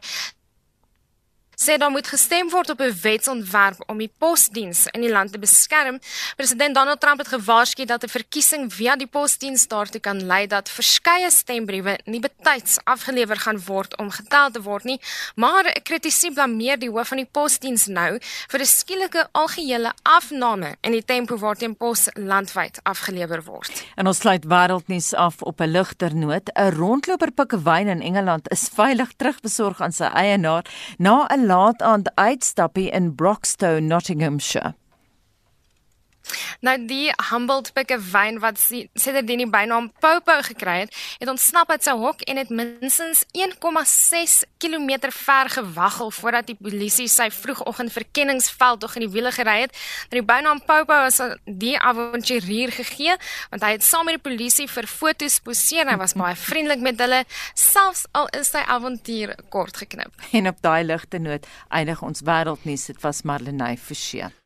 sê 1.62 1.76
daar 1.78 1.90
moet 1.94 2.08
gestem 2.10 2.50
word 2.50 2.70
op 2.70 2.80
'n 2.80 2.94
wetsontwerp 3.02 3.78
om 3.86 3.98
die 3.98 4.10
posdiens 4.18 4.86
in 4.90 5.00
die 5.00 5.10
land 5.10 5.32
te 5.32 5.38
beskerm. 5.38 6.00
President 6.36 6.74
Donald 6.74 7.00
Trump 7.00 7.18
het 7.18 7.28
gewaarsku 7.28 7.84
dat 7.84 8.02
'n 8.02 8.08
verkiesing 8.08 8.72
via 8.72 8.96
die 8.96 9.06
posdiens 9.06 9.68
daartoe 9.68 10.00
kan 10.00 10.26
lei 10.26 10.46
dat 10.46 10.68
verskeie 10.68 11.30
stembriewe 11.30 11.98
nie 12.04 12.20
betyds 12.20 12.78
afgelewer 12.84 13.36
gaan 13.36 13.60
word 13.64 13.96
om 13.96 14.10
getel 14.10 14.50
te 14.50 14.62
word 14.62 14.84
nie, 14.84 15.00
maar 15.36 15.64
'n 15.64 15.82
kritisie 15.82 16.32
blameer 16.32 16.78
die 16.78 16.90
hoof 16.90 17.08
van 17.08 17.16
die 17.16 17.28
posdiens 17.32 17.86
nou 17.86 18.18
vir 18.48 18.60
'n 18.60 18.66
skielike 18.66 19.28
algehele 19.32 19.92
afname 20.02 20.76
in 20.80 20.92
die 20.92 21.04
tempo 21.04 21.36
waarteen 21.36 21.76
pos 21.76 22.08
landwyd 22.14 22.80
afgelewer 22.82 23.42
word. 23.44 23.84
En 23.94 24.06
ons 24.06 24.18
sluit 24.18 24.44
wêreldnuus 24.44 25.14
af 25.14 25.42
op 25.42 25.60
'n 25.60 25.70
ligter 25.70 26.14
noot. 26.14 26.50
'n 26.54 26.74
Rondloper 26.74 27.30
pikkewyn 27.30 27.88
in 27.88 28.02
Engeland 28.02 28.50
is 28.50 28.68
veilig 28.74 29.12
terugbesorg 29.16 29.80
aan 29.80 29.92
sy 29.92 30.04
eienaar 30.04 30.64
na 30.98 31.26
'n 31.26 31.51
laat 31.52 31.82
aand 31.82 32.08
uitstappie 32.16 32.90
in 32.90 33.14
Broxtowe, 33.14 33.80
Nottinghamshire. 33.80 34.74
Nou 36.60 36.76
die 36.86 37.10
Humboldt 37.30 37.72
pikke 37.76 37.98
wyn 38.12 38.40
wat 38.42 38.60
sedert 38.60 39.26
die 39.26 39.46
bynaam 39.48 39.90
Popo 40.02 40.38
gekry 40.46 40.82
het, 40.84 40.94
het 41.18 41.30
ontsnap 41.30 41.70
uit 41.70 41.84
sy 41.84 41.94
hok 41.98 42.22
en 42.28 42.40
het 42.40 42.50
minstens 42.50 43.24
1,6 43.36 44.36
km 44.62 45.10
ver 45.10 45.50
gewaggel 45.56 46.10
voordat 46.10 46.46
die 46.50 46.58
polisie 46.58 47.08
sy 47.10 47.28
vroegoggend 47.34 47.92
verkenningsveld 47.92 48.80
tog 48.80 48.96
in 48.96 49.06
die 49.06 49.12
wiele 49.12 49.32
gery 49.34 49.58
het. 49.64 49.76
Nou 50.10 50.20
die 50.20 50.26
bynaam 50.26 50.62
Popo 50.66 50.98
is 51.06 51.20
die 51.46 51.76
avonturier 51.78 52.72
gegee 52.74 53.16
want 53.50 53.64
hy 53.64 53.74
het 53.76 53.86
saam 53.86 54.06
met 54.08 54.18
die 54.18 54.24
polisie 54.24 54.68
vir 54.70 54.88
foto's 54.90 55.40
poseer. 55.44 55.88
Hy 55.88 55.98
was 56.00 56.16
baie 56.18 56.36
vriendelik 56.38 56.84
met 56.84 57.00
hulle, 57.02 57.22
selfs 57.58 58.06
al 58.16 58.30
is 58.38 58.52
sy 58.52 58.62
avontuur 58.76 59.34
kort 59.52 59.82
geknip. 59.84 60.14
En 60.32 60.48
op 60.50 60.62
daai 60.64 60.82
ligte 60.84 61.20
noot 61.22 61.48
eindig 61.68 62.02
ons 62.02 62.24
wêreldnuus. 62.26 62.88
Dit 62.92 63.02
was 63.02 63.22
Marlenae 63.28 63.76
Forsie. 63.76 64.41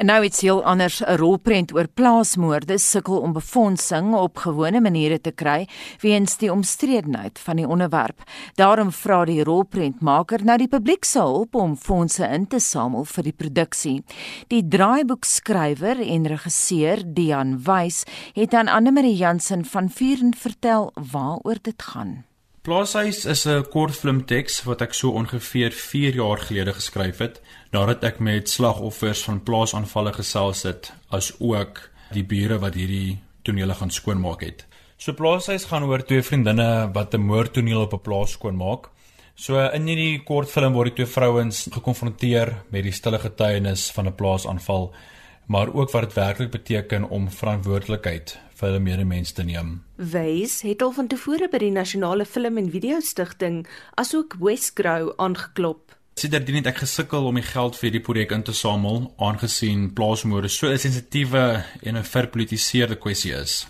En 0.00 0.06
nou 0.06 0.24
iets 0.24 0.40
heel 0.40 0.64
anders, 0.64 1.02
'n 1.04 1.16
rolprent 1.16 1.74
oor 1.74 1.88
plaasmoorde 1.88 2.78
sukkel 2.78 3.20
om 3.20 3.32
befondsing 3.32 4.14
op 4.14 4.36
gewone 4.36 4.80
maniere 4.80 5.20
te 5.20 5.30
kry 5.30 5.68
weens 6.00 6.36
die 6.36 6.52
omstredenheid 6.52 7.38
van 7.38 7.56
die 7.56 7.68
onderwerp. 7.68 8.22
Daarom 8.54 8.92
vra 8.92 9.24
die 9.24 9.44
rolprentmaker 9.44 10.44
nou 10.44 10.58
die 10.58 10.68
publiek 10.68 11.04
se 11.04 11.18
hulp 11.18 11.54
om 11.54 11.76
fondse 11.76 12.24
in 12.24 12.46
te 12.46 12.58
samel 12.58 13.04
vir 13.04 13.22
die 13.22 13.32
produksie. 13.32 14.04
Die 14.46 14.68
draaiboekskrywer 14.68 16.00
en 16.00 16.26
regisseur 16.26 17.02
Dian 17.06 17.62
Wys 17.62 18.04
het 18.32 18.54
aan 18.54 18.68
Anne 18.68 18.90
Marie 18.92 19.16
Jansen 19.16 19.64
van 19.64 19.90
Vuren 19.90 20.34
vertel 20.34 20.92
waaroor 21.12 21.56
dit 21.62 21.82
gaan. 21.82 22.24
Plaashuis 22.62 23.24
is 23.24 23.46
'n 23.46 23.64
kortfilm 23.70 24.24
teks 24.24 24.62
wat 24.62 24.80
ek 24.80 24.94
so 24.94 25.10
ongeveer 25.10 25.70
4 25.72 26.14
jaar 26.14 26.38
gelede 26.38 26.72
geskryf 26.72 27.18
het 27.18 27.40
nadat 27.72 28.04
ek 28.04 28.18
met 28.18 28.50
slagoffers 28.50 29.22
van 29.26 29.42
plaasaanvalle 29.46 30.12
gesels 30.12 30.62
het 30.66 30.92
as 31.10 31.32
ook 31.38 31.90
die 32.14 32.24
bure 32.26 32.58
wat 32.58 32.74
hierdie 32.74 33.20
tonele 33.46 33.74
gaan 33.74 33.90
skoonmaak 33.90 34.42
het. 34.42 34.66
So 34.98 35.14
Plaashuis 35.16 35.64
gaan 35.70 35.86
oor 35.88 36.02
twee 36.04 36.22
vriendinne 36.22 36.90
wat 36.92 37.14
'n 37.14 37.20
moordtoneel 37.20 37.86
op 37.86 37.94
'n 37.94 38.02
plaas 38.02 38.32
skoonmaak. 38.32 38.90
So 39.34 39.56
in 39.58 39.86
hierdie 39.86 40.22
kortfilm 40.24 40.72
word 40.72 40.96
die 40.96 41.04
twee 41.04 41.12
vrouens 41.14 41.68
gekonfronteer 41.70 42.62
met 42.70 42.82
die 42.82 42.92
stille 42.92 43.18
getuienis 43.18 43.90
van 43.90 44.06
'n 44.06 44.14
plaasaanval 44.14 44.92
maar 45.50 45.74
ook 45.74 45.90
wat 45.90 46.02
dit 46.02 46.12
werklik 46.12 46.50
beteken 46.50 47.08
om 47.08 47.30
verantwoordelikheid 47.30 48.38
vir 48.54 48.68
hulle 48.68 48.80
medemens 48.80 49.32
te 49.32 49.42
neem. 49.42 49.82
Wys 49.96 50.60
het 50.62 50.82
al 50.82 50.92
van 50.92 51.08
tevore 51.10 51.48
by 51.50 51.58
die 51.58 51.72
Nasionale 51.74 52.24
Film 52.24 52.60
en 52.60 52.70
Video 52.70 53.00
Stichting 53.00 53.64
asook 53.94 54.36
Westgrow 54.38 55.10
aangeklop. 55.16 55.89
Siterdien 56.20 56.58
het 56.58 56.66
ek 56.68 56.82
gesukkel 56.82 57.24
om 57.24 57.38
die 57.38 57.46
geld 57.46 57.78
vir 57.80 57.94
die 57.94 58.02
projek 58.04 58.34
in 58.36 58.42
te 58.44 58.52
samel 58.52 59.06
aangesien 59.24 59.86
plaasmoorde 59.96 60.50
so 60.52 60.68
'n 60.68 60.78
sensitiewe 60.78 61.64
en 61.82 61.96
'n 61.96 62.04
verpolitiseerde 62.04 62.96
kwessie 62.96 63.32
is. 63.32 63.66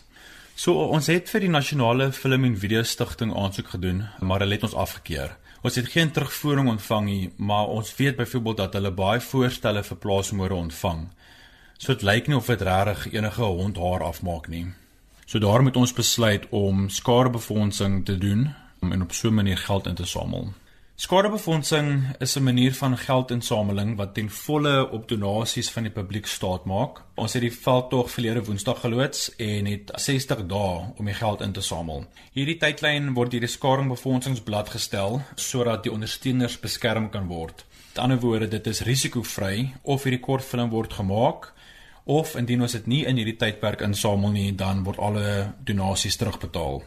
So 0.56 0.72
ons 0.74 1.06
het 1.06 1.30
vir 1.30 1.40
die 1.40 1.48
Nasionale 1.48 2.12
Film 2.12 2.44
en 2.44 2.56
Video 2.58 2.82
Stichting 2.82 3.32
aansoek 3.36 3.68
gedoen, 3.68 4.08
maar 4.18 4.40
hulle 4.40 4.54
het 4.54 4.62
ons 4.62 4.74
afgekeur. 4.74 5.36
Ons 5.62 5.74
het 5.74 5.88
geen 5.88 6.10
terugvoering 6.10 6.68
ontvang 6.68 7.04
nie, 7.04 7.30
maar 7.36 7.66
ons 7.66 7.96
weet 7.96 8.16
byvoorbeeld 8.16 8.56
dat 8.56 8.72
hulle 8.72 8.90
baie 8.90 9.20
voorstelle 9.20 9.82
vir 9.82 9.96
plaasmoorde 9.96 10.54
ontvang. 10.54 11.08
So 11.78 11.92
dit 11.92 12.02
lyk 12.02 12.26
nie 12.26 12.36
of 12.36 12.46
dit 12.46 12.62
regtig 12.62 13.12
enige 13.12 13.42
hond 13.42 13.76
haar 13.76 14.02
afmaak 14.02 14.48
nie. 14.48 14.66
So 15.26 15.38
daarom 15.38 15.66
het 15.66 15.76
ons 15.76 15.92
besluit 15.92 16.46
om 16.50 16.88
skadebefondsing 16.88 18.04
te 18.04 18.18
doen 18.18 18.54
om 18.80 18.92
en 18.92 19.02
op 19.02 19.12
so 19.12 19.28
'n 19.28 19.34
manier 19.34 19.58
geld 19.58 19.86
in 19.86 19.94
te 19.94 20.06
samel. 20.06 20.52
Skadebefondsing 21.00 22.04
is 22.18 22.36
'n 22.36 22.42
manier 22.42 22.74
van 22.74 22.98
geldinsameling 22.98 23.96
wat 23.96 24.14
ten 24.14 24.30
volle 24.30 24.90
op 24.90 25.08
donasies 25.08 25.70
van 25.70 25.82
die 25.82 25.92
publiek 25.92 26.26
staat 26.26 26.64
maak. 26.64 27.00
Ons 27.14 27.32
het 27.32 27.42
die 27.42 27.52
veldtog 27.52 28.10
verlede 28.10 28.44
Woensdag 28.44 28.80
geloods 28.80 29.36
en 29.36 29.66
het 29.66 29.90
60 29.94 30.46
dae 30.46 30.92
om 30.96 31.04
die 31.04 31.14
geld 31.14 31.40
in 31.40 31.52
te 31.52 31.60
samel. 31.60 32.04
Hierdie 32.32 32.56
tydlyn 32.56 33.14
word 33.14 33.30
deur 33.30 33.40
die 33.40 33.48
Skadebefondzingsblad 33.48 34.68
gestel 34.68 35.22
sodat 35.34 35.82
die 35.82 35.92
ondersteuners 35.92 36.60
beskerm 36.60 37.10
kan 37.10 37.26
word. 37.26 37.64
Met 37.88 37.98
ander 37.98 38.20
woorde, 38.20 38.48
dit 38.48 38.66
is 38.66 38.80
risikovry 38.80 39.74
of 39.82 40.02
hierdie 40.02 40.20
kortfilm 40.20 40.70
word 40.70 40.92
gemaak 40.92 41.52
of 42.04 42.36
indien 42.36 42.62
ons 42.62 42.72
dit 42.72 42.86
nie 42.86 43.04
in 43.06 43.16
hierdie 43.16 43.36
tydperk 43.36 43.80
insamel 43.80 44.30
nie, 44.30 44.54
dan 44.54 44.84
word 44.84 44.98
alle 44.98 45.54
donasies 45.64 46.16
terugbetaal. 46.16 46.82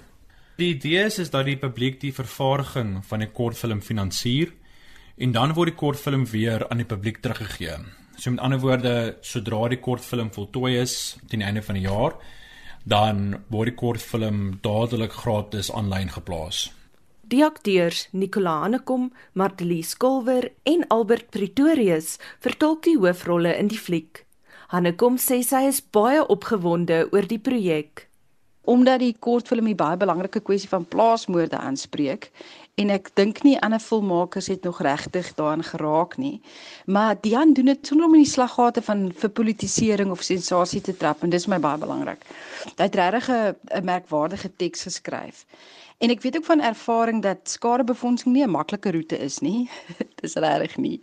Die 0.54 0.76
idee 0.76 1.08
is, 1.08 1.16
is 1.18 1.32
dat 1.34 1.47
die 1.49 1.58
publiek 1.58 1.95
die 1.97 2.12
vervaardiging 2.14 2.99
van 3.10 3.24
die 3.24 3.30
kortfilm 3.34 3.80
finansier 3.82 4.51
en 5.18 5.32
dan 5.34 5.56
word 5.58 5.72
die 5.72 5.80
kortfilm 5.80 6.28
weer 6.30 6.68
aan 6.70 6.84
die 6.84 6.89
publiek 6.89 7.24
teruggegee. 7.24 7.80
So 8.22 8.30
met 8.30 8.43
ander 8.45 8.62
woorde, 8.62 9.18
sodra 9.26 9.66
die 9.74 9.82
kortfilm 9.82 10.30
voltooi 10.36 10.76
is 10.84 11.18
teen 11.26 11.41
die 11.41 11.47
einde 11.47 11.66
van 11.66 11.80
die 11.80 11.88
jaar, 11.88 12.20
dan 12.86 13.39
word 13.49 13.72
die 13.72 13.80
kortfilm 13.82 14.60
dadelik 14.62 15.18
gratis 15.24 15.72
aanlyn 15.74 16.14
geplaas. 16.14 16.68
Die 17.26 17.41
akteurs 17.41 18.06
Nicola 18.12 18.60
Hanekom, 18.62 19.10
Martelie 19.34 19.82
Skulwer 19.82 20.51
en 20.70 20.86
Albert 20.93 21.32
Pretorius 21.34 22.20
vertolk 22.45 22.86
die 22.86 22.99
hoofrolle 22.99 23.58
in 23.58 23.74
die 23.74 23.82
fliek. 23.82 24.22
Hanekom 24.70 25.18
sê 25.18 25.41
sy 25.41 25.66
is 25.74 25.82
baie 25.82 26.22
opgewonde 26.22 27.08
oor 27.10 27.26
die 27.26 27.41
projek 27.41 28.12
omdat 28.64 28.99
die 28.99 29.16
kortfilm 29.20 29.68
'n 29.68 29.76
baie 29.76 29.97
belangrike 29.97 30.39
kwessie 30.39 30.70
van 30.70 30.86
plaasmoorde 30.86 31.57
aanspreek 31.57 32.32
en 32.76 32.89
ek 32.89 33.11
dink 33.14 33.43
nie 33.43 33.59
ander 33.61 33.80
filmmakers 33.80 34.47
het 34.47 34.64
nog 34.64 34.82
regtig 34.82 35.34
daaraan 35.38 35.64
geraak 35.64 36.18
nie. 36.18 36.41
Maar 36.86 37.16
Dian 37.22 37.53
doen 37.53 37.66
dit 37.66 37.88
sonder 37.88 38.07
om 38.07 38.16
in 38.18 38.24
die 38.24 38.32
slaggate 38.32 38.82
van 38.82 39.11
vir 39.16 39.30
politisering 39.30 40.11
of 40.11 40.24
sensasie 40.26 40.82
te 40.82 40.97
trap 40.97 41.24
en 41.24 41.30
dis 41.30 41.47
my 41.47 41.59
baie 41.59 41.78
belangrik. 41.78 42.26
Hy 42.78 42.84
het 42.84 42.95
regtig 42.95 43.30
'n 43.30 43.86
merkwaardige 43.86 44.51
teks 44.55 44.84
geskryf. 44.84 45.45
En 45.98 46.10
ek 46.10 46.22
weet 46.22 46.38
ook 46.38 46.46
van 46.46 46.62
ervaring 46.62 47.22
dat 47.22 47.50
skadebefondsing 47.50 48.34
nie 48.34 48.44
'n 48.44 48.50
maklike 48.50 48.91
roete 48.91 49.18
is 49.18 49.39
nie. 49.39 49.70
Dis 50.22 50.34
regtig 50.36 50.78
nie. 50.78 51.00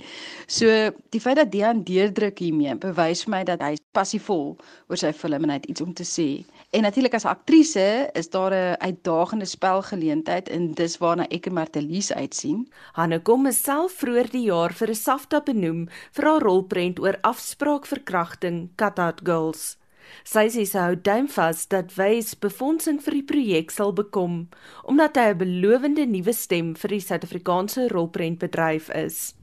So 0.47 0.67
die 1.11 1.21
feit 1.21 1.37
dat 1.37 1.53
Dian 1.53 1.83
deurdruk 1.83 2.39
hiermee 2.39 2.75
bewys 2.77 3.25
vir 3.25 3.31
my 3.31 3.45
dat 3.45 3.61
hy 3.61 3.77
passievol 3.93 4.57
oor 4.89 4.97
sy 4.97 5.13
film 5.13 5.45
en 5.45 5.51
hy 5.51 5.59
het 5.61 5.67
iets 5.67 5.81
om 5.81 5.95
te 5.95 6.05
sê. 6.05 6.45
En 6.71 6.83
natuurlik 6.83 7.15
as 7.15 7.25
aktrise 7.25 8.11
is 8.15 8.31
daar 8.31 8.55
'n 8.55 8.77
uitdagende 8.79 9.45
spelgeleentheid 9.45 10.49
en 10.49 10.73
dis 10.73 10.99
waarna 10.99 11.27
ek 11.31 11.47
en 11.47 11.53
Martelies 11.53 12.13
uitsien. 12.13 12.69
Hanne 12.93 13.21
kom 13.23 13.53
self 13.53 13.93
vroeër 13.93 14.31
die 14.31 14.47
jaar 14.47 14.73
vir 14.73 14.89
'n 14.89 14.95
SAFTA 14.95 15.41
benoem 15.41 15.89
vir 16.13 16.25
haar 16.25 16.43
rolprent 16.43 16.99
oor 16.99 17.19
afspraakverkrachting 17.21 18.71
Cutout 18.77 19.21
Girls. 19.25 19.80
Sy 20.25 20.47
sê 20.49 20.65
sy 20.67 20.79
hou 20.79 20.97
duim 20.97 21.29
vas 21.29 21.67
dat 21.69 21.95
Wys 21.97 22.35
befondsing 22.35 23.01
vir 23.05 23.13
die 23.19 23.29
projek 23.33 23.71
sal 23.71 23.93
bekom 23.93 24.49
omdat 24.85 25.17
hy 25.17 25.29
'n 25.31 25.39
belowende 25.39 26.07
nuwe 26.07 26.33
stem 26.33 26.75
vir 26.75 26.91
die 26.97 27.01
Suid-Afrikaanse 27.01 27.89
rolprentbedryf 27.89 28.91
is. 28.95 29.35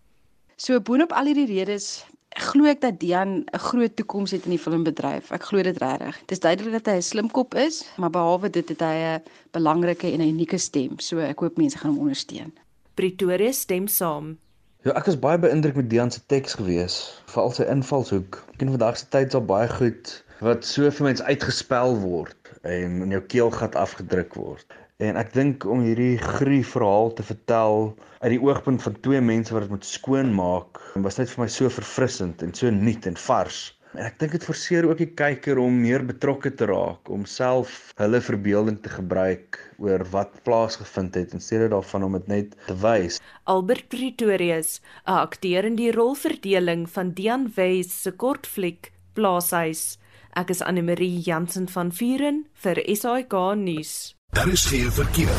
So 0.57 0.79
boonop 0.79 1.11
al 1.13 1.25
hierdie 1.25 1.49
redes 1.53 2.05
glo 2.37 2.69
ek 2.69 2.81
dat 2.81 2.99
Dian 2.99 3.43
'n 3.43 3.59
groot 3.59 3.95
toekoms 3.95 4.31
het 4.31 4.45
in 4.45 4.51
die 4.51 4.61
filmbedryf. 4.61 5.31
Ek 5.31 5.43
glo 5.43 5.61
dit 5.63 5.77
regtig. 5.77 6.19
Dit 6.19 6.31
is 6.31 6.39
duidelik 6.39 6.73
dat 6.73 6.85
hy 6.85 6.97
'n 6.97 7.01
slim 7.01 7.31
kop 7.31 7.55
is, 7.55 7.85
maar 7.97 8.09
behalwe 8.09 8.49
dit 8.49 8.69
het 8.69 8.79
hy 8.79 8.95
'n 9.17 9.23
belangrike 9.51 10.11
en 10.11 10.21
'n 10.21 10.33
unieke 10.33 10.57
stem. 10.57 10.99
So 10.99 11.19
ek 11.19 11.39
hoop 11.39 11.57
mense 11.57 11.77
gaan 11.77 11.91
hom 11.91 11.99
ondersteun. 11.99 12.53
Pretoria 12.95 13.51
stem 13.51 13.87
saam. 13.87 14.37
Ja, 14.83 14.93
ek 14.93 15.07
is 15.07 15.19
baie 15.19 15.37
beïndruk 15.37 15.75
met 15.75 15.89
Dian 15.89 16.11
se 16.11 16.21
teks 16.25 16.53
gewees, 16.53 17.21
veral 17.25 17.51
sy 17.51 17.63
invalshoek. 17.63 18.43
Ek 18.51 18.57
ken 18.57 18.69
vandag 18.69 18.97
se 18.97 19.05
tyd 19.09 19.31
so 19.31 19.41
baie 19.41 19.67
goed 19.67 20.23
wat 20.45 20.65
so 20.65 20.89
vir 20.93 21.07
mense 21.09 21.23
uitgespel 21.25 21.95
word 22.01 22.51
en 22.67 23.01
in 23.05 23.15
jou 23.15 23.21
keelgat 23.33 23.77
afgedruk 23.79 24.35
word. 24.37 24.75
En 25.01 25.17
ek 25.17 25.31
dink 25.33 25.65
om 25.69 25.83
hierdie 25.85 26.17
grie 26.17 26.63
verhaal 26.65 27.11
te 27.17 27.25
vertel 27.25 27.91
uit 28.21 28.31
die 28.33 28.41
oogpunt 28.41 28.81
van 28.81 28.99
twee 29.05 29.21
mense 29.21 29.53
wat 29.53 29.65
dit 29.65 29.73
moet 29.73 29.85
skoonmaak, 29.85 30.81
was 31.05 31.17
net 31.21 31.29
vir 31.33 31.43
my 31.43 31.49
so 31.53 31.69
verfrissend 31.73 32.41
en 32.45 32.53
so 32.57 32.69
nuut 32.73 33.05
en 33.09 33.17
vars. 33.27 33.59
En 33.97 34.03
ek 34.05 34.17
dink 34.21 34.33
dit 34.35 34.45
forceer 34.45 34.85
ook 34.85 34.99
die 35.01 35.09
kyker 35.09 35.57
om 35.61 35.77
meer 35.81 36.03
betrokke 36.05 36.51
te 36.53 36.67
raak, 36.69 37.09
om 37.13 37.23
self 37.29 37.93
hulle 38.01 38.19
verbeelding 38.21 38.77
te 38.83 38.91
gebruik 38.93 39.57
oor 39.81 40.03
wat 40.13 40.35
plaasgevind 40.45 41.17
het 41.17 41.33
in 41.33 41.41
steede 41.41 41.71
daarvan 41.73 42.05
om 42.05 42.17
dit 42.19 42.27
net 42.33 42.57
te 42.67 42.75
wys. 42.83 43.21
Albert 43.49 43.87
Pretorius, 43.93 44.81
'n 45.05 45.17
akteur 45.29 45.65
in 45.65 45.77
die 45.77 45.93
rolverdeling 45.93 46.85
van 46.89 47.13
Dian 47.13 47.49
Wes 47.55 47.93
se 48.03 48.11
kortfliek 48.11 48.91
Plaashuis. 49.13 49.97
Ek 50.37 50.51
is 50.53 50.59
Anne 50.61 50.83
Marie 50.85 51.17
Jansen 51.25 51.65
van 51.73 51.87
Vuren 51.89 52.43
vir 52.61 52.77
SAK 52.85 53.33
nuus. 53.57 53.93
Daar 54.37 54.51
is 54.53 54.67
geen 54.69 54.91
verkeer. 54.93 55.33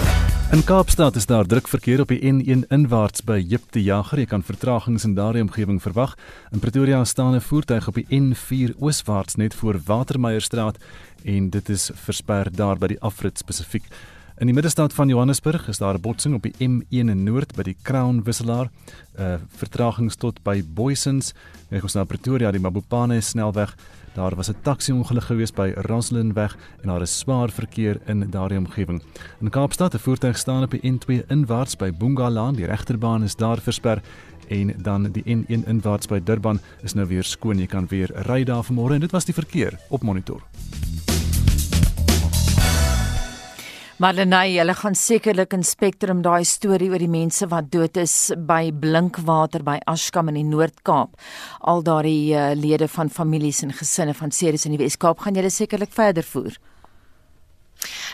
In 0.51 0.65
Kaapstad 0.67 1.15
is 1.17 1.29
daar 1.31 1.47
druk 1.47 1.69
verkeer 1.71 2.01
op 2.03 2.11
die 2.11 2.19
N1 2.19 2.65
inwaarts 2.75 3.23
by 3.23 3.37
Jipte 3.39 3.79
Jager. 3.79 4.19
Jy 4.19 4.27
kan 4.27 4.43
vertragings 4.43 5.07
in 5.07 5.15
daardie 5.15 5.45
omgewing 5.47 5.79
verwag. 5.79 6.17
In 6.51 6.59
Pretoria 6.59 7.05
staan 7.05 7.37
'n 7.39 7.41
voertuig 7.41 7.87
op 7.89 7.95
die 7.95 8.09
N4 8.11 8.75
ooswaarts 8.81 9.39
net 9.39 9.55
voor 9.55 9.79
Watermeierstraat 9.87 10.83
en 11.23 11.51
dit 11.51 11.69
is 11.69 11.91
versper 11.95 12.51
daar 12.51 12.79
by 12.79 12.87
die 12.87 13.01
afrit 13.01 13.39
spesifiek. 13.39 13.85
In 14.39 14.47
die 14.47 14.55
middestad 14.55 14.93
van 14.93 15.09
Johannesburg 15.09 15.69
is 15.69 15.79
daar 15.79 15.95
'n 15.95 16.01
botsing 16.01 16.35
op 16.35 16.43
die 16.43 16.55
M1 16.59 17.09
in 17.09 17.23
Noord 17.23 17.55
by 17.55 17.63
die 17.63 17.77
Crown 17.83 18.23
wisselaar. 18.25 18.71
Uh 19.19 19.37
vertragings 19.57 20.17
tot 20.17 20.43
by 20.43 20.63
Boysons. 20.65 21.35
Ek 21.71 21.83
ons 21.83 21.95
na 21.95 22.05
Pretoria 22.05 22.51
die 22.51 22.61
Mabopane 22.61 23.21
snelweg. 23.21 23.77
Daar 24.19 24.35
was 24.35 24.51
'n 24.51 24.57
taxi-ongeluk 24.63 25.23
gewees 25.23 25.53
by 25.53 25.73
Roslinweg 25.75 26.57
en 26.81 26.89
daar 26.89 27.01
is 27.01 27.19
swaar 27.19 27.51
verkeer 27.51 28.01
in 28.07 28.31
daardie 28.31 28.59
omgewing. 28.59 29.03
In 29.41 29.51
Kaapstad, 29.51 29.95
'n 29.95 29.99
voertuig 29.99 30.39
staan 30.39 30.63
op 30.63 30.71
die 30.71 30.91
N2 30.93 31.25
inwaarts 31.27 31.77
by 31.77 31.93
Bungalaan, 31.93 32.55
die 32.55 32.67
regterbaan 32.67 33.23
is 33.23 33.37
daar 33.37 33.59
versper 33.59 34.03
en 34.49 34.75
dan 34.83 35.03
die 35.13 35.23
N1 35.37 35.67
inwaarts 35.67 36.07
by 36.07 36.21
Durban 36.25 36.61
is 36.83 36.93
nou 36.93 37.07
weer 37.07 37.25
skoon. 37.25 37.59
Jy 37.59 37.67
kan 37.67 37.87
weer 37.87 38.11
ry 38.27 38.45
daar 38.45 38.65
vanmôre 38.65 38.95
en 38.95 39.01
dit 39.01 39.11
was 39.11 39.25
die 39.25 39.35
verkeer 39.35 39.79
op 39.89 40.03
monitor. 40.03 40.43
Marlenae, 43.99 44.61
hulle 44.61 44.77
gaan 44.79 44.95
sekerlik 44.95 45.57
in 45.57 45.65
Spectrum 45.67 46.21
daai 46.23 46.45
storie 46.47 46.87
oor 46.93 47.03
die 47.03 47.11
mense 47.11 47.49
wat 47.51 47.67
dood 47.73 47.97
is 47.99 48.13
by 48.47 48.71
Blinkwater 48.71 49.65
by 49.67 49.75
Ashkam 49.91 50.31
in 50.31 50.37
die 50.39 50.45
Noord-Kaap. 50.47 51.17
Al 51.67 51.83
daardie 51.83 52.31
uh, 52.31 52.53
lede 52.55 52.87
van 52.93 53.11
families 53.11 53.65
en 53.67 53.75
gesinne 53.75 54.15
van 54.15 54.31
Ceres 54.31 54.69
in 54.69 54.77
die 54.77 54.79
Wes-Kaap 54.85 55.25
gaan 55.25 55.35
julle 55.35 55.51
sekerlik 55.51 55.91
verder 55.91 56.23
voer. 56.23 56.55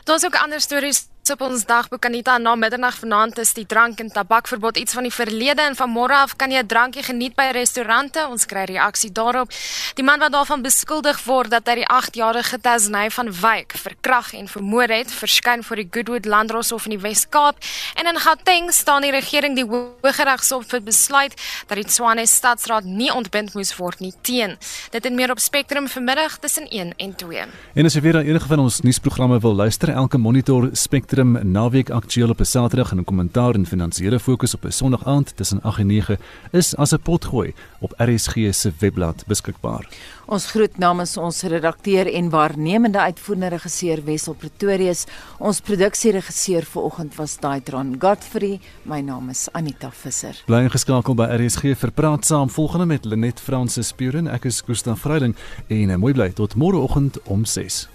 Daar's 0.08 0.24
ook 0.24 0.40
ander 0.40 0.64
stories 0.64 1.02
op 1.32 1.40
ons 1.40 1.62
dagboek 1.64 2.04
Anita 2.04 2.34
na 2.38 2.52
middernag 2.54 2.98
vanaand 3.00 3.38
is 3.40 3.54
die 3.56 3.64
drank 3.64 4.00
en 4.02 4.10
tabakverbod 4.12 4.76
iets 4.76 4.92
van 4.92 5.06
die 5.06 5.12
verlede 5.14 5.62
en 5.64 5.76
van 5.78 5.88
môre 5.88 6.12
af 6.20 6.34
kan 6.36 6.50
jy 6.50 6.60
'n 6.60 6.66
drankie 6.66 7.02
geniet 7.02 7.34
by 7.34 7.48
restaurante. 7.52 8.20
Ons 8.28 8.44
kry 8.44 8.64
reaksie 8.64 9.10
daarop. 9.12 9.48
Die 9.94 10.04
man 10.04 10.20
wat 10.20 10.32
daarvan 10.32 10.62
beskuldig 10.62 11.24
word 11.24 11.50
dat 11.50 11.66
hy 11.66 11.74
die 11.74 11.88
8-jarige 11.88 12.60
Tasney 12.60 13.10
van 13.10 13.32
Wyk 13.32 13.72
verkrag 13.72 14.34
en 14.34 14.48
vermoor 14.48 14.88
het, 14.88 15.12
verskyn 15.12 15.62
voor 15.62 15.76
die 15.76 15.88
Goodwood 15.90 16.26
Landdroshof 16.26 16.84
in 16.84 16.90
die 16.90 17.00
Wes-Kaap 17.00 17.56
en 17.94 18.06
in 18.06 18.20
Gauteng 18.20 18.72
staan 18.72 19.02
die 19.02 19.10
regering 19.10 19.56
die 19.56 19.64
Hooggeregshof 19.64 20.66
vir 20.68 20.82
besluit 20.82 21.32
dat 21.68 21.76
die 21.76 21.84
Tshwane 21.84 22.26
Stadsraad 22.26 22.84
nie 22.84 23.12
ontbind 23.12 23.54
moes 23.54 23.76
word 23.76 24.00
nie 24.00 24.12
teen. 24.20 24.58
Dit 24.90 25.06
en 25.06 25.14
meer 25.14 25.30
op 25.30 25.38
Spectrum 25.38 25.88
vanmiddag 25.88 26.38
tussen 26.38 26.68
1 26.68 26.92
en 26.96 27.14
2. 27.14 27.46
En 27.74 27.84
as 27.84 27.94
jy 27.94 28.00
weer 28.00 28.16
enige 28.16 28.46
van 28.46 28.58
ons 28.58 28.80
nuusprogramme 28.80 29.40
wil 29.40 29.54
luister, 29.54 29.88
elke 29.88 30.18
monitor 30.18 30.68
Spectrum 30.72 31.13
Spectrum 31.14 31.52
naweek 31.52 31.90
aktueel 31.90 32.28
op 32.28 32.40
'n 32.40 32.44
Saterdag 32.44 32.90
en 32.90 32.98
'n 32.98 33.04
kommentaar 33.04 33.54
en 33.54 33.66
finansiële 33.66 34.20
fokus 34.20 34.54
op 34.54 34.64
'n 34.64 34.70
Sondag 34.70 35.04
aand 35.04 35.36
tussen 35.36 35.62
8 35.62 35.78
en 35.78 35.86
9 35.86 36.18
is 36.50 36.76
as 36.76 36.92
'n 36.92 37.00
potgooi 37.02 37.54
op 37.80 37.94
RSG 37.96 38.34
se 38.50 38.72
webblad 38.78 39.24
beskikbaar. 39.26 39.88
Ons 40.26 40.50
groet 40.50 40.78
namens 40.78 41.16
ons 41.16 41.42
redakteur 41.42 42.12
en 42.12 42.30
waarnemende 42.30 43.00
uitvoerende 43.00 43.48
regisseur 43.48 44.04
Wessel 44.04 44.34
Pretorius. 44.34 45.04
Ons 45.38 45.60
produksieregisseur 45.60 46.64
vanoggend 46.64 47.14
was 47.14 47.38
Daitron 47.38 47.96
Godfrey. 47.98 48.60
My 48.82 49.00
naam 49.00 49.28
is 49.28 49.48
Anita 49.52 49.90
Visser. 49.90 50.42
Bly 50.46 50.62
ingeskakel 50.62 51.14
by 51.14 51.24
RSG 51.24 51.62
vir 51.76 51.90
praat 51.90 52.24
saam 52.26 52.50
volgende 52.50 52.86
met 52.86 53.04
Lenet 53.04 53.40
Fransis 53.40 53.92
Puren. 53.92 54.26
Ek 54.26 54.44
is 54.44 54.62
Gustav 54.66 55.00
Vreiding 55.00 55.36
en 55.66 55.98
mooi 55.98 56.12
bly 56.12 56.30
tot 56.30 56.54
môreoggend 56.54 57.22
om 57.22 57.44
6. 57.44 57.93